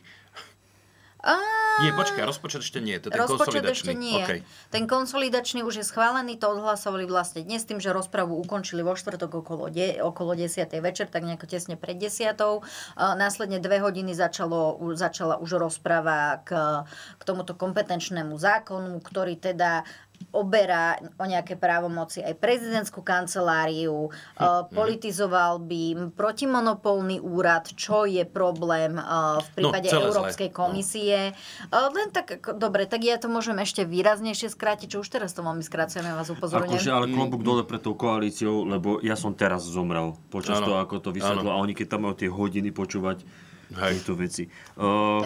Á, 1.24 1.40
Nie, 1.82 1.90
počkaj, 1.98 2.22
rozpočet 2.30 2.62
ešte 2.62 2.78
nie. 2.78 3.02
To 3.02 3.10
je 3.10 3.18
ten 3.18 3.22
Rozpočet 3.26 3.66
konsolidačný. 3.66 3.74
ešte 3.74 3.94
nie. 3.98 4.22
Okay. 4.22 4.40
Ten 4.70 4.86
konsolidačný 4.86 5.66
už 5.66 5.82
je 5.82 5.86
schválený, 5.88 6.38
to 6.38 6.54
odhlasovali 6.54 7.10
vlastne 7.10 7.42
dnes 7.42 7.66
tým, 7.66 7.82
že 7.82 7.90
rozpravu 7.90 8.38
ukončili 8.38 8.86
vo 8.86 8.94
štvrtok 8.94 9.42
okolo, 9.42 9.74
de, 9.74 9.98
okolo 9.98 10.38
10. 10.38 10.70
večer, 10.70 11.10
tak 11.10 11.26
nejako 11.26 11.50
tesne 11.50 11.74
pred 11.74 11.98
10. 11.98 12.38
A 12.38 13.18
následne 13.18 13.58
dve 13.58 13.82
hodiny 13.82 14.14
začalo, 14.14 14.78
začala 14.94 15.42
už 15.42 15.58
rozprava 15.58 16.46
k, 16.46 16.86
k 17.18 17.22
tomuto 17.26 17.58
kompetenčnému 17.58 18.38
zákonu, 18.38 19.02
ktorý 19.02 19.34
teda 19.42 19.82
oberá 20.34 20.98
o 21.22 21.26
nejaké 21.30 21.54
právomoci 21.54 22.26
aj 22.26 22.34
prezidentskú 22.42 23.06
kanceláriu, 23.06 24.10
uh, 24.10 24.66
politizoval 24.74 25.62
by 25.62 26.10
protimonopolný 26.18 27.22
úrad, 27.22 27.70
čo 27.78 28.10
je 28.10 28.26
problém 28.26 28.98
uh, 28.98 29.38
v 29.46 29.50
prípade 29.62 29.94
No, 29.94 30.10
Európskej 30.10 30.50
zlé. 30.50 30.56
komisie. 30.58 31.20
Uh, 31.70 31.94
len 31.94 32.10
tak, 32.10 32.42
dobre, 32.58 32.90
tak 32.90 33.06
ja 33.06 33.22
to 33.22 33.30
môžem 33.30 33.62
ešte 33.62 33.86
výraznejšie 33.86 34.50
skrátiť, 34.50 34.98
čo 34.98 35.06
už 35.06 35.10
teraz 35.14 35.38
to 35.38 35.46
veľmi 35.46 35.62
skracujem, 35.62 36.02
ja 36.02 36.18
vás 36.18 36.34
upozorňujem. 36.34 36.82
Akože, 36.82 36.90
ale 36.90 37.06
klobúk 37.14 37.46
dole 37.46 37.62
pred 37.62 37.86
tou 37.86 37.94
koalíciou, 37.94 38.66
lebo 38.66 38.98
ja 39.06 39.14
som 39.14 39.38
teraz 39.38 39.70
zomrel 39.70 40.18
počas 40.34 40.58
toho, 40.58 40.82
ako 40.82 40.98
to 40.98 41.14
vysvetlo. 41.14 41.54
A 41.54 41.62
oni 41.62 41.78
keď 41.78 41.94
tam 41.94 42.10
majú 42.10 42.18
tie 42.18 42.30
hodiny 42.32 42.74
počúvať 42.74 43.22
Hej. 43.76 43.94
tieto 43.98 44.14
veci. 44.14 44.44
Uh, 44.76 45.26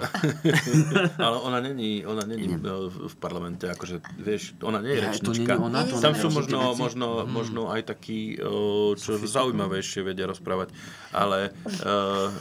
Ale 1.20 1.38
ona 1.40 1.60
není, 1.60 2.02
ona 2.02 2.24
není 2.24 2.48
e, 2.48 2.60
v 2.90 3.16
parlamente, 3.16 3.66
akože, 3.66 4.00
vieš, 4.18 4.56
ona 4.60 4.80
nie 4.80 4.92
je 4.92 5.00
Ja, 5.00 5.12
to 5.14 5.32
rečnička. 5.32 5.54
ona, 5.58 5.84
to 5.84 5.98
Tam 5.98 6.14
sú 6.14 6.28
možno, 6.30 6.72
veci. 6.72 6.80
možno, 6.80 7.08
možno 7.24 7.62
aj 7.68 7.88
takí, 7.88 8.36
e, 8.36 8.44
čo 8.94 9.18
zaujímavejšie 9.18 10.02
vedia 10.02 10.26
rozprávať, 10.26 10.72
ale 11.10 11.52
uh, 11.82 12.32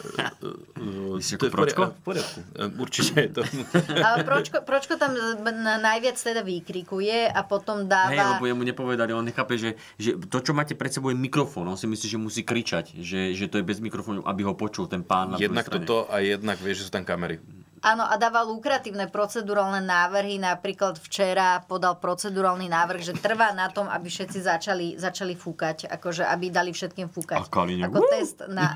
uh, 0.42 1.18
to 1.18 1.46
je 1.46 1.50
v 1.50 1.52
poria- 1.52 1.54
Pročko? 1.56 1.82
v 1.88 2.02
poriadku. 2.02 2.38
Určite 2.76 3.16
je 3.18 3.30
to. 3.32 3.42
Ale 4.06 4.22
Pročko, 4.22 4.60
Pročko 4.60 4.94
tam 4.94 5.14
na- 5.42 5.80
najviac 5.80 6.14
teda 6.14 6.40
vykrikuje 6.40 7.26
a 7.26 7.40
potom 7.42 7.86
dáva... 7.86 8.10
Hej, 8.10 8.20
lebo 8.32 8.44
jemu 8.46 8.62
nepovedali, 8.64 9.10
on 9.10 9.24
nechápe, 9.24 9.56
že, 9.56 9.74
že 9.96 10.14
to, 10.22 10.38
čo 10.38 10.52
máte 10.52 10.74
pred 10.74 10.90
sebou 10.90 11.08
je 11.08 11.16
mikrofón. 11.16 11.64
On 11.64 11.76
si 11.76 11.86
myslí, 11.86 12.06
že 12.06 12.18
musí 12.18 12.42
kričať, 12.42 12.96
že, 12.96 13.32
že 13.32 13.46
to 13.46 13.56
je 13.56 13.64
bez 13.64 13.78
mikrofónu, 13.78 14.22
aby 14.22 14.42
ho 14.42 14.52
počul 14.52 14.86
ten 14.86 15.00
pán 15.00 15.32
na 15.32 15.38
Jednak 15.38 15.64
druhej 15.64 15.86
a 16.04 16.20
jednak 16.20 16.60
vieš, 16.60 16.84
že 16.84 16.86
sú 16.88 16.92
tam 16.92 17.08
kamery. 17.08 17.40
Áno, 17.86 18.02
a 18.02 18.18
dáva 18.18 18.42
lukratívne 18.42 19.06
procedurálne 19.06 19.78
návrhy. 19.78 20.42
Napríklad 20.42 20.98
včera 20.98 21.62
podal 21.70 22.00
procedurálny 22.02 22.66
návrh, 22.66 22.98
že 22.98 23.14
trvá 23.14 23.54
na 23.54 23.70
tom, 23.70 23.86
aby 23.86 24.10
všetci 24.10 24.42
začali, 24.42 24.86
začali 24.98 25.38
fúkať. 25.38 25.86
Akože, 25.86 26.26
aby 26.26 26.50
dali 26.50 26.74
všetkým 26.74 27.06
fúkať. 27.06 27.38
A 27.38 27.46
Ako 27.46 28.00
test 28.10 28.42
na... 28.50 28.74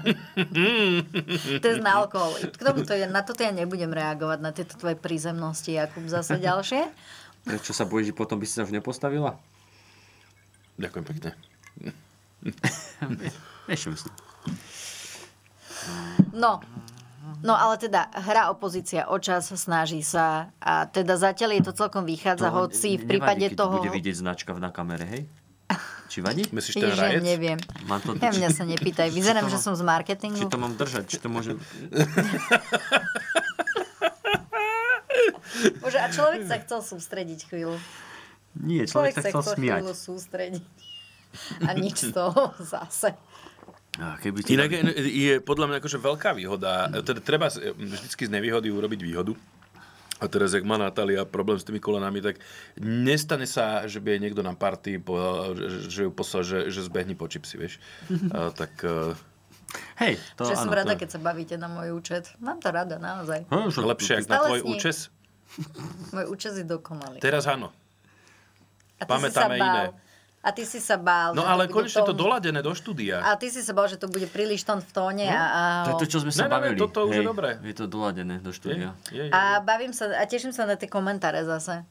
test 1.65 1.83
na 1.83 1.99
alkohol. 1.99 2.39
K 2.55 2.61
tomu 2.63 2.87
to 2.87 2.95
je, 2.95 3.11
na 3.11 3.27
toto 3.27 3.43
ja 3.43 3.51
nebudem 3.51 3.91
reagovať, 3.91 4.39
na 4.39 4.55
tieto 4.55 4.79
tvoje 4.79 4.95
prízemnosti, 4.95 5.75
Jakub, 5.75 6.07
zase 6.07 6.39
ďalšie. 6.39 6.87
Prečo 7.43 7.75
sa 7.75 7.89
bojíš, 7.89 8.13
že 8.13 8.15
potom 8.15 8.39
by 8.39 8.47
si 8.47 8.55
sa 8.61 8.69
už 8.69 8.71
nepostavila? 8.71 9.41
Ďakujem 10.79 11.05
pekne. 11.09 11.31
Vieš, 13.67 13.91
myslím. 13.91 14.15
No, 16.31 16.63
No 17.41 17.53
ale 17.53 17.77
teda 17.77 18.13
hra 18.13 18.49
opozícia 18.49 19.07
o 19.07 19.17
čas, 19.17 19.49
snaží 19.51 20.01
sa 20.01 20.53
a 20.59 20.85
teda 20.85 21.17
zatiaľ 21.17 21.57
je 21.57 21.63
to 21.65 21.73
celkom 21.75 22.05
vychádza, 22.05 22.49
To 22.49 22.57
hoci 22.61 22.97
v 22.97 23.03
nevadí, 23.03 23.09
prípade 23.09 23.47
keď 23.47 23.57
toho... 23.57 23.75
bude 23.79 23.93
vidieť 23.93 24.17
značka 24.19 24.53
na 24.55 24.69
kamere, 24.69 25.05
hej? 25.05 25.23
Či 26.07 26.21
vadí? 26.21 26.43
Myslíš 26.53 26.75
ten 26.75 26.91
Ježiš, 26.91 27.01
rajec? 27.01 27.23
neviem. 27.23 27.59
Mám 27.87 28.01
to, 28.03 28.13
Ja 28.19 28.29
mňa 28.31 28.51
sa 28.51 28.65
nepýtaj. 28.65 29.09
Vyzerám, 29.09 29.47
že 29.47 29.57
mám- 29.57 29.65
som 29.65 29.75
z 29.75 29.83
marketingu. 29.83 30.37
Či 30.37 30.47
to 30.47 30.59
mám 30.59 30.75
držať, 30.75 31.05
či 31.07 31.17
to 31.17 31.29
môžem... 31.29 31.57
Bože, 35.81 35.99
a 35.99 36.09
človek 36.09 36.47
sa 36.47 36.57
chcel 36.59 36.81
sústrediť 36.81 37.41
chvíľu. 37.47 37.77
Nie, 38.57 38.85
človek 38.85 39.15
sa 39.15 39.23
chcel 39.25 39.43
smiať. 39.57 39.81
chvíľu 39.81 39.95
sústrediť. 39.95 40.65
A 41.63 41.71
nič 41.75 42.11
z 42.11 42.13
toho 42.19 42.51
zase. 42.59 43.15
Keby 43.99 44.39
ti 44.47 44.55
Inak 44.55 44.71
je, 44.71 44.83
je 45.03 45.35
podľa 45.43 45.67
mňa 45.67 45.77
akože 45.83 45.99
veľká 45.99 46.31
výhoda, 46.39 46.89
teda 47.03 47.19
treba 47.19 47.51
z- 47.51 47.75
vždycky 47.75 48.23
z 48.27 48.31
nevýhody 48.31 48.71
urobiť 48.71 49.01
výhodu. 49.03 49.35
A 50.21 50.29
teraz, 50.29 50.53
jak 50.53 50.69
má 50.69 50.77
Natália 50.77 51.25
problém 51.25 51.57
s 51.57 51.65
tými 51.65 51.81
kolenami, 51.81 52.21
tak 52.21 52.45
nestane 52.77 53.49
sa, 53.49 53.89
že 53.89 54.05
by 54.05 54.15
jej 54.15 54.21
niekto 54.21 54.45
na 54.45 54.53
party 54.53 55.01
povedal, 55.01 55.57
že, 55.57 55.89
že 55.89 56.01
ju 56.05 56.11
poslal, 56.13 56.45
že, 56.45 56.69
že 56.69 56.85
zbehni 56.85 57.17
po 57.17 57.25
čipsy, 57.25 57.57
vieš. 57.57 57.81
A, 58.37 58.53
tak 58.53 58.85
uh, 58.85 59.17
Hej, 59.97 60.19
to 60.37 60.45
Že 60.45 60.55
som 60.67 60.71
áno, 60.71 60.77
rada, 60.83 60.93
to... 60.93 61.01
keď 61.01 61.09
sa 61.15 61.21
bavíte 61.23 61.55
na 61.57 61.71
môj 61.71 61.95
účet. 61.95 62.35
Mám 62.43 62.59
to 62.61 62.69
rada, 62.69 62.99
naozaj. 62.99 63.47
Hm, 63.49 63.71
lepšie, 63.71 64.13
ak 64.21 64.29
na 64.29 64.39
tvoj 64.45 64.61
sní. 64.61 64.71
účes. 64.77 64.97
Môj 66.15 66.27
účes 66.31 66.53
je 66.59 66.67
dokonalý. 66.67 67.19
Teraz 67.23 67.47
áno. 67.47 67.71
A 69.01 69.05
ty 69.07 69.11
pamätáme 69.11 69.57
si 69.57 69.63
sa 69.63 69.73
bál. 69.73 70.10
A 70.41 70.51
ty 70.51 70.65
si 70.65 70.81
sa 70.81 70.97
bál. 70.97 71.37
No 71.37 71.45
že 71.45 71.49
ale 71.49 71.63
bude 71.65 71.85
konečne 71.85 72.01
to 72.01 72.17
doladené 72.17 72.59
do 72.59 72.73
štúdia. 72.73 73.21
A 73.21 73.37
ty 73.37 73.47
si 73.47 73.61
sa 73.61 73.71
bál, 73.71 73.85
že 73.87 73.95
to 73.95 74.09
bude 74.09 74.25
príliš 74.27 74.65
tón 74.65 74.81
v 74.81 74.89
tóne. 74.89 75.29
A, 75.29 75.37
a, 75.37 75.63
To 75.85 75.91
je 75.93 76.01
to, 76.01 76.09
čo 76.09 76.19
sme 76.19 76.29
Ne, 76.29 76.35
ne, 76.35 76.41
sa 76.41 76.47
ne, 76.47 76.51
bavili. 76.51 76.77
toto 76.77 76.99
už 77.05 77.13
je 77.13 77.21
Hej, 77.21 77.29
dobré. 77.29 77.51
Je 77.61 77.75
to 77.75 77.85
doladené 77.87 78.35
do 78.39 78.49
štúdia. 78.49 78.97
Je, 79.09 79.21
je, 79.21 79.25
je. 79.29 79.31
a 79.31 79.61
bavím 79.61 79.93
sa 79.93 80.09
a 80.11 80.25
teším 80.25 80.51
sa 80.51 80.65
na 80.65 80.75
tie 80.75 80.89
komentáre 80.89 81.45
zase. 81.45 81.85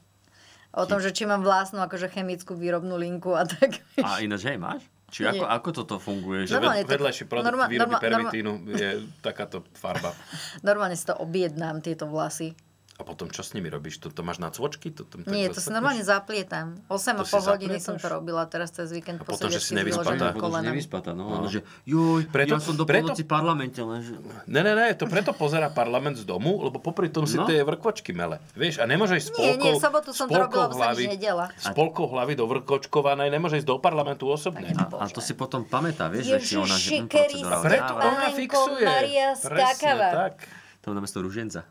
O 0.72 0.86
tom, 0.86 0.98
že 0.98 1.10
či 1.10 1.26
mám 1.26 1.42
vlastnú 1.42 1.78
akože 1.80 2.10
chemickú 2.10 2.54
výrobnú 2.54 2.94
linku 2.96 3.34
a 3.34 3.42
tak. 3.42 3.82
A 3.98 4.22
ináč, 4.22 4.46
hej, 4.46 4.58
máš? 4.58 4.82
Či 5.10 5.26
Nie. 5.26 5.30
ako, 5.32 5.46
ako 5.46 5.70
toto 5.76 5.96
funguje? 5.98 6.46
Že... 6.46 6.54
Normálne 6.56 6.86
to- 6.86 6.92
Vedľajší 6.92 7.24
produkt 7.26 7.48
norma- 7.48 7.66
výroby 7.66 7.82
norma- 7.82 7.98
norma- 7.98 8.30
pervitínu 8.30 8.52
je 8.68 8.90
takáto 9.20 9.66
farba. 9.74 10.14
Normálne 10.62 10.94
si 10.94 11.06
to 11.06 11.14
objednám, 11.16 11.82
tieto 11.82 12.06
vlasy. 12.06 12.54
A 13.00 13.08
potom 13.08 13.32
čo 13.32 13.40
s 13.40 13.56
nimi 13.56 13.68
robíš? 13.68 13.96
To, 13.98 14.12
to 14.12 14.22
máš 14.22 14.38
na 14.38 14.52
cvočky? 14.52 14.92
To, 14.92 15.02
to, 15.02 15.24
Nie, 15.24 15.48
to 15.48 15.58
si 15.58 15.72
normálne 15.72 16.04
zaplietam. 16.04 16.84
8 16.86 17.16
a 17.16 17.24
To 17.24 17.24
pol 17.24 17.40
si 17.40 17.48
hodiny 17.48 17.80
som 17.80 17.96
to 17.96 18.06
robila 18.06 18.44
teraz 18.44 18.70
cez 18.70 18.92
víkend 18.92 19.18
A 19.18 19.24
potom, 19.24 19.48
že 19.48 19.58
si 19.58 19.72
nevyspatá. 19.72 20.36
Potom, 20.36 20.60
nevyspatá, 20.60 21.16
no, 21.16 21.32
ale 21.34 21.48
že 21.48 21.60
joj, 21.88 22.28
Preto- 22.28 22.52
ja 22.52 22.60
som 22.60 22.76
do 22.76 22.84
preto- 22.84 23.16
v 23.16 23.24
parlamente, 23.24 23.80
lenže... 23.80 24.20
Ne, 24.46 24.60
ne, 24.60 24.76
ne, 24.76 24.92
to 24.92 25.08
preto 25.08 25.32
pozera 25.32 25.72
parlament 25.72 26.20
z 26.20 26.28
domu, 26.28 26.60
lebo 26.60 26.76
popri 26.78 27.08
tom 27.08 27.24
si 27.24 27.40
No. 27.40 27.48
tie 27.48 27.64
vrkočky 27.64 28.12
mele. 28.12 28.44
Vieš, 28.52 28.78
a 28.78 28.86
nemôže 28.86 29.16
ísť 29.16 29.32
Nie, 29.38 29.56
nie, 29.56 29.80
sobotu 29.80 30.12
som 30.12 30.28
to 30.28 30.36
robila, 30.36 30.68
hlavy, 30.68 31.08
nedela. 31.10 31.48
spolkov 31.56 32.12
hlavy 32.12 32.36
do 32.36 32.44
vrkočkovanej, 32.46 33.32
nemôže 33.32 33.56
ísť 33.56 33.70
do 33.70 33.80
parlamentu 33.80 34.28
osobne. 34.28 34.76
A, 34.76 34.92
a 34.92 35.08
to 35.08 35.24
si 35.24 35.32
potom 35.34 35.64
pamätá, 35.64 36.12
vieš, 36.12 36.36
že 36.36 36.40
či 36.42 36.54
ona... 36.58 36.76
Ježiši 36.76 37.08
procedurálne. 37.08 37.64
Preto 37.64 37.92
ona 37.96 38.28
fixuje. 38.30 38.84
Maria 38.84 39.28
Skákava. 39.34 40.08
tak. 40.12 40.36
To 40.80 40.92
namiesto 40.92 41.20
ruženca. 41.20 41.64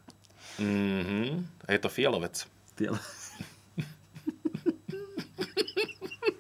Mhm. 0.58 1.46
A 1.64 1.72
je 1.72 1.78
to 1.78 1.88
fialovec. 1.88 2.46
Ty- 2.74 2.90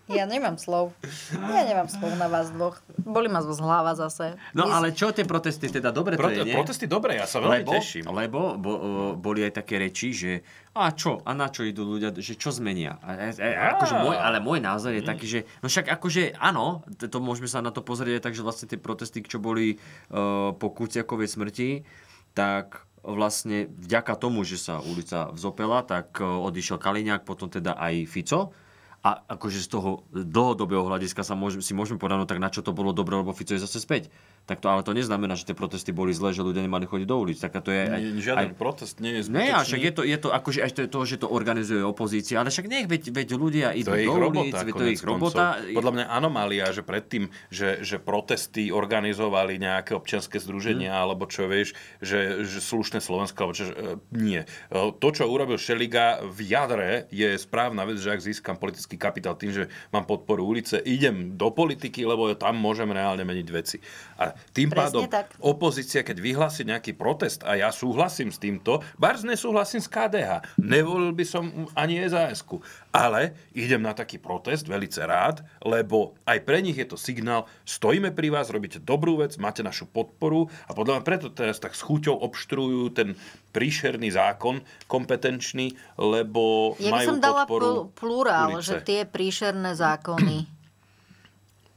Ja 0.08 0.24
nemám 0.24 0.56
slov. 0.56 0.96
Ja 1.36 1.68
nemám 1.68 1.84
slov 1.84 2.16
na 2.16 2.32
vás 2.32 2.48
dvoch. 2.48 2.80
Boli 2.96 3.28
ma 3.28 3.44
z 3.44 3.60
hlava 3.60 3.92
zase. 3.92 4.40
No 4.56 4.64
Vy- 4.64 4.72
ale 4.72 4.88
čo 4.90 5.12
tie 5.12 5.22
protesty, 5.22 5.68
teda 5.68 5.92
dobre 5.92 6.16
to 6.16 6.24
Prote- 6.24 6.40
je, 6.40 6.48
nie? 6.48 6.56
protesty 6.56 6.88
dobre, 6.88 7.12
ja 7.12 7.28
sa 7.28 7.44
veľmi 7.44 7.60
lebo, 7.60 7.72
teším. 7.76 8.04
Lebo 8.08 8.56
bo, 8.56 8.72
boli 9.14 9.44
aj 9.44 9.60
také 9.60 9.76
reči, 9.76 10.16
že 10.16 10.32
a 10.72 10.96
čo, 10.96 11.20
a 11.20 11.36
na 11.36 11.52
čo 11.52 11.60
idú 11.60 11.84
ľudia, 11.84 12.08
že 12.16 12.40
čo 12.40 12.48
zmenia. 12.48 12.96
A, 13.04 13.20
a, 13.20 13.36
a, 13.36 13.48
akože 13.76 13.94
môj, 14.00 14.16
ale 14.16 14.40
môj 14.40 14.58
názor 14.58 14.96
je 14.96 15.04
taký, 15.04 15.28
že 15.28 15.40
no 15.60 15.68
však 15.68 15.92
akože 15.92 16.40
áno, 16.40 16.80
to 16.88 17.18
môžeme 17.20 17.46
sa 17.46 17.60
na 17.60 17.68
to 17.68 17.84
pozrieť 17.84 18.16
aj 18.16 18.24
tak, 18.24 18.34
že 18.34 18.40
vlastne 18.40 18.64
tie 18.64 18.80
protesty, 18.80 19.20
čo 19.20 19.36
boli 19.36 19.76
uh, 19.76 20.56
po 20.56 20.72
Kuciakovej 20.72 21.28
smrti, 21.28 21.84
tak 22.32 22.87
vlastne 23.02 23.70
vďaka 23.78 24.14
tomu, 24.18 24.42
že 24.42 24.58
sa 24.58 24.80
ulica 24.82 25.30
vzopela, 25.34 25.82
tak 25.82 26.18
uh, 26.18 26.42
odišiel 26.44 26.80
Kaliňák, 26.80 27.26
potom 27.26 27.50
teda 27.50 27.76
aj 27.78 28.06
Fico. 28.08 28.52
A 28.98 29.22
akože 29.38 29.62
z 29.62 29.68
toho 29.70 30.02
dlhodobého 30.10 30.82
hľadiska 30.82 31.22
sa 31.22 31.38
môžem, 31.38 31.62
si 31.62 31.70
môžeme 31.70 32.02
povedať, 32.02 32.18
no 32.18 32.26
tak 32.26 32.42
na 32.42 32.50
čo 32.50 32.66
to 32.66 32.74
bolo 32.74 32.90
dobré, 32.90 33.14
lebo 33.14 33.30
Fico 33.30 33.54
je 33.54 33.62
zase 33.62 33.78
späť. 33.78 34.10
Tak 34.48 34.64
to, 34.64 34.72
ale 34.72 34.80
to 34.80 34.96
neznamená, 34.96 35.36
že 35.36 35.44
tie 35.44 35.52
protesty 35.52 35.92
boli 35.92 36.16
zlé, 36.16 36.32
že 36.32 36.40
ľudia 36.40 36.64
nemali 36.64 36.88
chodiť 36.88 37.04
do 37.04 37.16
ulic. 37.20 37.36
Tak 37.36 37.52
to 37.60 37.68
je 37.68 37.84
aj, 37.84 38.00
Nie, 38.00 38.16
Žiaden 38.24 38.56
protest 38.56 38.96
nie 38.96 39.20
je 39.20 39.28
zbytočný. 39.28 39.60
však 39.68 39.80
je 39.84 39.92
to, 39.92 40.02
je 40.02 40.16
to 40.16 40.28
akože 40.32 40.58
aj 40.64 40.70
to, 40.88 40.98
že 41.04 41.16
to 41.20 41.28
organizuje 41.28 41.84
opozícia, 41.84 42.40
ale 42.40 42.48
však 42.48 42.64
nech, 42.64 42.88
veď, 42.88 43.12
veď 43.12 43.28
ľudia 43.36 43.68
idú 43.76 43.92
do 43.92 44.08
ulic, 44.08 44.24
robota, 44.24 44.58
veď 44.64 44.72
to 44.72 44.84
je 44.88 44.92
ich 44.96 45.04
robota. 45.04 45.44
Podľa 45.60 45.92
mňa 45.92 46.04
anomália, 46.08 46.64
že 46.72 46.80
predtým, 46.80 47.28
že, 47.52 47.84
že 47.84 48.00
protesty 48.00 48.72
organizovali 48.72 49.60
nejaké 49.60 49.92
občianske 49.92 50.40
združenia, 50.40 50.88
Hm. 50.88 51.02
alebo 51.04 51.28
čo 51.28 51.44
vieš, 51.44 51.76
že, 52.00 52.40
že 52.48 52.64
slušné 52.64 53.04
Slovensko, 53.04 53.36
alebo 53.44 53.52
čo, 53.52 53.68
e, 53.68 54.00
nie. 54.16 54.40
E, 54.40 54.80
To, 54.96 55.08
čo 55.12 55.28
urobil 55.28 55.60
Šeliga 55.60 56.24
v 56.24 56.48
jadre, 56.48 57.04
je 57.12 57.36
správna 57.36 57.84
vec, 57.84 58.00
že 58.00 58.08
ak 58.08 58.24
získam 58.24 58.56
politický 58.56 58.96
kapitál 58.96 59.36
tým, 59.36 59.52
že 59.52 59.64
mám 59.92 60.08
podporu 60.08 60.48
ulice, 60.48 60.80
idem 60.80 61.36
do 61.36 61.52
politiky, 61.52 62.08
lebo 62.08 62.32
tam 62.32 62.56
môžem 62.56 62.88
reálne 62.88 63.20
meniť 63.22 63.48
veci. 63.52 63.76
A 64.16 64.32
tým 64.52 64.68
Presne 64.72 64.80
pádom 64.80 65.02
tak. 65.08 65.32
opozícia, 65.40 66.02
keď 66.02 66.18
vyhlási 66.18 66.62
nejaký 66.66 66.94
protest, 66.94 67.42
a 67.46 67.54
ja 67.54 67.68
súhlasím 67.70 68.28
s 68.28 68.38
týmto, 68.40 68.82
bars 68.96 69.22
nesúhlasím 69.22 69.80
s 69.82 69.88
KDH, 69.88 70.58
nevolil 70.60 71.14
by 71.14 71.24
som 71.24 71.44
ani 71.74 72.02
sas 72.08 72.40
ale 72.88 73.36
idem 73.52 73.84
na 73.84 73.92
taký 73.92 74.16
protest 74.18 74.66
velice 74.66 75.04
rád, 75.04 75.44
lebo 75.62 76.16
aj 76.24 76.40
pre 76.42 76.58
nich 76.64 76.74
je 76.74 76.88
to 76.88 76.96
signál, 76.96 77.44
stojíme 77.68 78.10
pri 78.16 78.32
vás, 78.32 78.48
robíte 78.48 78.80
dobrú 78.80 79.20
vec, 79.20 79.36
máte 79.36 79.60
našu 79.60 79.86
podporu 79.86 80.48
a 80.66 80.72
podľa 80.72 80.98
mňa 80.98 81.04
preto 81.06 81.28
teraz 81.30 81.60
tak 81.60 81.76
s 81.76 81.84
chuťou 81.84 82.16
obštrujú 82.24 82.90
ten 82.96 83.14
príšerný 83.52 84.12
zákon 84.12 84.60
kompetenčný, 84.90 85.76
lebo 86.00 86.74
Ja 86.80 86.90
by 86.90 86.94
majú 86.96 87.08
som 87.08 87.18
dala 87.20 87.42
podporu 87.44 87.66
pl- 87.66 87.86
plurál, 87.94 88.48
ulice. 88.58 88.66
že 88.66 88.74
tie 88.84 89.00
príšerné 89.04 89.72
zákony. 89.76 90.57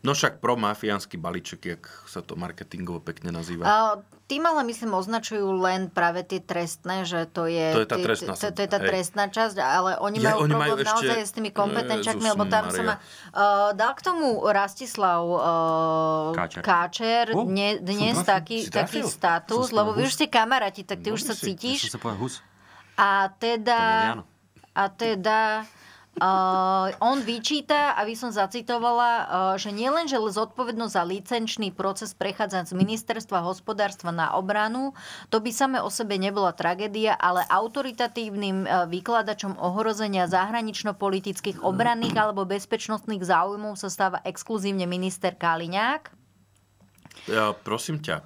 No 0.01 0.11
však 0.11 0.37
promafiánsky 0.37 1.13
balíček, 1.13 1.61
jak 1.63 1.83
sa 2.05 2.19
to 2.19 2.33
marketingovo 2.33 2.97
pekne 2.99 3.29
nazýva. 3.29 3.63
A 3.63 3.75
tým 4.25 4.41
ale 4.41 4.63
myslím 4.63 4.95
označujú 4.95 5.53
len 5.53 5.87
práve 5.87 6.23
tie 6.23 6.39
trestné, 6.39 7.03
že 7.03 7.27
to 7.27 7.45
je, 7.45 7.69
To 7.69 7.83
je 7.83 7.85
tá 7.85 7.95
tie- 7.95 8.05
trestná 8.07 8.33
to, 8.33 8.47
to 8.49 8.61
je 8.61 8.69
tá 8.71 8.79
hej. 8.79 8.87
trestná 8.87 9.25
časť, 9.27 9.55
ale 9.59 9.99
oni 9.99 10.17
Ja, 10.17 10.33
majú 10.33 10.37
oni 10.39 10.49
problém 10.49 10.61
majú 10.63 10.73
ešte- 10.75 10.89
naozaj 10.89 11.19
s 11.21 11.31
tými 11.31 11.51
kompetenčakmi, 11.51 12.27
lebo 12.27 12.43
tam 12.45 12.63
sa 12.67 12.81
ma... 12.81 12.95
Maria. 12.95 12.97
Uh, 13.29 13.69
dal 13.73 13.91
k 13.91 14.01
tomu 14.01 14.25
Rastislav 14.41 15.21
uh, 15.21 16.33
Káčer. 16.33 16.61
Káčer 16.61 17.25
O, 17.31 17.45
dne, 17.45 17.77
dnes 17.77 18.15
som 18.15 18.23
trafil. 18.23 18.33
taký, 18.33 18.57
Si 18.59 18.71
taký 18.71 18.99
status, 19.03 19.65
Som 19.67 19.75
lebo 19.75 19.93
vy 19.93 20.01
už 20.03 20.13
ste 20.13 20.25
kamaráti, 20.25 20.81
tak 20.81 20.99
ty 20.99 21.09
už 21.09 21.21
sa 21.21 21.33
si. 21.33 21.53
cítiš. 21.53 21.85
Som 21.85 21.93
sa 21.93 22.01
povedal 22.01 22.19
hus. 22.19 22.41
A 22.95 23.29
teda... 23.29 23.79
A 24.71 24.83
teda... 24.87 25.67
Uh, 26.19 26.91
on 26.99 27.23
vyčíta, 27.23 27.95
aby 27.95 28.19
som 28.19 28.35
zacitovala, 28.35 29.11
uh, 29.15 29.25
že 29.55 29.71
nielen, 29.71 30.11
že 30.11 30.19
zodpovednosť 30.19 30.93
za 30.93 31.03
licenčný 31.07 31.71
proces 31.71 32.11
prechádza 32.11 32.67
z 32.67 32.75
ministerstva 32.75 33.39
hospodárstva 33.39 34.11
na 34.11 34.35
obranu, 34.35 34.91
to 35.31 35.39
by 35.39 35.55
same 35.55 35.79
o 35.79 35.87
sebe 35.87 36.19
nebola 36.19 36.51
tragédia, 36.51 37.15
ale 37.15 37.47
autoritatívnym 37.47 38.67
uh, 38.67 38.91
vykladačom 38.91 39.55
ohrozenia 39.55 40.27
zahranično-politických 40.27 41.63
obranných 41.63 42.19
alebo 42.19 42.43
bezpečnostných 42.43 43.23
záujmov 43.23 43.79
sa 43.79 43.87
stáva 43.87 44.19
exkluzívne 44.27 44.83
minister 44.91 45.31
Kaliňák. 45.39 46.11
Ja, 47.31 47.55
prosím 47.55 48.03
ťa. 48.03 48.19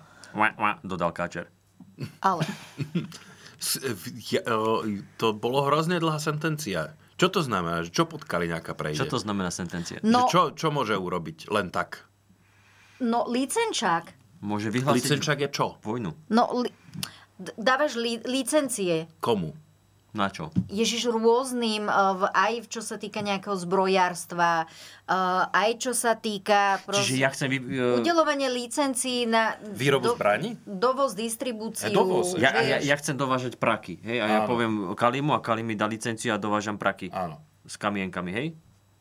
Dodal 0.81 1.13
Káčer. 1.13 1.53
Ale 2.25 2.43
to 5.21 5.27
bolo 5.37 5.59
hrozne 5.69 6.01
dlhá 6.01 6.19
sentencia. 6.19 6.91
Čo 7.15 7.27
to 7.31 7.39
znamená? 7.39 7.87
Čo 7.87 8.03
pod 8.05 8.27
Kaliňáka 8.27 8.75
prejde? 8.75 8.99
Čo 8.99 9.07
to 9.07 9.19
znamená 9.23 9.47
sentencia? 9.47 10.03
Že 10.03 10.11
no, 10.11 10.27
čo, 10.27 10.51
čo 10.51 10.67
môže 10.67 10.99
urobiť? 10.99 11.47
Len 11.47 11.71
tak. 11.71 12.03
no 12.99 13.23
licenčák, 13.27 14.11
Môže 14.43 14.69
vyhlásiť 14.69 14.99
Licenčák 14.99 15.39
je 15.47 15.49
čo? 15.49 15.79
vojnu. 15.81 16.11
no 16.29 16.43
li, 16.59 16.69
dávaš 17.55 17.95
li, 17.97 18.19
licencie 18.27 19.07
Komu? 19.23 19.55
Na 20.15 20.27
čo? 20.27 20.47
Ježiš 20.65 21.05
rôznym, 21.05 21.85
v- 21.85 22.31
aj 22.31 22.71
čo 22.71 22.79
sa 22.79 22.95
týka 22.95 23.19
nejakého 23.19 23.51
zbrojárstva, 23.53 24.63
uh, 24.63 25.13
aj 25.51 25.69
čo 25.77 25.91
sa 25.91 26.15
týka 26.15 26.79
Čiže 26.81 27.13
ja 27.17 27.27
chcem... 27.29 27.47
Vy, 27.47 27.57
uh, 27.59 27.99
udelovanie 27.99 28.47
licencií 28.47 29.23
na 29.25 29.59
Výrobu 29.59 30.15
zbraní? 30.15 30.55
dovoz, 30.63 31.13
distribúciu. 31.13 31.85
A 31.85 31.91
dovoz, 31.91 32.31
ja, 32.33 32.55
ja, 32.55 32.79
ja 32.79 32.95
chcem 32.95 33.13
dovážať 33.13 33.55
praky. 33.55 33.99
Hej? 34.01 34.17
A 34.17 34.25
ja 34.25 34.39
Áno. 34.39 34.47
poviem 34.47 34.73
Kalimu 34.93 35.31
a 35.31 35.39
Kalim 35.39 35.65
mi 35.65 35.75
dá 35.75 35.85
licenciu 35.85 36.31
a 36.31 36.37
dovážam 36.37 36.75
praky. 36.75 37.11
Áno. 37.11 37.35
S 37.61 37.75
kamienkami, 37.75 38.31
hej? 38.31 38.47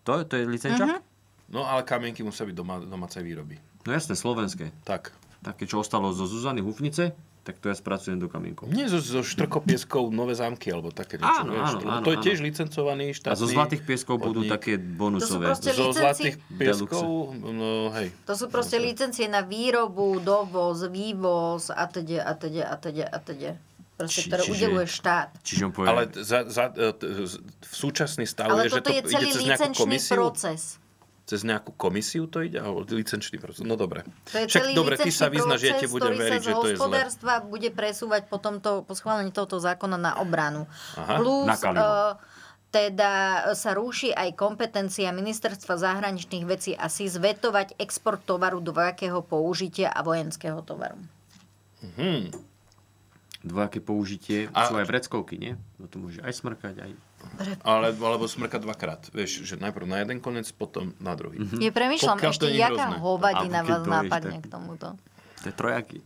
To, 0.03 0.19
je- 0.19 0.27
to 0.27 0.35
je 0.35 0.45
licenčak? 0.45 0.99
No 1.47 1.63
ale 1.63 1.81
kamienky 1.81 2.21
musia 2.21 2.43
byť 2.43 2.53
doma, 2.53 2.81
domácej 2.81 3.21
výroby. 3.21 3.55
No 3.83 3.93
jasné, 3.93 4.13
slovenské. 4.13 4.75
Tak. 4.83 5.15
Také, 5.41 5.63
čo 5.63 5.79
ostalo 5.79 6.11
zo 6.11 6.25
Zuzany 6.25 6.59
Hufnice, 6.59 7.13
tak 7.45 7.61
to 7.61 7.69
ja 7.69 7.77
spracujem 7.77 8.17
do 8.17 8.33
kamienkov. 8.33 8.73
Nie 8.73 8.89
zo, 8.89 8.97
zo 9.05 9.21
štrkopieskov 9.21 10.09
Nové 10.09 10.33
zámky, 10.33 10.73
alebo 10.73 10.89
také 10.89 11.21
niečo. 11.21 11.45
Áno, 11.45 11.53
vieš, 11.53 11.77
áno, 11.77 12.01
áno, 12.01 12.05
to 12.09 12.11
je 12.17 12.19
tiež 12.25 12.39
licencovaný 12.41 13.13
štátny 13.13 13.37
A 13.37 13.39
zo 13.39 13.45
Zlatých 13.45 13.83
pieskov 13.85 14.17
budú 14.17 14.49
také 14.49 14.81
To 14.81 14.85
sú 14.89 14.97
bonusové. 14.97 15.47
Zo 15.53 15.93
Zlatých 15.93 16.41
pieskov, 16.57 17.37
no 17.37 17.93
hej. 17.93 18.09
To 18.25 18.33
sú 18.33 18.49
proste 18.49 18.81
licencie 18.81 19.29
na 19.29 19.45
výrobu, 19.45 20.25
dovoz, 20.25 20.89
vývoz 20.89 21.69
a 21.69 21.85
teda, 21.85 22.25
a 22.25 22.33
teda, 22.33 22.65
a 22.65 22.77
teda, 22.81 23.05
a 23.13 23.19
teda. 23.21 23.51
Proste, 23.95 24.27
Či- 24.27 24.29
ktoré 24.33 24.43
čiže- 24.43 24.55
udeluje 24.59 24.87
štát. 24.91 25.29
Čiže 25.47 25.63
on 25.69 25.73
povie, 25.77 25.87
Ale 25.87 26.03
za, 26.19 26.43
za, 26.51 26.65
e, 26.75 26.91
v 27.63 27.75
súčasný 27.79 28.27
stav 28.27 28.51
Ale 28.51 28.67
je, 28.67 28.75
že 28.75 28.83
to 28.83 28.91
je 28.91 29.03
celý 29.07 29.31
licenčný 29.31 29.87
komisiu? 29.87 30.19
proces. 30.19 30.83
Cez 31.25 31.41
nejakú 31.41 31.73
komisiu 31.73 32.29
to 32.29 32.45
ide? 32.45 32.61
Alebo 32.61 32.85
licenčný 32.85 33.41
proces? 33.41 33.65
No 33.65 33.81
dobre. 33.81 34.05
To 34.29 34.45
je 34.45 34.47
Však 34.49 34.61
celý 34.61 34.73
dobre, 34.77 35.01
ty 35.01 35.09
sa 35.09 35.33
vyznaš, 35.33 35.61
ja 35.65 35.81
ti 35.81 35.89
budem 35.89 36.13
veriť, 36.13 36.43
že 36.45 36.53
to 36.53 36.69
je 36.69 36.77
zle. 36.77 37.41
bude 37.49 37.73
presúvať 37.73 38.29
po, 38.29 38.37
tomto, 38.37 38.85
po 38.85 38.93
schválení 38.93 39.33
tohto 39.33 39.57
zákona 39.57 39.97
na 39.97 40.13
obranu. 40.21 40.69
Aha, 41.01 41.17
Plus, 41.17 41.49
na 41.49 41.57
eh, 41.57 42.13
teda 42.69 43.13
sa 43.57 43.71
rúši 43.73 44.13
aj 44.13 44.37
kompetencia 44.37 45.15
Ministerstva 45.17 45.81
zahraničných 45.81 46.45
vecí 46.45 46.77
a 46.77 46.93
si 46.93 47.09
zvetovať 47.09 47.81
export 47.81 48.21
tovaru 48.21 48.61
do 48.61 48.77
vojakého 48.77 49.25
použitia 49.25 49.95
a 49.95 50.05
vojenského 50.05 50.61
tovaru. 50.61 51.01
dvojaké 53.45 53.79
použitie 53.79 54.49
A- 54.51 54.67
sú 54.67 54.75
aj 54.81 54.89
vreckovky, 54.89 55.37
nie? 55.37 55.53
No 55.77 55.87
to 55.87 56.01
môže 56.01 56.25
aj 56.25 56.33
smrkať, 56.33 56.75
aj... 56.81 56.91
Ale, 57.65 57.93
alebo 57.93 58.25
smrka 58.25 58.59
dvakrát. 58.63 59.11
Vieš, 59.11 59.45
že 59.45 59.55
najprv 59.59 59.87
na 59.89 59.99
jeden 60.01 60.19
konec, 60.23 60.49
potom 60.55 60.95
na 61.03 61.13
druhý. 61.19 61.41
Ja 61.61 61.71
premyšľam 61.75 62.17
Pokiaľ 62.19 62.33
ešte, 62.33 62.47
jaká 62.55 62.87
hovadina 63.01 63.61
vás 63.65 64.09
tak- 64.09 64.43
k 64.43 64.47
tomuto. 64.49 64.97
To 65.43 65.47
je 65.49 65.55
trojaky. 65.55 65.99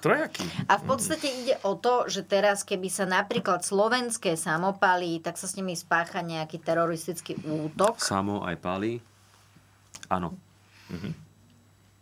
Trojaký. 0.00 0.48
A 0.64 0.80
v 0.80 0.84
podstate 0.88 1.28
ide 1.28 1.60
o 1.60 1.76
to, 1.76 2.08
že 2.08 2.24
teraz, 2.24 2.64
keby 2.64 2.88
sa 2.88 3.04
napríklad 3.04 3.60
slovenské 3.60 4.32
samopalí, 4.32 5.20
tak 5.20 5.36
sa 5.36 5.44
s 5.44 5.60
nimi 5.60 5.76
spácha 5.76 6.24
nejaký 6.24 6.56
teroristický 6.56 7.36
útok. 7.44 8.00
Samo 8.00 8.40
aj 8.40 8.56
palí. 8.56 9.04
Áno. 10.08 10.32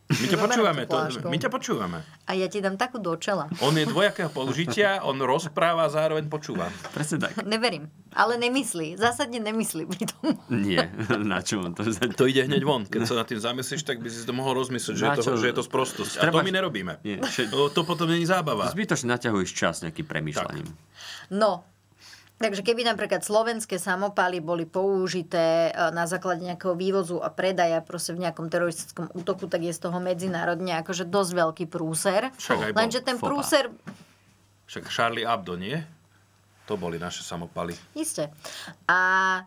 My 0.08 0.24
ťa 0.24 0.38
počúvame. 0.40 0.82
To, 0.88 0.96
my 1.28 1.36
ťa 1.36 1.50
počúvame. 1.52 1.98
A 2.24 2.32
ja 2.32 2.48
ti 2.48 2.64
dám 2.64 2.80
takú 2.80 2.96
do 2.96 3.12
čela. 3.20 3.44
On 3.60 3.76
je 3.76 3.84
dvojakého 3.84 4.32
použitia, 4.32 5.04
on 5.04 5.20
rozpráva 5.20 5.84
a 5.84 5.92
zároveň 5.92 6.32
počúva. 6.32 6.72
Presne 6.96 7.28
tak. 7.28 7.36
Neverím. 7.44 7.92
Ale 8.16 8.40
nemyslí. 8.40 8.96
Zásadne 8.96 9.36
nemyslí 9.36 9.84
pri 9.84 10.08
tom. 10.08 10.32
Nie, 10.48 10.88
na 11.32 11.44
čo 11.44 11.60
on 11.60 11.76
to 11.76 11.84
vzať? 11.84 12.16
To 12.16 12.24
ide 12.24 12.48
hneď 12.48 12.64
von. 12.64 12.88
Keď 12.88 13.04
sa 13.04 13.20
nad 13.20 13.28
tým 13.28 13.36
zamyslíš, 13.36 13.84
tak 13.84 14.00
by 14.00 14.08
si 14.08 14.24
to 14.24 14.32
mohol 14.32 14.56
rozmyslieť, 14.56 14.96
že, 14.96 15.04
je 15.04 15.16
to, 15.20 15.36
že 15.36 15.46
je 15.52 15.56
to 15.60 15.64
sprostosť. 15.68 16.24
A 16.24 16.32
to 16.32 16.40
my 16.40 16.52
nerobíme. 16.56 17.04
Nie, 17.04 17.20
to 17.76 17.80
potom 17.84 18.08
není 18.08 18.24
zábava. 18.24 18.72
Zbytočne 18.72 19.12
naťahuješ 19.12 19.50
čas 19.52 19.84
nejakým 19.84 20.08
premýšľaním. 20.08 20.68
No, 21.36 21.68
takže 22.38 22.62
keby 22.64 22.86
napríklad 22.86 23.20
slovenské 23.20 23.76
samopaly 23.76 24.38
boli 24.40 24.64
použité 24.64 25.68
e, 25.68 25.92
na 25.92 26.06
základe 26.06 26.40
nejakého 26.46 26.78
vývozu 26.78 27.18
a 27.18 27.28
predaja 27.28 27.82
proste 27.84 28.14
v 28.14 28.24
nejakom 28.24 28.48
teroristickom 28.48 29.10
útoku, 29.12 29.50
tak 29.50 29.66
je 29.66 29.74
z 29.74 29.80
toho 29.82 29.98
medzinárodne 29.98 30.78
akože 30.80 31.04
dosť 31.06 31.30
veľký 31.34 31.64
prúser. 31.68 32.30
Však. 32.38 32.72
Lenže 32.72 33.04
ten 33.04 33.20
Fopa. 33.20 33.28
prúser, 33.34 33.68
Však 34.68 34.84
Charlie 34.92 35.24
Abdo, 35.24 35.56
nie? 35.56 35.80
To 36.68 36.76
boli 36.76 37.00
naše 37.00 37.24
samopaly. 37.24 37.72
Isté. 37.96 38.28
A 38.84 39.40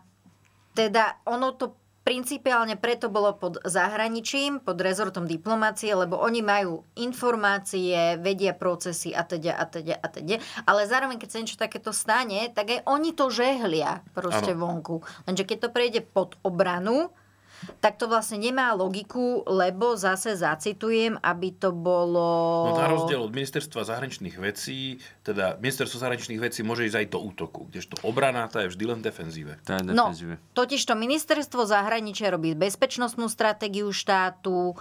teda 0.74 1.22
ono 1.28 1.54
to 1.54 1.81
principiálne 2.02 2.74
preto 2.74 3.08
bolo 3.08 3.34
pod 3.38 3.62
zahraničím, 3.62 4.58
pod 4.58 4.78
rezortom 4.82 5.26
diplomácie, 5.26 5.94
lebo 5.94 6.18
oni 6.18 6.42
majú 6.42 6.82
informácie, 6.98 8.18
vedia 8.18 8.52
procesy 8.54 9.14
a 9.14 9.22
teda, 9.22 9.54
a 9.54 9.64
teda, 9.66 9.94
a 10.02 10.06
teda. 10.10 10.36
Ale 10.66 10.86
zároveň, 10.90 11.16
keď 11.18 11.28
sa 11.30 11.40
niečo 11.40 11.58
takéto 11.58 11.94
stane, 11.94 12.50
tak 12.50 12.74
aj 12.74 12.80
oni 12.90 13.14
to 13.14 13.30
žehlia 13.30 14.02
proste 14.12 14.52
Áno. 14.52 14.66
vonku. 14.66 15.00
Lenže 15.30 15.46
keď 15.46 15.58
to 15.62 15.68
prejde 15.70 16.00
pod 16.02 16.34
obranu, 16.42 17.14
tak 17.80 17.96
to 17.98 18.10
vlastne 18.10 18.38
nemá 18.38 18.74
logiku, 18.76 19.42
lebo 19.46 19.96
zase 19.96 20.36
zacitujem, 20.36 21.18
aby 21.22 21.54
to 21.54 21.72
bolo... 21.72 22.28
No 22.70 22.78
na 22.78 22.90
rozdiel 22.90 23.22
od 23.22 23.32
ministerstva 23.32 23.86
zahraničných 23.86 24.36
vecí, 24.38 24.98
teda 25.22 25.56
ministerstvo 25.62 25.98
zahraničných 26.02 26.42
vecí 26.42 26.60
môže 26.66 26.86
ísť 26.86 26.98
aj 26.98 27.06
do 27.08 27.18
útoku, 27.22 27.70
kdežto 27.70 28.02
obrana 28.02 28.50
tá 28.50 28.66
je 28.66 28.74
vždy 28.74 28.84
len 28.86 29.00
defenzíve. 29.00 29.62
To 29.62 29.78
je 29.78 29.80
No, 29.92 30.10
defenzíve. 30.10 30.34
totiž 30.58 30.82
to 30.82 30.94
ministerstvo 30.98 31.62
zahraničia 31.66 32.34
robí 32.34 32.58
bezpečnostnú 32.58 33.30
stratégiu 33.30 33.94
štátu, 33.94 34.72
e, 34.72 34.76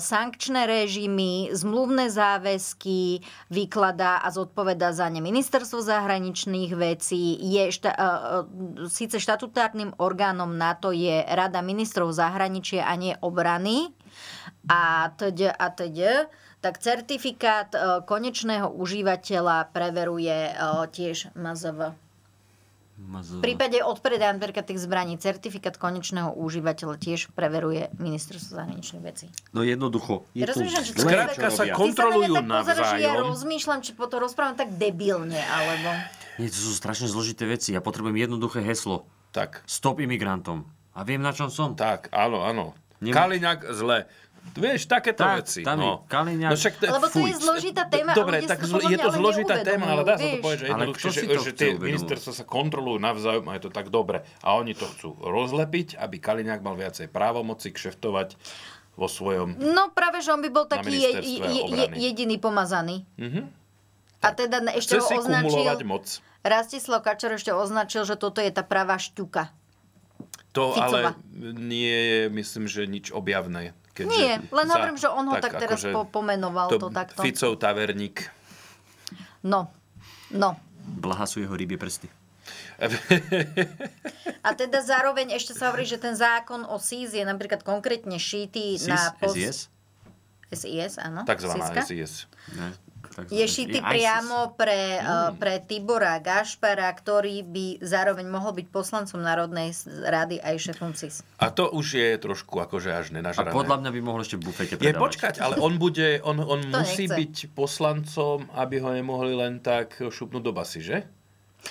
sankčné 0.00 0.64
režimy, 0.64 1.52
zmluvné 1.52 2.08
záväzky, 2.08 3.20
vykladá 3.52 4.24
a 4.24 4.28
zodpoveda 4.32 4.92
za 4.96 5.08
ne 5.12 5.20
ministerstvo 5.20 5.84
zahraničných 5.84 6.72
vecí. 6.76 7.36
Je 7.40 7.68
šta, 7.68 7.90
e, 7.90 7.96
e, 7.96 8.08
síce 8.88 9.20
štatutárnym 9.20 9.96
orgánom 10.00 10.56
NATO 10.56 10.94
je 10.94 11.22
Rada 11.28 11.60
ministrov 11.60 11.89
zahraničia 11.92 12.86
a 12.86 12.94
nie 12.94 13.18
obrany. 13.18 13.90
A 14.70 15.10
teď, 15.14 15.54
a 15.56 15.66
teď, 15.70 15.96
tak 16.60 16.76
certifikát 16.78 17.72
e, 17.72 17.78
konečného 18.04 18.68
užívateľa 18.68 19.72
preveruje 19.72 20.52
e, 20.52 20.54
tiež 20.92 21.32
MZV. 21.32 21.96
V 23.00 23.40
prípade 23.40 23.80
odpredaja 23.80 24.36
napríklad 24.36 24.68
tých 24.68 24.84
zbraní 24.84 25.16
certifikát 25.16 25.80
konečného 25.80 26.36
užívateľa 26.36 27.00
tiež 27.00 27.32
preveruje 27.32 27.88
ministerstvo 27.96 28.60
zahraničných 28.60 29.00
vecí. 29.00 29.32
No 29.56 29.64
jednoducho, 29.64 30.28
je 30.36 30.44
Ja 30.44 30.52
to 30.52 30.60
Skrátka 30.68 31.48
čo 31.48 31.56
sa 31.56 31.64
Kontrolujú 31.72 32.36
Ty 32.36 32.44
sa 32.44 32.44
na 32.44 32.44
mňa 32.44 32.52
tak 32.52 32.60
pozeráš, 32.60 32.84
že 32.92 32.98
ja 33.00 33.08
navzájom. 33.08 33.24
rozmýšľam, 33.32 33.80
či 33.80 33.90
po 33.96 34.04
to 34.04 34.16
rozprávam 34.20 34.54
tak 34.60 34.68
debilne, 34.76 35.40
alebo... 35.40 35.88
Nie, 36.36 36.52
to 36.52 36.60
sú 36.60 36.76
strašne 36.76 37.08
zložité 37.08 37.48
veci. 37.48 37.72
Ja 37.72 37.80
potrebujem 37.80 38.20
jednoduché 38.20 38.60
heslo. 38.60 39.08
Tak, 39.32 39.64
Stop 39.64 40.04
imigrantom. 40.04 40.68
A 40.94 41.06
viem, 41.06 41.22
na 41.22 41.30
čom 41.30 41.48
som. 41.48 41.78
tak, 41.78 42.10
áno, 42.10 42.42
áno. 42.42 42.74
Nem- 43.00 43.14
Kaliňák 43.16 43.72
zle. 43.72 44.04
Vieš, 44.56 44.88
takéto 44.88 45.22
Tak, 45.22 45.44
veci. 45.44 45.60
tam 45.62 45.78
je 45.78 45.86
no. 45.86 46.02
Kaliňák- 46.08 46.52
No 46.52 46.56
však 46.56 46.74
to, 46.80 46.84
Lebo 46.88 47.06
to 47.12 47.18
je 47.22 47.34
zložitá 47.38 47.82
téma 47.86 48.16
Dobre, 48.16 48.40
tak 48.42 48.58
zlo- 48.64 48.82
je 48.82 48.98
to 48.98 49.10
zložitá 49.12 49.54
téma, 49.62 49.94
ale 49.94 50.02
dá 50.02 50.16
sa 50.16 50.26
to 50.26 50.36
povedať, 50.42 50.58
že 50.58 50.66
jednoduchšie, 50.72 51.10
že, 51.12 51.22
to 51.28 51.42
že 51.44 51.52
tie 51.54 51.70
ministerstva 51.76 52.32
sa 52.34 52.44
kontrolujú 52.48 52.98
navzájom 52.98 53.44
a 53.46 53.52
je 53.60 53.62
to 53.68 53.70
tak 53.70 53.92
dobre. 53.92 54.24
A 54.42 54.56
oni 54.56 54.72
to 54.72 54.88
chcú 54.96 55.12
rozlepiť, 55.20 56.00
aby 56.00 56.16
Kaliňák 56.18 56.60
mal 56.64 56.74
viacej 56.74 57.12
právomoci 57.12 57.68
kšeftovať 57.70 58.34
vo 58.98 59.06
svojom... 59.06 59.60
No 59.60 59.92
práve, 59.92 60.24
že 60.24 60.32
on 60.34 60.42
by 60.42 60.50
bol 60.50 60.66
taký 60.66 60.98
je, 60.98 61.10
je, 61.20 61.60
je, 61.62 61.86
jediný 62.00 62.36
pomazaný. 62.40 63.04
Mhm. 63.20 63.60
A 64.20 64.36
teda 64.36 64.60
ešte 64.76 65.00
Chce 65.00 65.16
ho 65.16 65.20
označil... 65.24 65.88
moc. 65.88 66.04
Rastislav 66.44 67.00
Kačer 67.04 67.36
ešte 67.36 67.52
označil, 67.52 68.04
že 68.04 68.16
toto 68.16 68.40
je 68.40 68.52
tá 68.52 68.64
pravá 68.64 68.96
šťuka. 69.00 69.52
To 70.50 70.74
Ficova. 70.74 71.14
ale 71.14 71.20
nie 71.54 71.94
je, 71.94 72.20
myslím, 72.30 72.64
že 72.66 72.82
nič 72.84 73.14
objavné. 73.14 73.70
Keďže 73.94 74.10
Nie, 74.10 74.32
len 74.50 74.66
za- 74.66 74.74
hovorím, 74.74 74.98
že 74.98 75.08
on 75.10 75.24
ho 75.30 75.36
tak, 75.38 75.54
teraz 75.58 75.82
akože 75.82 75.90
po, 75.94 76.02
pomenoval 76.10 76.68
to, 76.74 76.90
takto. 76.90 77.22
Ficov 77.22 77.58
taverník. 77.58 78.26
No, 79.46 79.70
no. 80.34 80.58
Blaha 80.82 81.26
sú 81.26 81.38
jeho 81.42 81.54
rybie 81.54 81.78
prsty. 81.78 82.10
A 84.46 84.56
teda 84.56 84.80
zároveň 84.80 85.36
ešte 85.36 85.52
sa 85.52 85.68
hovorí, 85.70 85.84
že 85.84 86.00
ten 86.00 86.16
zákon 86.16 86.64
o 86.64 86.80
SIS 86.80 87.12
je 87.12 87.22
napríklad 87.22 87.60
konkrétne 87.60 88.16
šítý 88.16 88.74
SIS? 88.80 88.88
na... 88.88 89.12
pos- 89.20 89.36
SIS? 89.36 89.68
SIS, 90.50 90.98
áno. 90.98 91.22
Takzvaná. 91.22 91.70
SIS. 91.84 92.26
Ne, 92.56 92.74
tak- 93.22 93.32
Je 93.32 93.46
šitý 93.46 93.78
priamo 93.78 94.38
pre, 94.52 94.80
Mm. 94.92 95.02
uh, 95.02 95.30
pre 95.32 95.58
Tibora 95.60 96.16
Gašpara, 96.18 96.88
ktorý 96.90 97.42
by 97.42 97.66
zároveň 97.80 98.26
mohol 98.26 98.52
byť 98.54 98.66
poslancom 98.68 99.18
Národnej 99.18 99.72
rady 100.00 100.38
aj 100.38 100.54
šefom 100.62 100.90
CIS. 100.90 101.22
A 101.36 101.48
to 101.48 101.68
už 101.68 101.86
je 101.94 102.10
trošku 102.16 102.56
akože 102.56 102.90
až 102.90 103.08
A 103.08 103.14
nenažrané. 103.14 103.50
podľa 103.50 103.76
mňa 103.78 103.90
by 103.90 104.00
mohol 104.00 104.20
ešte 104.20 104.34
v 104.34 104.44
bufete 104.44 104.74
Je 104.74 104.80
predávať. 104.82 105.02
počkať, 105.02 105.34
ale 105.38 105.56
on 105.56 105.76
bude, 105.76 106.20
on, 106.22 106.36
on 106.38 106.60
To 106.62 106.78
musí 106.78 107.04
nechce. 107.04 107.16
byť 107.16 107.34
poslancom, 107.52 108.36
aby 108.52 108.76
ho 108.78 108.90
nemohli 108.90 109.32
len 109.32 109.58
tak 109.58 109.96
šupnúť 110.00 110.40
do 110.40 110.52
basy, 110.52 110.80
že? 110.80 111.04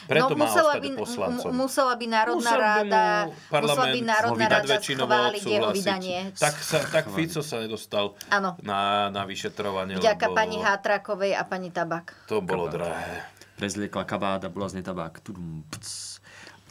Preto 0.05 0.33
No, 0.33 0.45
musela 0.45 0.77
by, 0.77 0.89
poslancom. 0.95 1.51
musela 1.53 1.93
by 1.93 2.05
Národná 2.07 2.39
Musel 2.39 2.57
by 2.57 2.61
mu 2.61 2.65
ráda, 2.65 3.03
musela 3.49 3.85
by 3.89 3.99
Národná 4.01 4.47
väčšinovo 4.61 5.11
schváliť 5.13 5.43
jeho 5.45 5.69
vydanie. 5.69 6.19
Tak, 6.33 6.55
sa, 6.61 6.77
tak 6.81 7.05
Fico 7.09 7.41
sa 7.41 7.61
nedostal 7.61 8.13
Áno. 8.29 8.57
na, 8.61 9.09
na 9.09 9.25
vyšetrovanie, 9.25 9.97
Vďaka 9.97 10.29
lebo 10.29 10.37
pani 10.37 10.57
Hátrakovej 10.57 11.31
a 11.37 11.43
pani 11.45 11.69
Tabak. 11.69 12.25
to 12.25 12.41
bolo 12.41 12.69
drahé. 12.69 13.25
Prezliekla 13.59 14.07
kabát 14.07 14.41
a 14.45 14.49
bola 14.49 14.71
z 14.71 14.79
nej 14.79 14.85
tabák. 14.87 15.19
Tudum, 15.19 15.67
pc. 15.67 15.83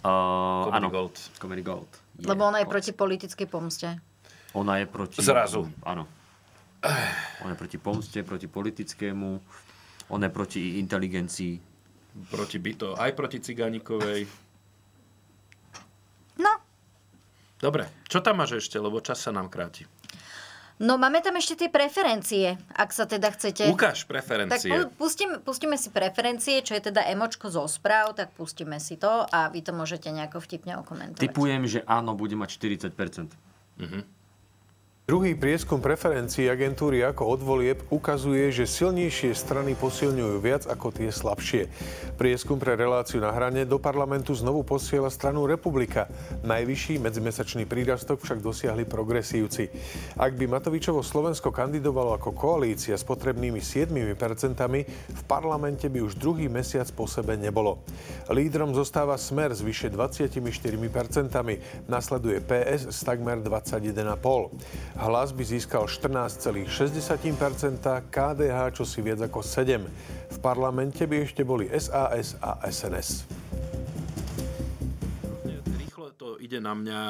Uh, 0.01 0.65
Comedy 0.73 0.79
áno. 0.81 0.89
Gold. 0.89 1.15
Comedy 1.37 1.61
Gold. 1.61 1.91
Lebo 2.17 2.49
ona 2.49 2.65
je 2.65 2.67
proti 2.67 2.97
politickej 2.97 3.45
pomste. 3.45 3.89
Ona 4.57 4.81
je 4.81 4.89
proti... 4.89 5.21
Zrazu. 5.21 5.69
Áno. 5.85 6.09
Ona 7.45 7.53
je 7.53 7.59
proti 7.61 7.77
pomste, 7.77 8.25
proti 8.25 8.49
politickému. 8.49 9.31
Ona 10.09 10.27
je 10.27 10.33
proti 10.33 10.63
inteligencii. 10.81 11.61
Proti 12.27 12.59
byto, 12.59 12.95
aj 12.95 13.11
proti 13.15 13.39
Cigánikovej. 13.39 14.27
No, 16.37 16.53
Dobre, 17.59 17.91
čo 18.07 18.23
tam 18.23 18.39
máš 18.39 18.63
ešte, 18.63 18.79
lebo 18.79 19.03
čas 19.03 19.19
sa 19.19 19.35
nám 19.35 19.51
kráti. 19.51 19.83
no 20.79 20.95
máme 20.95 21.19
tam 21.19 21.35
ešte 21.35 21.67
tie 21.67 21.69
preferencie, 21.69 22.55
ak 22.71 22.95
sa 22.95 23.03
teda 23.03 23.35
chcete... 23.35 23.67
Ukáž 23.67 24.07
Tak 24.07 24.09
preferencie. 24.09 24.71
pu- 24.71 24.95
pustíme, 24.95 25.43
pustíme 25.43 25.75
si 25.75 25.91
preferencie, 25.91 26.63
čo 26.63 26.79
je 26.79 26.87
teda 26.87 27.03
emočko 27.11 27.51
zo 27.51 27.67
správ, 27.67 28.15
tak 28.15 28.31
pustíme 28.39 28.79
si 28.79 28.95
to 28.95 29.27
a 29.27 29.51
vy 29.51 29.59
to 29.67 29.75
môžete 29.75 30.07
nejako 30.07 30.39
vtipne 30.39 30.79
okomentovať. 30.79 31.19
Typujem, 31.19 31.67
že 31.67 31.83
áno, 31.83 32.15
bude 32.15 32.39
mať 32.39 32.55
40%. 32.55 32.95
Druhý 35.09 35.33
prieskum 35.33 35.81
preferencií 35.81 36.53
agentúry 36.53 37.01
ako 37.01 37.41
odvolieb 37.41 37.81
ukazuje, 37.89 38.53
že 38.53 38.69
silnejšie 38.69 39.33
strany 39.33 39.73
posilňujú 39.73 40.37
viac 40.37 40.69
ako 40.69 40.93
tie 40.93 41.09
slabšie. 41.09 41.65
Prieskum 42.21 42.61
pre 42.61 42.77
reláciu 42.77 43.17
na 43.17 43.33
hrane 43.33 43.65
do 43.65 43.81
parlamentu 43.81 44.37
znovu 44.37 44.69
posiela 44.69 45.09
stranu 45.09 45.49
Republika. 45.49 46.13
Najvyšší 46.45 47.01
medzimesačný 47.01 47.65
prírastok 47.65 48.21
však 48.21 48.45
dosiahli 48.45 48.85
progresívci. 48.85 49.73
Ak 50.21 50.37
by 50.37 50.45
Matovičovo 50.45 51.01
Slovensko 51.01 51.57
kandidovalo 51.57 52.13
ako 52.13 52.37
koalícia 52.37 52.93
s 52.93 53.09
potrebnými 53.09 53.65
7%, 53.65 53.97
v 55.09 55.23
parlamente 55.25 55.89
by 55.89 56.05
už 56.05 56.21
druhý 56.21 56.53
mesiac 56.53 56.85
po 56.93 57.09
sebe 57.09 57.41
nebolo. 57.41 57.81
Lídrom 58.29 58.77
zostáva 58.77 59.17
Smer 59.17 59.57
s 59.57 59.65
vyše 59.65 59.89
24%, 59.89 60.69
nasleduje 61.89 62.45
PS 62.45 62.93
s 62.93 63.01
takmer 63.09 63.41
21,5%. 63.41 64.98
Hlas 64.99 65.31
by 65.31 65.47
získal 65.47 65.87
14,6%, 65.87 66.67
KDH 68.11 68.59
čosi 68.75 68.99
viac 68.99 69.31
ako 69.31 69.47
7%. 69.47 69.87
V 70.29 70.39
parlamente 70.43 71.07
by 71.07 71.23
ešte 71.23 71.47
boli 71.47 71.71
SAS 71.71 72.35
a 72.43 72.59
SNS. 72.67 73.23
Rýchlo 75.79 76.11
to 76.19 76.43
ide 76.43 76.59
na 76.59 76.75
mňa. 76.75 77.01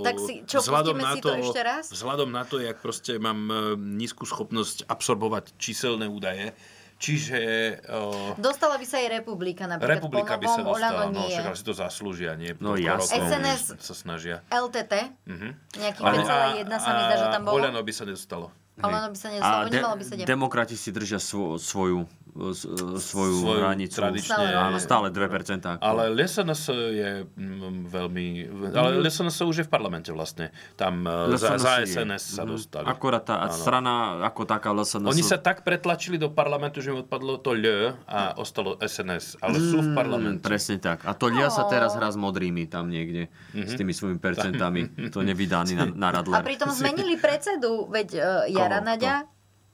Tak 0.00 0.16
si- 0.16 0.48
čo, 0.48 0.64
pustíme 0.64 1.04
si 1.12 1.20
to 1.20 1.36
ešte 1.36 1.60
raz? 1.60 1.92
Vzhľadom 1.92 2.32
na 2.32 2.48
to, 2.48 2.56
jak 2.56 2.80
proste 2.80 3.20
mám 3.20 3.52
e, 3.52 3.76
nízku 3.76 4.24
schopnosť 4.24 4.88
absorbovať 4.88 5.60
číselné 5.60 6.08
údaje. 6.08 6.56
Čiže 6.96 7.40
o, 7.88 8.32
Dostala 8.36 8.74
by 8.74 8.86
sa 8.88 8.96
aj 8.98 9.20
Republika 9.20 9.68
napríklad. 9.68 10.00
Republika 10.00 10.32
po 10.32 10.40
by 10.40 10.46
sa 10.46 10.60
dostala, 10.62 11.02
no 11.06 11.22
však 11.22 11.52
si 11.52 11.62
to 11.62 11.72
zaslúžia, 11.72 12.32
nie? 12.34 12.56
No 12.56 12.72
rokov 12.72 13.12
SNS. 13.12 13.76
sa 13.78 13.94
snažia. 13.94 14.40
LTT, 14.48 14.92
Mhm. 15.28 15.48
nejaký 15.76 16.00
Ale 16.00 16.14
5,1 16.18 16.78
sa 16.78 16.90
mi 16.90 17.00
zdá, 17.02 17.16
že 17.16 17.26
tam 17.30 17.42
bolo. 17.44 17.54
Oľano 17.58 17.80
by 17.80 17.92
sa 17.92 18.02
nedostalo. 18.02 18.48
Oľano 18.78 19.08
by 19.08 19.16
sa 19.16 19.28
A 19.32 19.64
de- 19.64 19.80
by 19.80 20.04
sa 20.04 20.14
demokrati 20.22 20.74
si 20.74 20.90
držia 20.90 21.16
svo, 21.16 21.56
svoju, 21.56 22.04
s- 22.52 22.68
svoju, 23.00 23.34
Svoju 23.38 23.56
hranicu. 23.56 23.96
tradične- 23.96 24.36
Stále 24.36 24.52
Áno, 24.54 24.76
stále 24.76 25.06
2%. 25.08 25.64
Ako. 25.66 25.80
Ale 25.80 26.12
LSNS 26.12 26.62
je 26.92 27.10
mm, 27.26 27.88
veľmi... 27.88 28.26
Ale 28.70 29.00
LSNS 29.00 29.36
už 29.42 29.56
je 29.56 29.64
v 29.64 29.70
parlamente 29.70 30.08
vlastne. 30.08 30.52
Tam 30.74 31.00
za, 31.32 31.56
LSNS 31.56 31.56
za 31.58 31.72
je. 31.74 31.86
SNS 31.88 32.22
sa 32.30 32.42
Mhm. 32.42 32.50
dostali. 32.50 32.84
Akorát 32.84 33.24
tá 33.24 33.36
Áno. 33.40 33.50
strana 33.50 33.92
ako 34.22 34.44
taká 34.44 34.68
LSNS... 34.70 35.08
Oni 35.08 35.24
sa 35.24 35.38
tak 35.38 35.62
pretlačili 35.62 36.14
do 36.14 36.28
parlamentu, 36.28 36.78
že 36.78 36.90
im 36.90 37.00
odpadlo 37.00 37.38
to 37.38 37.54
L 37.54 37.64
a 38.04 38.36
ostalo 38.36 38.76
SNS. 38.78 39.40
Ale 39.40 39.56
sú 39.56 39.80
v 39.80 39.90
parlamente. 39.90 40.44
Presne 40.44 40.76
tak. 40.76 41.00
A 41.02 41.12
to 41.12 41.28
Lia 41.28 41.48
sa 41.48 41.64
teraz 41.64 41.92
hrá 41.92 42.06
s 42.06 42.18
modrými 42.18 42.66
tam 42.66 42.86
niekde. 42.86 43.32
S 43.54 43.72
tými 43.72 43.90
svojimi 43.90 44.18
percentami. 44.18 44.84
To 45.08 45.22
nevydaný 45.22 45.72
na, 45.72 45.86
na 45.88 46.08
A 46.10 46.14
Radler. 46.14 46.44
pritom 46.44 46.68
zmenili 46.68 47.16
predsedu, 47.16 47.86
veď 47.86 48.08
uh, 48.18 48.26
Jara 48.66 48.78
Koho? 48.82 48.86
Naďa, 48.86 49.14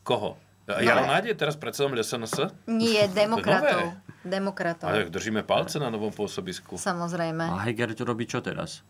Koho? 0.04 0.30
Jaro 0.62 1.04
Náde 1.10 1.34
je 1.34 1.36
teraz 1.36 1.58
predsedom 1.58 1.92
LSNS? 1.92 2.54
nie 2.70 3.02
demokratov. 3.10 3.98
Demokratov, 4.22 4.86
Ale 4.86 5.10
držíme 5.10 5.42
palce 5.42 5.82
na 5.82 5.90
novom 5.90 6.14
pôsobisku. 6.14 6.78
samozrejme. 6.78 7.42
A 7.42 7.58
Heger 7.66 7.90
to 7.98 8.06
robí 8.06 8.30
čo 8.30 8.38
teraz? 8.38 8.86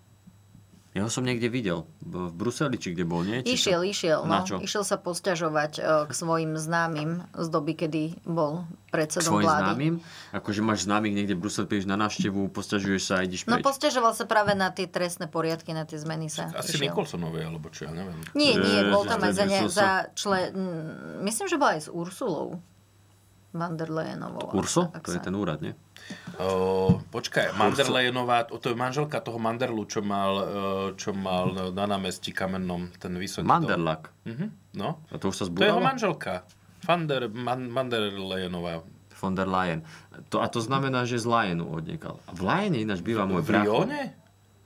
Ja 0.92 1.04
ho 1.04 1.10
som 1.10 1.24
niekde 1.24 1.48
videl. 1.48 1.88
V 2.04 2.28
Bruseli, 2.28 2.76
či 2.76 2.92
kde 2.92 3.08
bol, 3.08 3.24
nie? 3.24 3.40
Či 3.40 3.56
Išiel, 3.56 3.80
čo? 3.80 3.88
išiel, 3.88 4.20
Na 4.28 4.40
no. 4.40 4.44
čo? 4.44 4.56
Išiel 4.60 4.84
sa 4.84 5.00
posťažovať 5.00 5.72
eh, 5.76 5.84
k 6.04 6.12
svojim 6.12 6.52
známym 6.54 7.24
z 7.32 7.46
doby, 7.48 7.72
kedy 7.72 8.02
bol 8.28 8.68
K 8.86 8.92
predsedom 8.92 9.40
svojim 9.40 9.48
vlády. 9.48 9.64
známym? 9.64 9.94
Akože 10.36 10.60
máš 10.60 10.84
známych 10.84 11.16
niekde 11.16 11.32
v 11.32 11.40
Bruseli, 11.40 11.64
prídeš 11.64 11.88
na 11.88 11.96
návštevu, 11.96 12.44
postažuješ 12.52 13.02
sa 13.08 13.14
a 13.18 13.24
ideš 13.24 13.48
No 13.48 13.56
posťažoval 13.58 14.12
sa 14.12 14.28
práve 14.28 14.52
na 14.52 14.68
tie 14.68 14.84
trestné 14.84 15.32
poriadky, 15.32 15.72
na 15.72 15.88
tie 15.88 15.96
zmeny 15.96 16.28
sa 16.28 16.52
Asi. 16.52 16.76
Nikolsonovej, 16.76 17.48
alebo 17.48 17.72
čo, 17.72 17.88
ja 17.88 17.92
neviem. 17.96 18.20
Nie, 18.36 18.60
nie, 18.60 18.92
bol 18.92 19.08
tam 19.08 19.24
aj 19.24 19.32
za, 19.32 19.44
ne, 19.48 19.60
za 19.72 19.88
člen... 20.12 20.52
Myslím, 21.24 21.48
že 21.48 21.56
bol 21.56 21.72
aj 21.72 21.80
s 21.84 21.88
Ursulou 21.88 22.60
van 23.52 23.76
der 23.76 23.92
Leyenovou. 23.92 24.48
Urso? 24.56 24.88
To 24.88 25.08
je 25.12 25.20
sa- 25.20 25.24
ten 25.24 25.36
úrad, 25.36 25.60
nie? 25.60 25.76
O, 26.40 26.98
počkaj, 27.12 27.54
Manderlejenová, 27.54 28.48
to 28.48 28.72
je 28.72 28.76
manželka 28.76 29.20
toho 29.20 29.38
Manderlu, 29.38 29.84
čo 29.84 30.00
mal, 30.00 30.32
e, 30.40 30.44
čo 30.96 31.12
mal 31.12 31.72
na 31.72 31.84
námestí 31.86 32.32
kamennom, 32.34 32.88
ten 32.98 33.14
vysoký. 33.14 33.46
Manderlak. 33.46 34.10
Mhm, 34.24 34.76
no. 34.76 35.02
A 35.12 35.16
to 35.20 35.30
už 35.30 35.36
sa 35.36 35.44
To 35.46 35.60
je 35.62 35.70
jeho 35.70 35.82
manželka. 35.82 36.42
Vander, 36.82 37.30
Man, 37.30 37.70
Manderlejenová. 37.70 38.82
Von 39.22 39.38
der 39.38 39.46
Leyen. 39.46 39.86
To, 40.34 40.42
a 40.42 40.50
to 40.50 40.58
znamená, 40.58 41.06
že 41.06 41.22
z 41.22 41.30
Lyonu 41.30 41.70
odniekal. 41.70 42.18
A 42.26 42.34
v 42.34 42.42
Lyone 42.42 42.82
ináč 42.82 43.06
býva 43.06 43.22
môj 43.22 43.46
V 43.46 43.54
bracho. 43.54 43.86
Lyone? 43.86 44.02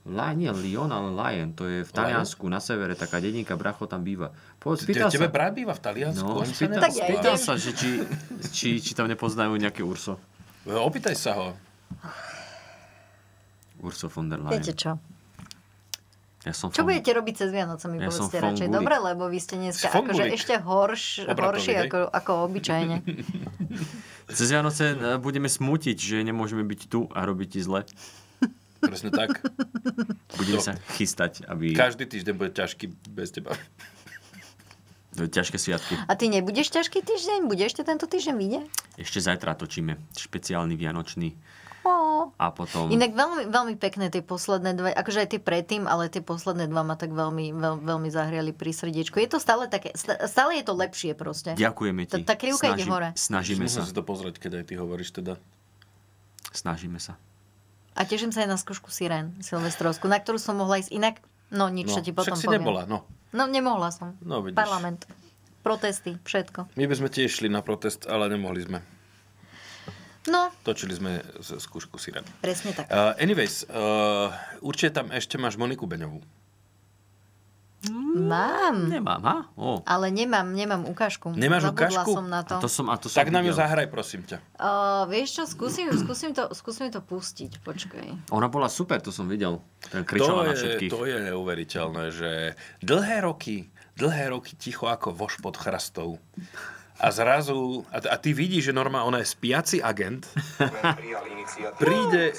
Lyon, 0.07 0.37
nie 0.39 0.51
Lyon, 0.55 0.91
ale 0.95 1.11
Lyon. 1.11 1.51
To 1.59 1.67
je 1.67 1.83
v 1.83 1.91
Taliansku, 1.91 2.47
na 2.47 2.63
severe, 2.63 2.95
taká 2.95 3.19
dedinka, 3.19 3.59
bracho 3.59 3.91
tam 3.91 4.07
býva. 4.07 4.31
Povedz, 4.63 4.87
spýtal 4.87 5.11
Tebe 5.11 5.27
sa. 5.27 5.35
brat 5.35 5.53
býva 5.53 5.75
v 5.75 5.83
Taliansku? 5.83 6.23
No, 6.23 6.47
spýtal, 6.47 7.37
sa, 7.37 7.59
že 7.59 7.75
či, 7.75 8.07
či, 8.55 8.69
či 8.79 8.93
tam 8.95 9.11
nepoznajú 9.11 9.51
nejaké 9.59 9.83
Urso. 9.83 10.23
Nedostalo. 10.67 10.87
Opýtaj 10.87 11.15
sa 11.15 11.33
ho. 11.35 11.47
Urso 13.79 14.09
von 14.09 14.27
der 14.27 14.41
Leyen. 14.41 14.59
Viete 14.59 14.75
čo? 14.75 14.99
Ja 16.47 16.55
som 16.55 16.71
Čo 16.71 16.87
von- 16.87 16.95
budete 16.95 17.11
robiť 17.11 17.35
cez 17.35 17.51
Vianoce, 17.51 17.91
mi 17.91 17.99
Ja 17.99 18.07
povedzte 18.07 18.39
radšej. 18.39 18.71
Dobre, 18.71 18.95
lebo 19.03 19.27
vy 19.27 19.39
ste 19.43 19.59
dneska 19.59 19.91
akože 19.91 20.31
ešte 20.31 20.55
horš, 20.63 21.27
horší 21.27 21.73
hej? 21.75 21.91
ako, 21.91 21.99
ako 22.07 22.31
obyčajne. 22.47 22.97
Cez 24.27 24.51
Vianoce 24.51 24.91
e, 24.91 25.19
budeme 25.19 25.47
smutiť, 25.47 25.95
že 25.99 26.17
nemôžeme 26.23 26.63
byť 26.63 26.81
tu 26.87 27.07
a 27.15 27.23
robiť 27.23 27.49
ti 27.51 27.61
zle. 27.63 27.87
Presne 28.83 29.11
tak. 29.11 29.39
Budeme 30.35 30.59
To- 30.59 30.67
sa 30.67 30.75
chystať, 30.95 31.47
aby... 31.47 31.75
Každý 31.75 32.07
týždeň 32.07 32.35
bude 32.35 32.51
ťažký 32.51 32.91
bez 33.11 33.31
teba. 33.31 33.55
Ťažké 35.17 35.57
sviatky. 35.57 35.97
A 36.05 36.13
ty 36.13 36.29
nebudeš 36.29 36.69
ťažký 36.69 37.01
týždeň? 37.01 37.49
Budeš 37.49 37.73
ešte 37.73 37.83
tento 37.89 38.05
týždeň 38.05 38.35
vyjde? 38.37 38.61
Ešte 39.01 39.19
zajtra 39.25 39.57
točíme 39.57 39.97
špeciálny 40.13 40.77
vianočný. 40.77 41.33
Oh. 41.87 42.35
A 42.43 42.51
potom... 42.51 42.91
Inak 42.91 43.15
veľmi, 43.15 43.47
veľmi 43.47 43.75
pekné 43.79 44.11
tie 44.11 44.19
posledné 44.19 44.75
dva, 44.75 44.91
akože 44.91 45.23
aj 45.23 45.29
tie 45.39 45.41
predtým, 45.41 45.87
ale 45.87 46.11
tie 46.11 46.19
posledné 46.19 46.67
dva 46.67 46.83
ma 46.83 46.99
tak 46.99 47.15
veľmi, 47.15 47.55
veľ, 47.55 47.75
veľmi 47.87 48.09
zahriali 48.11 48.51
pri 48.51 48.75
srdiečku. 48.75 49.23
Je 49.23 49.31
to 49.31 49.39
stále 49.39 49.71
také, 49.71 49.95
stále 50.27 50.59
je 50.59 50.65
to 50.67 50.75
lepšie 50.75 51.15
proste. 51.15 51.55
Ďakujeme 51.55 52.11
ti. 52.11 52.27
Tá, 52.27 52.35
tá 52.35 52.37
krivka 52.37 52.75
ide 52.75 52.83
hore. 52.91 53.15
Snažíme 53.15 53.71
sa. 53.71 53.87
si 53.87 53.95
to 53.95 54.03
pozrieť, 54.03 54.43
keď 54.43 54.53
aj 54.61 54.65
ty 54.67 54.75
hovoríš 54.75 55.15
teda. 55.15 55.39
Snažíme 56.51 56.99
sa. 56.99 57.15
A 57.95 58.03
teším 58.03 58.35
sa 58.35 58.43
aj 58.45 58.51
na 58.51 58.59
skúšku 58.59 58.91
Sirén 58.91 59.39
Silvestrovskú, 59.39 60.11
na 60.11 60.19
ktorú 60.19 60.43
som 60.43 60.59
mohla 60.59 60.83
ísť 60.83 60.91
inak. 60.91 61.23
No 61.49 61.69
nič, 61.69 61.87
No, 61.89 62.01
ti 62.01 62.11
potom 62.11 62.33
však 62.33 62.37
si 62.37 62.47
poviem. 62.47 62.61
nebola, 62.61 62.83
no. 62.85 63.07
No 63.31 63.45
nemohla 63.45 63.91
som. 63.91 64.15
No, 64.21 64.41
vidíš. 64.41 64.57
Parlament. 64.57 65.07
Protesty, 65.61 66.15
všetko. 66.21 66.75
My 66.75 66.85
by 66.85 66.95
sme 66.97 67.09
tiež 67.09 67.31
šli 67.33 67.49
na 67.49 67.59
protest, 67.59 68.05
ale 68.05 68.27
nemohli 68.29 68.61
sme. 68.61 68.79
No, 70.27 70.51
Točili 70.61 70.91
sme 70.91 71.23
z 71.39 71.55
skúšku 71.57 71.97
Siren. 71.97 72.27
presne 72.41 72.75
tak. 72.75 72.87
Uh, 72.87 73.15
anyways, 73.17 73.63
uh, 73.65 74.35
určite 74.59 74.91
tam 74.93 75.07
ešte 75.09 75.39
máš 75.39 75.55
Moniku 75.55 75.87
Beňovú. 75.87 76.19
Mám. 78.17 78.89
Nemám, 78.89 79.23
ha? 79.23 79.37
O. 79.55 79.85
Ale 79.87 80.11
nemám, 80.11 80.49
nemám 80.49 80.83
ukážku. 80.89 81.31
Nemáš 81.37 81.69
Zabudla 81.69 82.03
ukážku? 82.03 82.11
som 82.17 82.27
na 82.27 82.41
to. 82.43 82.57
A 82.57 82.63
to 82.65 82.69
som, 82.73 82.87
a 82.91 82.97
to 82.97 83.07
som 83.07 83.21
Tak 83.23 83.31
nám 83.31 83.45
ju 83.47 83.53
zahraj, 83.53 83.87
prosím 83.87 84.25
ťa. 84.25 84.41
Uh, 84.57 85.05
vieš 85.07 85.39
čo, 85.39 85.43
skúsim, 85.45 85.87
skúsim, 85.93 86.33
to, 86.33 86.51
skúsim 86.57 86.89
to 86.89 87.05
pustiť, 87.05 87.61
počkaj. 87.63 88.33
Ona 88.33 88.49
bola 88.49 88.67
super, 88.73 88.99
to 89.05 89.13
som 89.13 89.29
videl. 89.29 89.61
Ten 89.93 90.03
kričala 90.03 90.43
to 90.43 90.49
na 90.49 90.55
je, 90.57 90.59
všetkých. 90.65 90.91
to 90.91 91.01
je 91.05 91.17
neuveriteľné, 91.31 92.05
že 92.11 92.31
dlhé 92.81 93.17
roky, 93.23 93.69
dlhé 93.95 94.33
roky 94.33 94.57
ticho 94.57 94.89
ako 94.89 95.13
voš 95.13 95.39
pod 95.39 95.55
chrastou. 95.61 96.19
A 96.97 97.13
zrazu, 97.13 97.85
a, 97.93 98.01
a 98.01 98.17
ty 98.17 98.33
vidíš, 98.33 98.71
že 98.71 98.73
normálne 98.73 99.05
ona 99.05 99.19
je 99.21 99.29
spiaci 99.29 99.85
agent, 99.85 100.25
príde... 101.77 102.33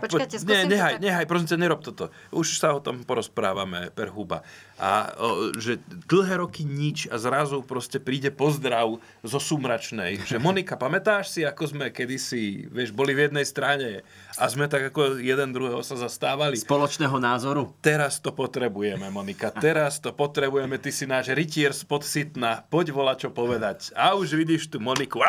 Počkajte, 0.00 0.40
skúsim 0.40 0.66
to 0.66 0.72
nehaj, 0.72 0.94
tak. 0.96 1.04
nehaj, 1.04 1.24
prosím 1.28 1.48
ťa, 1.52 1.58
nerob 1.60 1.80
toto. 1.84 2.08
Už 2.32 2.56
sa 2.56 2.72
o 2.72 2.80
tom 2.80 3.04
porozprávame, 3.04 3.92
per 3.92 4.08
huba. 4.08 4.40
A 4.80 5.12
o, 5.20 5.52
že 5.52 5.76
dlhé 6.08 6.40
roky 6.40 6.64
nič 6.64 7.04
a 7.12 7.20
zrazu 7.20 7.60
proste 7.60 8.00
príde 8.00 8.32
pozdrav 8.32 8.96
zo 9.20 9.38
Sumračnej, 9.38 10.24
že 10.24 10.40
Monika, 10.40 10.80
pamätáš 10.80 11.36
si, 11.36 11.40
ako 11.44 11.68
sme 11.68 11.92
kedysi, 11.92 12.72
vieš, 12.72 12.96
boli 12.96 13.12
v 13.12 13.28
jednej 13.28 13.44
strane 13.44 14.00
a 14.40 14.48
sme 14.48 14.64
tak 14.72 14.88
ako 14.88 15.20
jeden 15.20 15.52
druhého 15.52 15.84
sa 15.84 16.00
zastávali. 16.00 16.56
Spoločného 16.56 17.20
názoru. 17.20 17.76
Teraz 17.84 18.16
to 18.24 18.32
potrebujeme, 18.32 19.12
Monika. 19.12 19.52
Teraz 19.52 20.00
to 20.00 20.16
potrebujeme. 20.16 20.80
Ty 20.80 20.90
si 20.90 21.04
náš 21.04 21.36
rytier 21.36 21.76
spod 21.76 22.00
sitna. 22.00 22.64
Poď 22.72 22.96
volať 22.96 23.28
čo 23.28 23.30
povedať. 23.36 23.89
A 23.96 24.14
už 24.14 24.32
vidíš 24.34 24.70
tu 24.70 24.80
Moniku. 24.80 25.20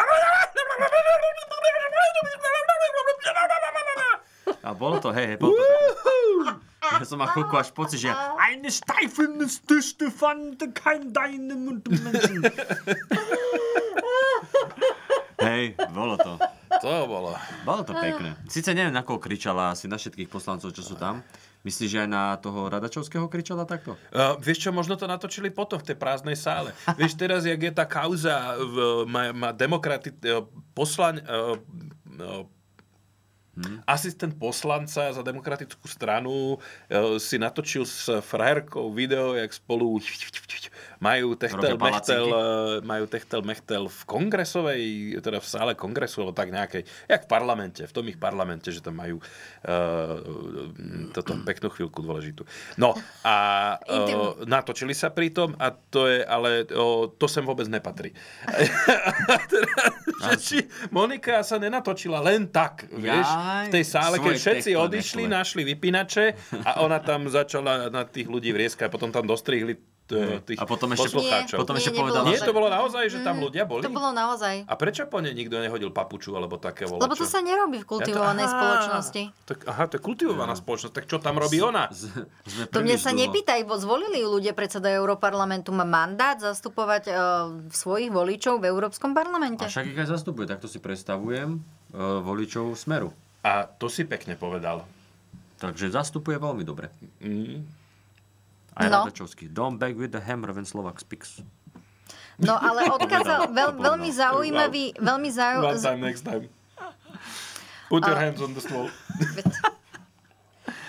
A 4.61 4.77
bolo 4.77 5.01
to, 5.01 5.09
hej, 5.11 5.35
hej, 5.35 5.37
bolo 5.41 5.57
to. 5.57 5.65
Ja 6.91 7.05
som 7.07 7.17
mal 7.17 7.33
chvíľku 7.33 7.55
až 7.57 7.73
pocit, 7.73 8.03
že 8.03 8.11
eine 8.37 8.69
Steifen 8.69 9.41
ist 9.41 9.65
Stefan, 9.65 10.53
kein 10.59 11.09
deinem 11.09 11.81
Hej, 15.41 15.73
bolo 15.89 16.13
to. 16.21 16.37
To 16.81 16.93
bolo. 17.09 17.33
Bolo 17.65 17.81
to 17.81 17.93
pekné. 17.97 18.37
Sice 18.45 18.77
neviem, 18.77 18.93
na 18.93 19.01
koho 19.01 19.17
kričala, 19.17 19.73
asi 19.73 19.89
na 19.89 19.97
všetkých 19.97 20.29
poslancov, 20.29 20.77
čo 20.77 20.85
sú 20.85 20.93
tam. 20.93 21.25
Myslíš, 21.61 21.89
že 21.93 22.01
aj 22.05 22.09
na 22.09 22.23
toho 22.41 22.69
Radačovského 22.73 23.29
kričala 23.29 23.69
takto? 23.69 23.93
Uh, 24.09 24.33
vieš 24.41 24.65
čo, 24.65 24.69
možno 24.73 24.97
to 24.97 25.05
natočili 25.05 25.53
potom 25.53 25.77
v 25.77 25.93
tej 25.93 25.97
prázdnej 25.97 26.33
sále. 26.33 26.73
vieš, 26.99 27.13
teraz, 27.13 27.45
jak 27.45 27.61
je 27.61 27.73
tá 27.73 27.85
kauza, 27.85 28.57
v, 28.57 29.05
má, 29.05 29.29
má 29.29 29.49
demokrati, 29.53 30.09
uh, 30.25 30.45
poslanь, 30.73 31.21
uh, 31.21 31.57
uh, 32.17 32.60
Hm? 33.51 33.83
Asistent 33.83 34.39
poslanca 34.39 35.11
za 35.11 35.19
demokratickú 35.19 35.83
stranu 35.83 36.55
e, 36.87 37.19
si 37.19 37.35
natočil 37.35 37.83
s 37.83 38.07
frajerkou 38.23 38.95
video, 38.95 39.35
jak 39.35 39.51
spolu 39.51 39.99
majú 41.03 41.35
techtel, 41.35 41.75
mechtel, 41.75 42.25
e, 42.31 42.43
majú 42.85 43.05
techtel, 43.11 43.41
mechtel 43.43 43.83
v 43.91 44.01
kongresovej, 44.07 44.83
teda 45.19 45.43
v 45.43 45.47
sále 45.47 45.73
kongresu, 45.75 46.23
alebo 46.23 46.31
tak 46.31 46.53
nejakej, 46.53 46.87
jak 47.11 47.21
v 47.25 47.29
parlamente, 47.29 47.83
v 47.83 47.91
tom 47.91 48.07
ich 48.07 48.15
parlamente, 48.15 48.71
že 48.71 48.79
tam 48.79 49.01
majú 49.01 49.19
uh, 49.19 50.15
toto 51.11 51.35
peknú 51.43 51.67
chvíľku 51.73 51.99
dôležitú. 52.05 52.47
No 52.79 52.95
a 53.25 53.35
uh, 53.83 54.47
natočili 54.47 54.95
sa 54.95 55.11
pri 55.11 55.33
tom 55.33 55.57
a 55.59 55.73
to 55.73 56.07
je, 56.07 56.23
ale 56.23 56.69
uh, 56.71 57.09
to 57.19 57.25
sem 57.27 57.43
vôbec 57.43 57.67
nepatrí. 57.67 58.15
a 58.47 59.35
teda, 59.51 59.81
že 60.29 60.33
či 60.39 60.57
Monika 60.93 61.41
sa 61.43 61.57
nenatočila 61.57 62.21
len 62.23 62.47
tak, 62.47 62.87
vieš, 62.93 63.27
v 63.63 63.71
tej 63.71 63.85
sále, 63.85 64.15
keď 64.17 64.35
všetci 64.35 64.71
odišli, 64.73 65.23
našli 65.25 65.61
vypínače 65.65 66.25
a 66.63 66.79
ona 66.79 66.97
tam 66.97 67.27
začala 67.27 67.87
na 67.87 68.03
tých 68.03 68.25
ľudí 68.25 68.49
vrieskať, 68.49 68.87
potom 68.87 69.09
tam 69.09 69.23
dostrihli 69.23 69.75
t- 70.03 70.43
tých 70.43 70.59
A 70.59 70.67
potom 70.67 70.91
ešte- 70.91 71.07
poslucháčov. 71.07 71.57
potom 71.57 71.71
Nie, 71.71 71.79
ešte 71.79 71.91
nebolo 71.91 72.03
povedala, 72.03 72.25
Nie, 72.27 72.37
to 72.37 72.51
bolo 72.51 72.67
naozaj, 72.67 73.03
že 73.07 73.17
tam 73.21 73.35
Mm, 73.37 73.43
ľudia 73.43 73.63
boli? 73.63 73.81
To 73.81 73.91
bolo 73.91 74.11
naozaj. 74.11 74.67
A 74.67 74.73
prečo 74.75 75.07
po 75.07 75.23
nej 75.23 75.31
nikto 75.31 75.55
nehodil 75.55 75.87
papuču 75.89 76.35
alebo 76.35 76.59
také 76.59 76.83
volačo? 76.83 76.99
Lebo 77.01 77.15
to 77.15 77.23
sa 77.23 77.39
nerobí 77.39 77.79
v 77.79 77.87
kultivovanej 77.87 78.43
aha. 78.43 78.51
spoločnosti. 78.51 79.23
Tak, 79.45 79.57
aha, 79.65 79.83
to 79.87 79.93
je 79.93 80.01
kultivovaná 80.01 80.53
spoločnosť. 80.53 80.93
Tak 80.93 81.05
čo 81.05 81.17
tam 81.17 81.39
robí 81.39 81.63
ona? 81.63 81.87
Sme 81.87 82.27
To 82.67 82.83
mne 82.83 82.91
príliš 82.91 83.01
sa 83.01 83.11
nepýtaj, 83.13 83.63
bo 83.63 83.75
zvolili 83.77 84.19
ľudia 84.21 84.51
predseda 84.51 84.91
Europarlamentu. 84.91 85.71
Má 85.71 85.85
mandát 85.85 86.35
zastupovať 86.35 87.03
uh, 87.07 87.15
svojich 87.71 88.11
voličov 88.11 88.59
v 88.59 88.67
Európskom 88.67 89.11
parlamente. 89.11 89.63
A 89.63 89.71
však 89.71 89.87
ich 89.87 89.95
aj 89.97 90.11
zastupuje, 90.11 90.43
tak 90.43 90.59
to 90.59 90.67
si 90.67 90.77
predstavujem 90.77 91.55
uh, 91.55 92.19
voličov 92.19 92.75
Smeru. 92.75 93.15
A 93.41 93.65
to 93.65 93.89
si 93.89 94.03
pekne 94.03 94.35
povedal. 94.35 94.85
Takže 95.57 95.89
zastupuje 95.89 96.37
veľmi 96.37 96.61
dobre. 96.61 96.89
Mm. 97.21 97.65
Aj 98.73 98.87
No. 98.87 99.05
Radačovský. 99.05 99.49
Don't 99.49 99.77
beg 99.77 99.97
with 99.97 100.13
the 100.13 100.21
hammer 100.21 100.53
when 100.53 100.65
Slovak 100.65 100.97
speaks. 100.97 101.41
No 102.37 102.55
ale 102.55 102.87
odkázal 102.97 103.51
veľ, 103.51 103.69
veľmi 103.77 104.09
zaujímavý, 104.09 104.97
veľmi 104.97 105.29
One 105.29 105.37
zaujímavý, 105.37 105.81
time, 105.81 106.01
next 106.01 106.23
time. 106.25 106.45
Put 107.91 108.07
your 108.07 108.15
hands 108.15 108.39
on 108.39 108.55
the 108.55 108.63
stall. 108.63 108.87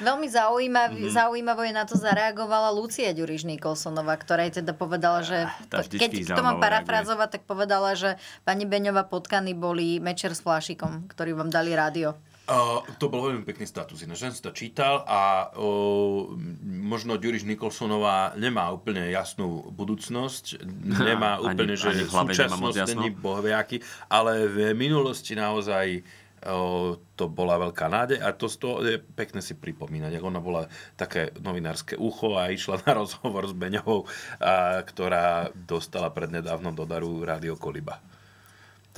veľmi 0.02 0.26
zaujímavý, 0.26 1.06
Mhm. 1.06 1.14
zaujímavo 1.14 1.62
je 1.62 1.72
na 1.72 1.84
to 1.86 1.94
zareagovala 1.94 2.70
Lucia 2.70 3.10
Ďuriš 3.10 3.46
Nikolsonová, 3.46 4.18
ktorá 4.18 4.46
jej 4.46 4.62
teda 4.62 4.74
povedala, 4.74 5.22
že 5.22 5.46
tá 5.70 5.82
keď 5.82 6.34
to 6.34 6.42
mám 6.42 6.58
parafrázovať, 6.58 7.38
tak 7.38 7.42
povedala, 7.46 7.94
že 7.94 8.18
pani 8.42 8.66
Beňová 8.66 9.06
potkany 9.06 9.54
boli 9.54 9.98
mečer 9.98 10.34
s 10.34 10.42
flášikom, 10.42 11.06
ktorý 11.06 11.38
vám 11.38 11.50
dali 11.50 11.74
rádio. 11.74 12.18
Uh, 12.42 12.82
to 12.98 13.06
bol 13.06 13.30
veľmi 13.30 13.46
pekný 13.46 13.70
status, 13.70 14.02
ináč 14.02 14.26
som 14.26 14.34
to 14.34 14.50
čítal 14.50 15.06
a 15.06 15.54
uh, 15.54 16.26
možno 16.66 17.14
Ďuriš 17.14 17.46
Nikolsonová 17.46 18.34
nemá 18.34 18.66
úplne 18.74 19.06
jasnú 19.14 19.70
budúcnosť, 19.70 20.58
nemá 21.06 21.38
Ani- 21.38 21.54
úplne, 21.54 21.78
že 21.78 21.94
ani 21.94 22.02
súčasnosť 22.02 22.98
není 22.98 23.14
bohviaky, 23.14 23.78
ale 24.10 24.50
v 24.50 24.74
minulosti 24.74 25.38
naozaj 25.38 26.02
uh, 26.42 26.98
to 27.14 27.24
bola 27.30 27.62
veľká 27.62 27.86
nádej 27.86 28.18
a 28.18 28.34
to, 28.34 28.50
to 28.50 28.82
je 28.82 28.98
pekné 28.98 29.38
si 29.38 29.54
pripomínať, 29.54 30.10
ako 30.18 30.26
ona 30.26 30.42
bola 30.42 30.62
také 30.98 31.30
novinárske 31.38 31.94
ucho 31.94 32.34
a 32.34 32.50
išla 32.50 32.82
na 32.82 32.92
rozhovor 32.98 33.46
s 33.46 33.54
Beňovou, 33.54 34.02
a, 34.42 34.82
ktorá 34.82 35.46
dostala 35.54 36.10
prednedávnom 36.10 36.74
do 36.74 36.82
daru 36.82 37.22
Rádio 37.22 37.54
Koliba. 37.54 38.02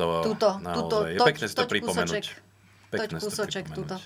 To 0.01 0.33
Tuto, 0.33 0.57
naozaj 0.65 0.81
tuto, 0.81 0.97
je 1.07 1.19
toť- 1.21 1.29
pekné 1.29 1.45
si 1.45 1.55
to 1.55 1.69
pripomenúť. 1.69 2.25
kúsoček. 2.25 2.54
Pekné 2.99 3.19
kúsoček 3.19 3.65
tuto. 3.75 3.97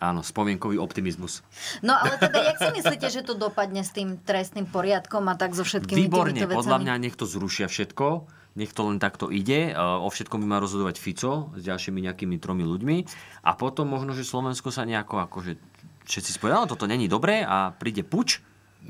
Áno, 0.00 0.24
spomienkový 0.24 0.80
optimizmus. 0.80 1.44
No 1.84 1.92
ale 1.92 2.16
teda, 2.16 2.40
jak 2.40 2.56
si 2.56 2.68
myslíte, 2.72 3.06
že 3.12 3.20
to 3.20 3.36
dopadne 3.36 3.84
s 3.84 3.92
tým 3.92 4.16
trestným 4.16 4.64
poriadkom 4.64 5.28
a 5.28 5.36
tak 5.36 5.52
so 5.52 5.60
všetkými 5.60 6.08
Výborne, 6.08 6.32
týmito 6.32 6.48
vecami? 6.48 6.56
podľa 6.56 6.78
mňa 6.80 6.94
nech 7.04 7.16
to 7.20 7.28
zrušia 7.28 7.68
všetko, 7.68 8.24
nech 8.56 8.72
to 8.72 8.80
len 8.88 8.96
takto 8.96 9.28
ide. 9.28 9.76
O 9.76 10.08
všetkom 10.08 10.40
by 10.40 10.46
mal 10.48 10.64
rozhodovať 10.64 10.96
Fico 10.96 11.52
s 11.52 11.60
ďalšími 11.60 12.00
nejakými 12.00 12.40
tromi 12.40 12.64
ľuďmi 12.64 12.96
a 13.44 13.52
potom 13.52 13.92
možno, 13.92 14.16
že 14.16 14.24
Slovensko 14.24 14.72
sa 14.72 14.88
nejako 14.88 15.20
akože 15.28 15.60
všetci 16.08 16.30
spovedali, 16.40 16.64
"No, 16.64 16.70
toto 16.72 16.88
není 16.88 17.04
dobré 17.04 17.44
a 17.44 17.68
príde 17.76 18.00
puč, 18.00 18.40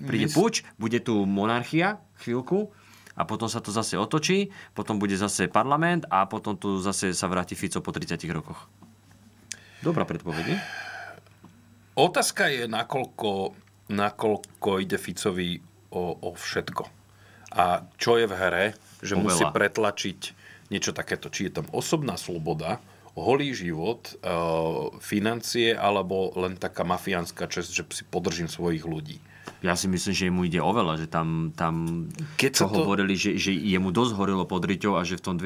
príde 0.07 0.31
Mys- 0.31 0.37
puč, 0.39 0.63
bude 0.79 1.03
tu 1.03 1.27
monarchia 1.27 1.99
chvíľku 2.23 2.71
a 3.19 3.27
potom 3.27 3.51
sa 3.51 3.59
to 3.59 3.75
zase 3.75 3.99
otočí, 3.99 4.55
potom 4.79 5.03
bude 5.03 5.19
zase 5.19 5.51
parlament 5.51 6.07
a 6.07 6.31
potom 6.31 6.55
tu 6.55 6.79
zase 6.79 7.19
sa 7.19 7.27
vráti 7.27 7.59
Fico 7.59 7.83
po 7.83 7.91
30 7.91 8.31
rokoch. 8.31 8.71
Dobrá 9.81 10.05
predpoveď? 10.05 10.61
Otázka 11.97 12.49
je, 12.49 12.69
nakoľko, 12.69 13.57
nakoľko 13.89 14.71
ide 14.81 14.97
Ficovi 14.97 15.61
o, 15.91 16.17
o 16.17 16.31
všetko. 16.33 16.85
A 17.51 17.83
čo 17.99 18.15
je 18.17 18.31
v 18.31 18.35
hre, 18.37 18.65
že 19.03 19.19
O 19.19 19.25
musí 19.25 19.43
pretlačiť 19.43 20.21
niečo 20.71 20.95
takéto. 20.95 21.27
Či 21.29 21.51
je 21.51 21.53
tam 21.61 21.67
osobná 21.75 22.15
sloboda, 22.15 22.79
holý 23.19 23.51
život, 23.51 24.07
e, 24.07 24.31
financie, 25.03 25.75
alebo 25.75 26.31
len 26.39 26.55
taká 26.55 26.87
mafiánska 26.87 27.51
čest, 27.51 27.75
že 27.75 27.83
si 27.91 28.07
podržím 28.07 28.47
svojich 28.47 28.87
ľudí. 28.87 29.19
Ja 29.61 29.75
si 29.75 29.91
myslím, 29.91 30.15
že 30.15 30.31
mu 30.31 30.47
ide 30.47 30.63
oveľa, 30.63 31.05
že 31.05 31.07
tam, 31.11 31.51
tam 31.53 32.07
Keď 32.39 32.53
sa 32.55 32.67
to- 32.71 32.81
hovorili, 32.81 33.19
že, 33.19 33.35
že 33.37 33.51
jemu 33.53 33.91
dosť 33.91 34.15
horilo 34.15 34.47
pod 34.47 34.63
riťou 34.63 34.95
a 34.97 35.03
že 35.03 35.19
v 35.19 35.25
tom 35.27 35.37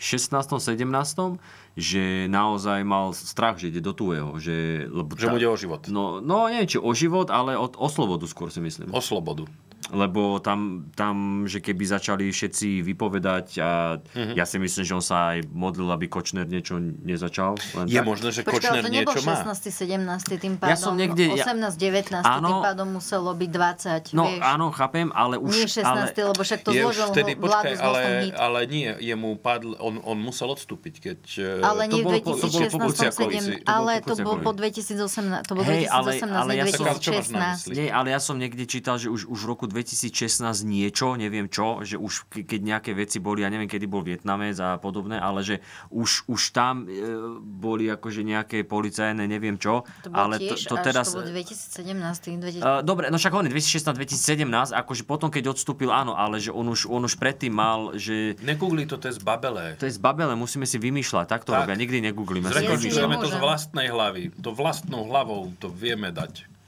2016 0.00 0.80
17 0.80 1.38
že 1.76 2.26
naozaj 2.26 2.82
mal 2.82 3.12
strach, 3.14 3.60
že 3.60 3.70
ide 3.70 3.84
do 3.84 3.94
tuého. 3.94 4.34
Že, 4.40 4.88
lebo 4.90 5.14
Že 5.14 5.28
mu 5.30 5.38
ide 5.38 5.48
o 5.48 5.54
život. 5.54 5.86
No, 5.92 6.18
no 6.18 6.50
neviem, 6.50 6.66
či 6.66 6.80
o 6.80 6.90
život, 6.96 7.30
ale 7.30 7.54
o, 7.54 7.68
o 7.68 7.88
slobodu 7.88 8.26
skôr 8.26 8.50
si 8.50 8.58
myslím. 8.58 8.90
O 8.90 8.98
slobodu. 8.98 9.46
Lebo 9.92 10.20
tam, 10.38 10.60
tam, 10.90 11.16
že 11.44 11.58
keby 11.58 11.84
začali 11.84 12.24
všetci 12.26 12.80
vypovedať 12.80 13.46
a 13.58 13.70
Mhm. 14.00 14.34
ja 14.34 14.44
si 14.44 14.56
myslím, 14.56 14.82
že 14.82 14.92
on 14.92 15.02
sa 15.02 15.32
aj 15.32 15.48
modlil, 15.48 15.88
aby 15.88 16.06
Kočner 16.06 16.44
niečo 16.44 16.78
nezačal. 16.78 17.54
Len 17.74 17.86
Je 17.86 17.96
tak. 17.96 18.06
možné, 18.06 18.28
že 18.28 18.40
Počkaj, 18.40 18.52
ale 18.52 18.56
Kočner 18.56 18.82
to 18.82 18.90
niečo 18.90 19.18
má. 19.20 19.34
16. 19.36 19.70
17. 19.70 20.00
tým 20.36 20.54
Ja 20.54 20.60
pádom 20.72 20.78
som 20.80 20.94
niekde- 20.94 21.26
ja- 21.32 21.44
18. 21.44 21.76
19. 21.76 22.22
tým 22.22 22.38
Áno. 22.40 22.60
pádom 22.60 22.88
muselo 22.92 23.30
byť 23.32 23.50
20. 23.50 24.02
No 24.12 24.24
vieš. 24.26 24.40
áno, 24.40 24.66
chápem, 24.70 25.08
ale 25.12 25.34
už... 25.36 25.52
Nie 25.52 25.66
16, 25.66 25.86
ale... 26.12 26.28
lebo 26.28 26.40
však 26.40 26.60
to 26.60 26.70
zložil 26.72 27.06
vtedy, 27.08 27.32
vládu 27.34 27.72
počkaj, 27.72 27.74
ale, 27.80 28.00
ale 28.32 28.58
nie, 28.66 28.88
jemu 29.00 29.34
padl, 29.36 29.74
on, 29.76 29.98
on 30.00 30.18
musel 30.18 30.48
odstúpiť, 30.48 30.94
keď... 31.00 31.20
e, 31.36 31.62
Ale 31.62 31.82
nie 31.84 32.00
v 32.00 32.04
to 32.04 32.06
bolo 32.06 32.18
po 32.20 32.32
2016, 32.36 32.78
Kuciakovi 32.80 33.34
7, 33.34 33.40
si- 33.40 33.52
to 33.56 33.64
bolo 33.64 33.72
ale 33.72 33.92
po 33.96 34.06
to 34.06 34.14
bolo 34.20 34.36
po 34.40 34.52
2018, 34.52 35.42
to 35.42 35.52
ale, 35.52 36.12
2018, 36.20 36.30
ale 36.36 36.50
nie 36.50 36.58
ja 36.60 36.66
som, 36.68 36.84
2016. 36.86 37.72
nie, 37.72 37.86
ale 37.88 38.08
ja 38.08 38.20
som 38.20 38.36
niekde 38.36 38.64
čítal, 38.64 38.96
že 38.96 39.08
už, 39.08 39.26
už 39.26 39.38
v 39.38 39.48
roku 39.48 39.64
2016 39.80 40.44
niečo, 40.68 41.16
neviem 41.16 41.48
čo, 41.48 41.80
že 41.80 41.96
už 41.96 42.28
ke- 42.28 42.44
keď 42.44 42.60
nejaké 42.60 42.90
veci 42.92 43.16
boli, 43.16 43.40
ja 43.40 43.48
neviem, 43.48 43.66
kedy 43.66 43.88
bol 43.88 44.04
Vietnamec 44.04 44.60
a 44.60 44.76
podobné, 44.76 45.16
ale 45.16 45.40
že 45.40 45.64
už, 45.88 46.28
už 46.28 46.52
tam 46.52 46.84
e, 46.84 46.92
boli 47.40 47.88
akože 47.88 48.20
nejaké 48.20 48.68
policajné, 48.68 49.24
neviem 49.24 49.56
čo. 49.56 49.88
To 50.04 50.12
ale 50.12 50.36
tiež 50.36 50.68
to, 50.68 50.76
to 50.76 50.84
teraz... 50.84 51.16
to 51.16 51.24
bolo 51.24 51.32
2017. 51.32 52.60
2000... 52.60 52.60
Uh, 52.60 52.80
dobre, 52.84 53.08
no 53.08 53.16
však 53.16 53.32
hovorím, 53.32 53.56
2016-2017, 53.56 54.76
akože 54.76 55.02
potom, 55.08 55.32
keď 55.32 55.56
odstúpil, 55.56 55.88
áno, 55.88 56.12
ale 56.12 56.36
že 56.38 56.52
on 56.52 56.68
už, 56.68 56.86
on 56.86 57.02
už 57.08 57.16
predtým 57.16 57.50
mal, 57.50 57.96
že... 57.96 58.36
Negoogli 58.44 58.84
to, 58.84 59.00
to 59.00 59.08
je 59.08 59.16
z 59.16 59.22
babele. 59.24 59.74
To 59.80 59.88
je 59.88 59.94
z 59.96 60.00
babele, 60.00 60.36
musíme 60.36 60.68
si 60.68 60.76
vymýšľať, 60.76 61.26
tak 61.26 61.48
to 61.48 61.56
Tak. 61.56 61.64
robia, 61.64 61.74
nikdy 61.80 62.04
negooglíme. 62.12 62.52
Zrekonštruujeme 62.52 63.16
to 63.16 63.28
z 63.32 63.38
vlastnej 63.40 63.88
hlavy. 63.88 64.22
To 64.44 64.52
vlastnou 64.52 65.08
hlavou 65.08 65.52
to 65.56 65.72
vieme 65.72 66.12
dať. 66.12 66.59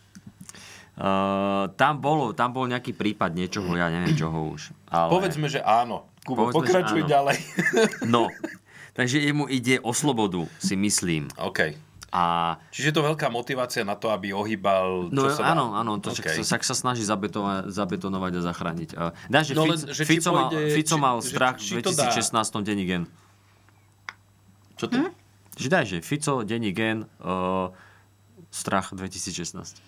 Uh, 0.93 1.72
tam, 1.80 2.05
bolo, 2.05 2.36
tam 2.36 2.53
bol 2.53 2.68
nejaký 2.68 2.93
prípad 2.93 3.32
niečoho, 3.32 3.72
ja 3.72 3.88
neviem 3.88 4.12
čoho 4.12 4.53
už. 4.53 4.76
Ale... 4.93 5.09
Povedzme, 5.09 5.49
že 5.49 5.64
áno. 5.64 6.05
Kubo, 6.22 6.53
Povedzme, 6.53 6.57
pokračuj 6.61 7.01
áno. 7.03 7.09
ďalej. 7.09 7.36
No, 8.14 8.28
takže 8.93 9.16
jemu 9.18 9.49
ide 9.49 9.80
o 9.80 9.97
slobodu, 9.97 10.45
si 10.61 10.76
myslím. 10.76 11.32
OK. 11.40 11.72
A 12.12 12.55
Čiže 12.68 12.93
je 12.93 12.97
to 13.01 13.09
veľká 13.09 13.32
motivácia 13.32 13.88
na 13.88 13.97
to, 13.97 14.12
aby 14.12 14.36
ohýbal... 14.36 15.09
No 15.09 15.32
čo 15.32 15.40
sa 15.40 15.57
áno, 15.57 15.72
áno, 15.72 15.97
to 15.97 16.12
OK. 16.12 16.20
okay. 16.28 16.45
sa, 16.45 16.61
sa 16.61 16.76
snaží 16.76 17.01
zabetonovať, 17.09 17.72
zabetonovať 17.72 18.32
a 18.36 18.40
zachrániť. 18.45 18.90
Uh, 18.93 19.16
dá, 19.32 19.40
že 19.40 19.57
No 19.57 19.64
Fico, 19.64 19.88
že 19.88 20.03
Fico, 20.05 20.28
mal, 20.28 20.53
pôjde- 20.53 20.76
Fico 20.76 20.97
či- 21.01 21.01
mal 21.01 21.16
strach 21.24 21.57
či 21.57 21.80
v 21.80 21.88
to 21.88 21.97
dá. 21.97 22.12
2016 22.12 22.61
denní 22.68 22.84
gen. 22.84 23.03
Čo 24.76 24.93
to? 24.93 25.09
Že 25.57 25.68
daj, 25.72 25.84
že 25.88 25.97
Fico, 26.05 26.45
denní 26.45 26.76
gen, 26.76 27.09
uh, 27.24 27.72
strach 28.53 28.93
2016. 28.93 29.81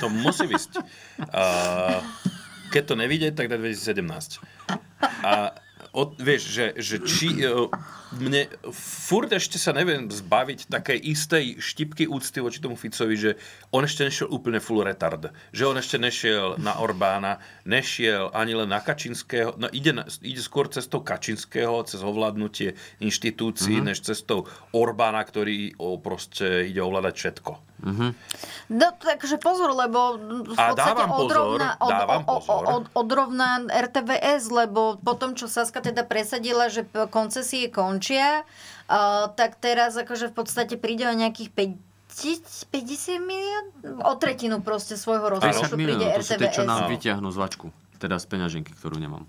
To 0.00 0.06
musí 0.08 0.48
vysť. 0.48 0.80
Uh, 1.28 2.00
keď 2.72 2.82
to 2.88 2.94
nevidie, 2.96 3.28
tak 3.36 3.52
dá 3.52 3.60
2017. 3.60 4.40
A 5.22 5.52
od, 5.92 6.16
vieš, 6.16 6.48
že, 6.48 6.66
že 6.80 6.96
či... 7.04 7.44
Uh, 7.44 7.68
mne 8.12 8.48
furt 8.72 9.32
ešte 9.32 9.56
sa 9.56 9.72
neviem 9.72 10.08
zbaviť 10.08 10.68
takej 10.68 10.98
istej 11.00 11.44
štipky 11.58 12.04
úcty 12.04 12.44
voči 12.44 12.60
tomu 12.60 12.76
Ficovi, 12.76 13.16
že 13.16 13.30
on 13.72 13.84
ešte 13.84 14.04
nešiel 14.04 14.28
úplne 14.28 14.60
full 14.60 14.84
retard. 14.84 15.32
Že 15.50 15.64
on 15.72 15.76
ešte 15.80 15.96
nešiel 15.96 16.60
na 16.60 16.76
Orbána, 16.76 17.40
nešiel 17.64 18.28
ani 18.36 18.52
len 18.52 18.68
na 18.68 18.84
Kačinského, 18.84 19.56
no 19.56 19.70
ide, 19.72 19.96
na, 19.96 20.04
ide 20.20 20.42
skôr 20.44 20.68
cestou 20.68 21.00
Kačinského, 21.00 21.84
cez 21.88 22.04
ovládnutie 22.04 22.76
inštitúcií, 23.00 23.80
Mhm. 23.80 23.84
než 23.88 24.04
cestou 24.04 24.44
Orbána, 24.72 25.24
ktorý 25.24 25.72
o, 25.78 25.96
proste 25.96 26.68
ide 26.68 26.80
ovládať 26.80 27.14
všetko. 27.16 27.52
No, 28.70 28.94
takže 28.94 29.42
pozor, 29.42 29.74
lebo 29.74 30.14
v 30.46 30.54
A 30.54 30.70
podstate 30.70 31.02
odrovná, 31.02 31.74
od, 31.82 31.90
dávam 31.90 32.22
pozor. 32.22 32.62
Od, 32.62 32.84
odrovná 32.94 33.58
RTVS, 33.66 34.54
lebo 34.54 35.02
potom, 35.02 35.34
čo 35.34 35.50
Saska 35.50 35.82
teda 35.82 36.06
presadila, 36.06 36.70
že 36.70 36.86
koncesie 37.10 37.66
končia, 38.02 38.42
uh, 38.90 39.30
tak 39.30 39.62
teraz 39.62 39.94
akože 39.94 40.26
v 40.26 40.34
podstate 40.34 40.74
príde 40.74 41.06
o 41.06 41.14
nejakých 41.14 41.54
5 41.54 41.78
50 42.68 43.22
milión? 43.22 43.64
O 44.02 44.18
tretinu 44.18 44.58
proste 44.60 44.98
svojho 44.98 45.38
50 45.38 45.38
rozpočtu 45.38 45.76
príde 45.78 46.02
miliónov, 46.02 46.18
to 46.18 46.26
sú 46.26 46.34
tie, 46.34 46.50
čo 46.50 46.60
RTVS. 46.60 46.68
nám 46.68 46.80
vyťahnú 46.90 47.28
z 47.30 47.38
vačku. 47.38 47.66
Teda 47.96 48.18
z 48.18 48.26
peňaženky, 48.26 48.74
ktorú 48.74 48.98
nemám. 48.98 49.24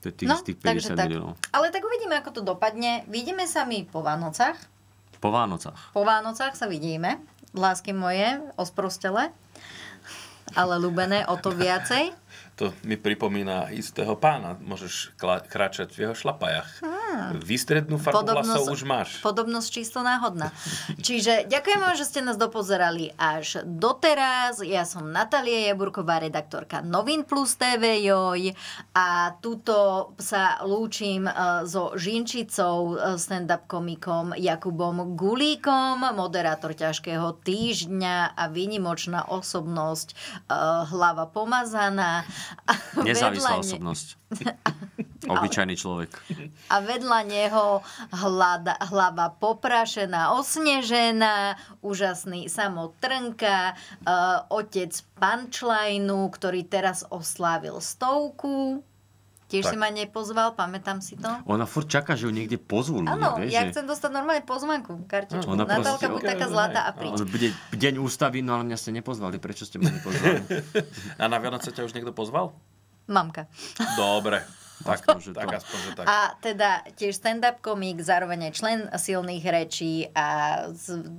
To 0.00 0.08
je 0.08 0.14
tých, 0.16 0.28
No, 0.32 0.40
tých 0.40 0.56
takže 0.58 0.96
50 0.96 0.98
tak. 0.98 1.06
miliónov. 1.06 1.36
Ale 1.52 1.68
tak 1.68 1.84
uvidíme, 1.84 2.16
ako 2.16 2.30
to 2.32 2.42
dopadne. 2.42 3.04
Vidíme 3.06 3.44
sa 3.44 3.68
my 3.68 3.84
po 3.86 4.00
Vánocach. 4.00 4.56
Po 5.20 5.28
Vánocach. 5.28 5.92
Po 5.92 6.02
Vánocach 6.02 6.56
sa 6.56 6.64
vidíme, 6.66 7.20
lásky 7.52 7.92
moje, 7.92 8.40
osprostele. 8.56 9.28
Ale 10.56 10.74
ľúbené 10.74 11.28
o 11.30 11.36
to 11.36 11.52
viacej. 11.54 12.10
To 12.60 12.76
mi 12.84 13.00
pripomína 13.00 13.72
istého 13.72 14.12
pána. 14.20 14.60
Môžeš 14.60 15.16
kla- 15.16 15.40
kráčať 15.40 15.96
v 15.96 16.04
jeho 16.04 16.12
šlapajach. 16.12 16.84
Hmm. 16.84 17.40
Výstrednú 17.40 17.96
farbu 17.96 18.36
vlasov 18.36 18.68
už 18.68 18.84
máš. 18.84 19.16
Podobnosť 19.24 19.68
čisto 19.80 20.04
náhodná. 20.04 20.52
Čiže 21.00 21.48
ďakujem 21.48 21.80
vám, 21.80 21.96
že 21.96 22.04
ste 22.04 22.20
nás 22.20 22.36
dopozerali 22.36 23.16
až 23.16 23.64
doteraz. 23.64 24.60
Ja 24.60 24.84
som 24.84 25.08
Natalia 25.08 25.72
Jaburková, 25.72 26.20
redaktorka 26.20 26.84
Novín 26.84 27.24
Plus 27.24 27.56
TV 27.56 28.04
Joj 28.04 28.52
a 28.92 29.32
tuto 29.40 30.12
sa 30.20 30.60
lúčim 30.60 31.24
eh, 31.24 31.64
so 31.64 31.96
Žinčicou, 31.96 32.76
eh, 32.92 33.16
stand-up 33.16 33.64
komikom 33.72 34.36
Jakubom 34.36 35.16
Gulíkom, 35.16 36.04
moderátor 36.12 36.76
ťažkého 36.76 37.40
týždňa 37.40 38.36
a 38.36 38.44
výnimočná 38.52 39.32
osobnosť, 39.32 40.12
eh, 40.12 40.60
hlava 40.92 41.24
pomazaná. 41.24 42.28
Nezávislá 43.08 43.58
vedľa 43.58 43.62
osobnosť. 43.62 44.06
Obyčajný 45.34 45.74
človek. 45.76 46.10
a 46.72 46.76
vedľa 46.80 47.20
neho 47.28 47.84
hlada, 48.10 48.74
hlava 48.88 49.36
poprašená, 49.36 50.34
osnežená, 50.34 51.60
úžasný 51.84 52.48
samotrnka, 52.48 53.76
uh, 53.76 54.48
otec 54.48 54.90
punchlineu, 55.20 56.26
ktorý 56.32 56.64
teraz 56.66 57.04
oslávil 57.12 57.78
stovku. 57.78 58.80
Tiež 59.50 59.66
Tak. 59.66 59.72
si 59.72 59.76
ma 59.76 59.90
nepozval, 59.90 60.54
pamätám 60.54 61.02
si 61.02 61.18
to. 61.18 61.26
Ona 61.44 61.66
furt 61.66 61.84
čaká, 61.84 62.14
že 62.14 62.24
ju 62.24 62.32
niekde 62.32 62.54
pozvú 62.54 63.02
ľudia, 63.02 63.18
Áno, 63.18 63.42
ja 63.42 63.66
že... 63.66 63.74
chcem 63.74 63.84
dostať 63.84 64.10
normálne 64.10 64.40
pozvanku, 64.40 65.02
kartičku. 65.04 65.42
Ona 65.44 65.66
Natálka, 65.66 65.82
proste- 65.98 66.08
buď 66.08 66.22
taká 66.24 66.46
zlatá 66.46 66.80
a 66.86 66.94
príď. 66.94 67.26
Bude 67.26 67.48
deň 67.72 67.94
ústavy, 67.98 68.40
no 68.40 68.54
ale 68.54 68.62
mňa 68.64 68.78
ste 68.78 68.90
nepozvali. 68.92 69.36
Prečo 69.36 69.66
ste 69.66 69.76
ma 69.76 69.90
nepozvali? 69.90 70.38
A 71.20 71.26
na 71.26 71.36
Vianoce 71.36 71.68
ťa 71.68 71.82
už 71.82 71.92
niekto 71.92 72.10
pozval? 72.10 72.54
Mamka. 73.04 73.50
Dobre. 73.94 74.40
Tak, 74.80 75.04
Aspoň, 75.04 75.16
že 75.20 75.30
tak 75.36 75.44
to. 75.44 75.56
aspoň, 75.60 75.78
že 75.78 75.90
tak. 75.92 76.04
A 76.08 76.18
teda 76.40 76.70
tiež 76.96 77.12
stand-up 77.12 77.60
komik, 77.60 78.00
zároveň 78.00 78.48
aj 78.48 78.52
člen 78.54 78.78
silných 78.88 79.44
rečí 79.44 80.08
a 80.10 80.56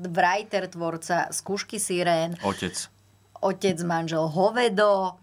writer, 0.01 0.65
tvorca 0.65 1.29
skúšky 1.29 1.77
sirén, 1.77 2.33
Otec. 2.41 2.73
otec, 3.37 3.77
manžel 3.85 4.25
Hovedo. 4.25 5.20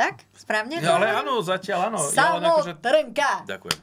Tak? 0.00 0.14
Správne? 0.32 0.80
Ja, 0.80 0.96
ale 0.96 1.12
áno, 1.12 1.44
zatiaľ 1.44 1.92
áno. 1.92 2.00
Ja 2.08 2.40
len 2.40 2.48
akože... 2.48 2.72
Samotrnka! 2.72 3.30
Ďakujem. 3.44 3.78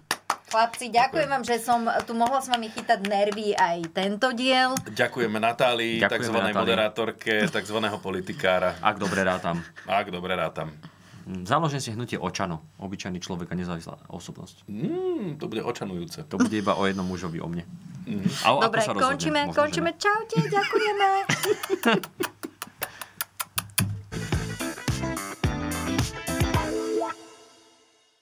Chlapci, 0.47 0.85
ďakujem 0.89 1.27
vám, 1.27 1.43
že 1.43 1.55
som 1.59 1.83
tu 2.07 2.15
mohla 2.15 2.39
s 2.39 2.47
vami 2.47 2.71
chytať 2.71 3.03
nervy 3.03 3.51
aj 3.51 3.91
tento 3.91 4.31
diel. 4.31 4.73
Ďakujeme 4.87 5.37
Natálii, 5.37 5.99
Natálii. 5.99 6.55
moderátorke, 6.55 7.51
takzvaného 7.51 7.99
politikára. 7.99 8.79
Ak 8.79 8.97
dobre 8.97 9.21
rátam. 9.21 9.59
Ak 9.85 10.07
dobre 10.07 10.33
rátam. 10.33 10.71
Mm, 11.27 11.43
Založím 11.43 11.83
si 11.83 11.91
hnutie 11.91 12.15
Očano. 12.15 12.63
Obyčajný 12.79 13.19
človek 13.19 13.51
a 13.51 13.59
nezávislá 13.59 14.07
osobnosť. 14.07 14.63
Mm, 14.65 15.35
to 15.35 15.45
bude 15.45 15.59
očanujúce. 15.59 16.23
To 16.25 16.39
bude 16.39 16.55
iba 16.55 16.73
o 16.73 16.87
jednom 16.87 17.03
mužovi, 17.03 17.43
o 17.43 17.51
mne. 17.51 17.67
A 18.41 18.55
o- 18.55 18.63
Dobre, 18.63 18.79
ako 18.79 18.87
sa 18.87 18.91
rozhodne, 18.95 19.03
končíme, 19.05 19.39
možno, 19.43 19.59
končíme. 19.59 19.89
Čaute, 19.99 20.37
ďakujeme. 20.47 21.07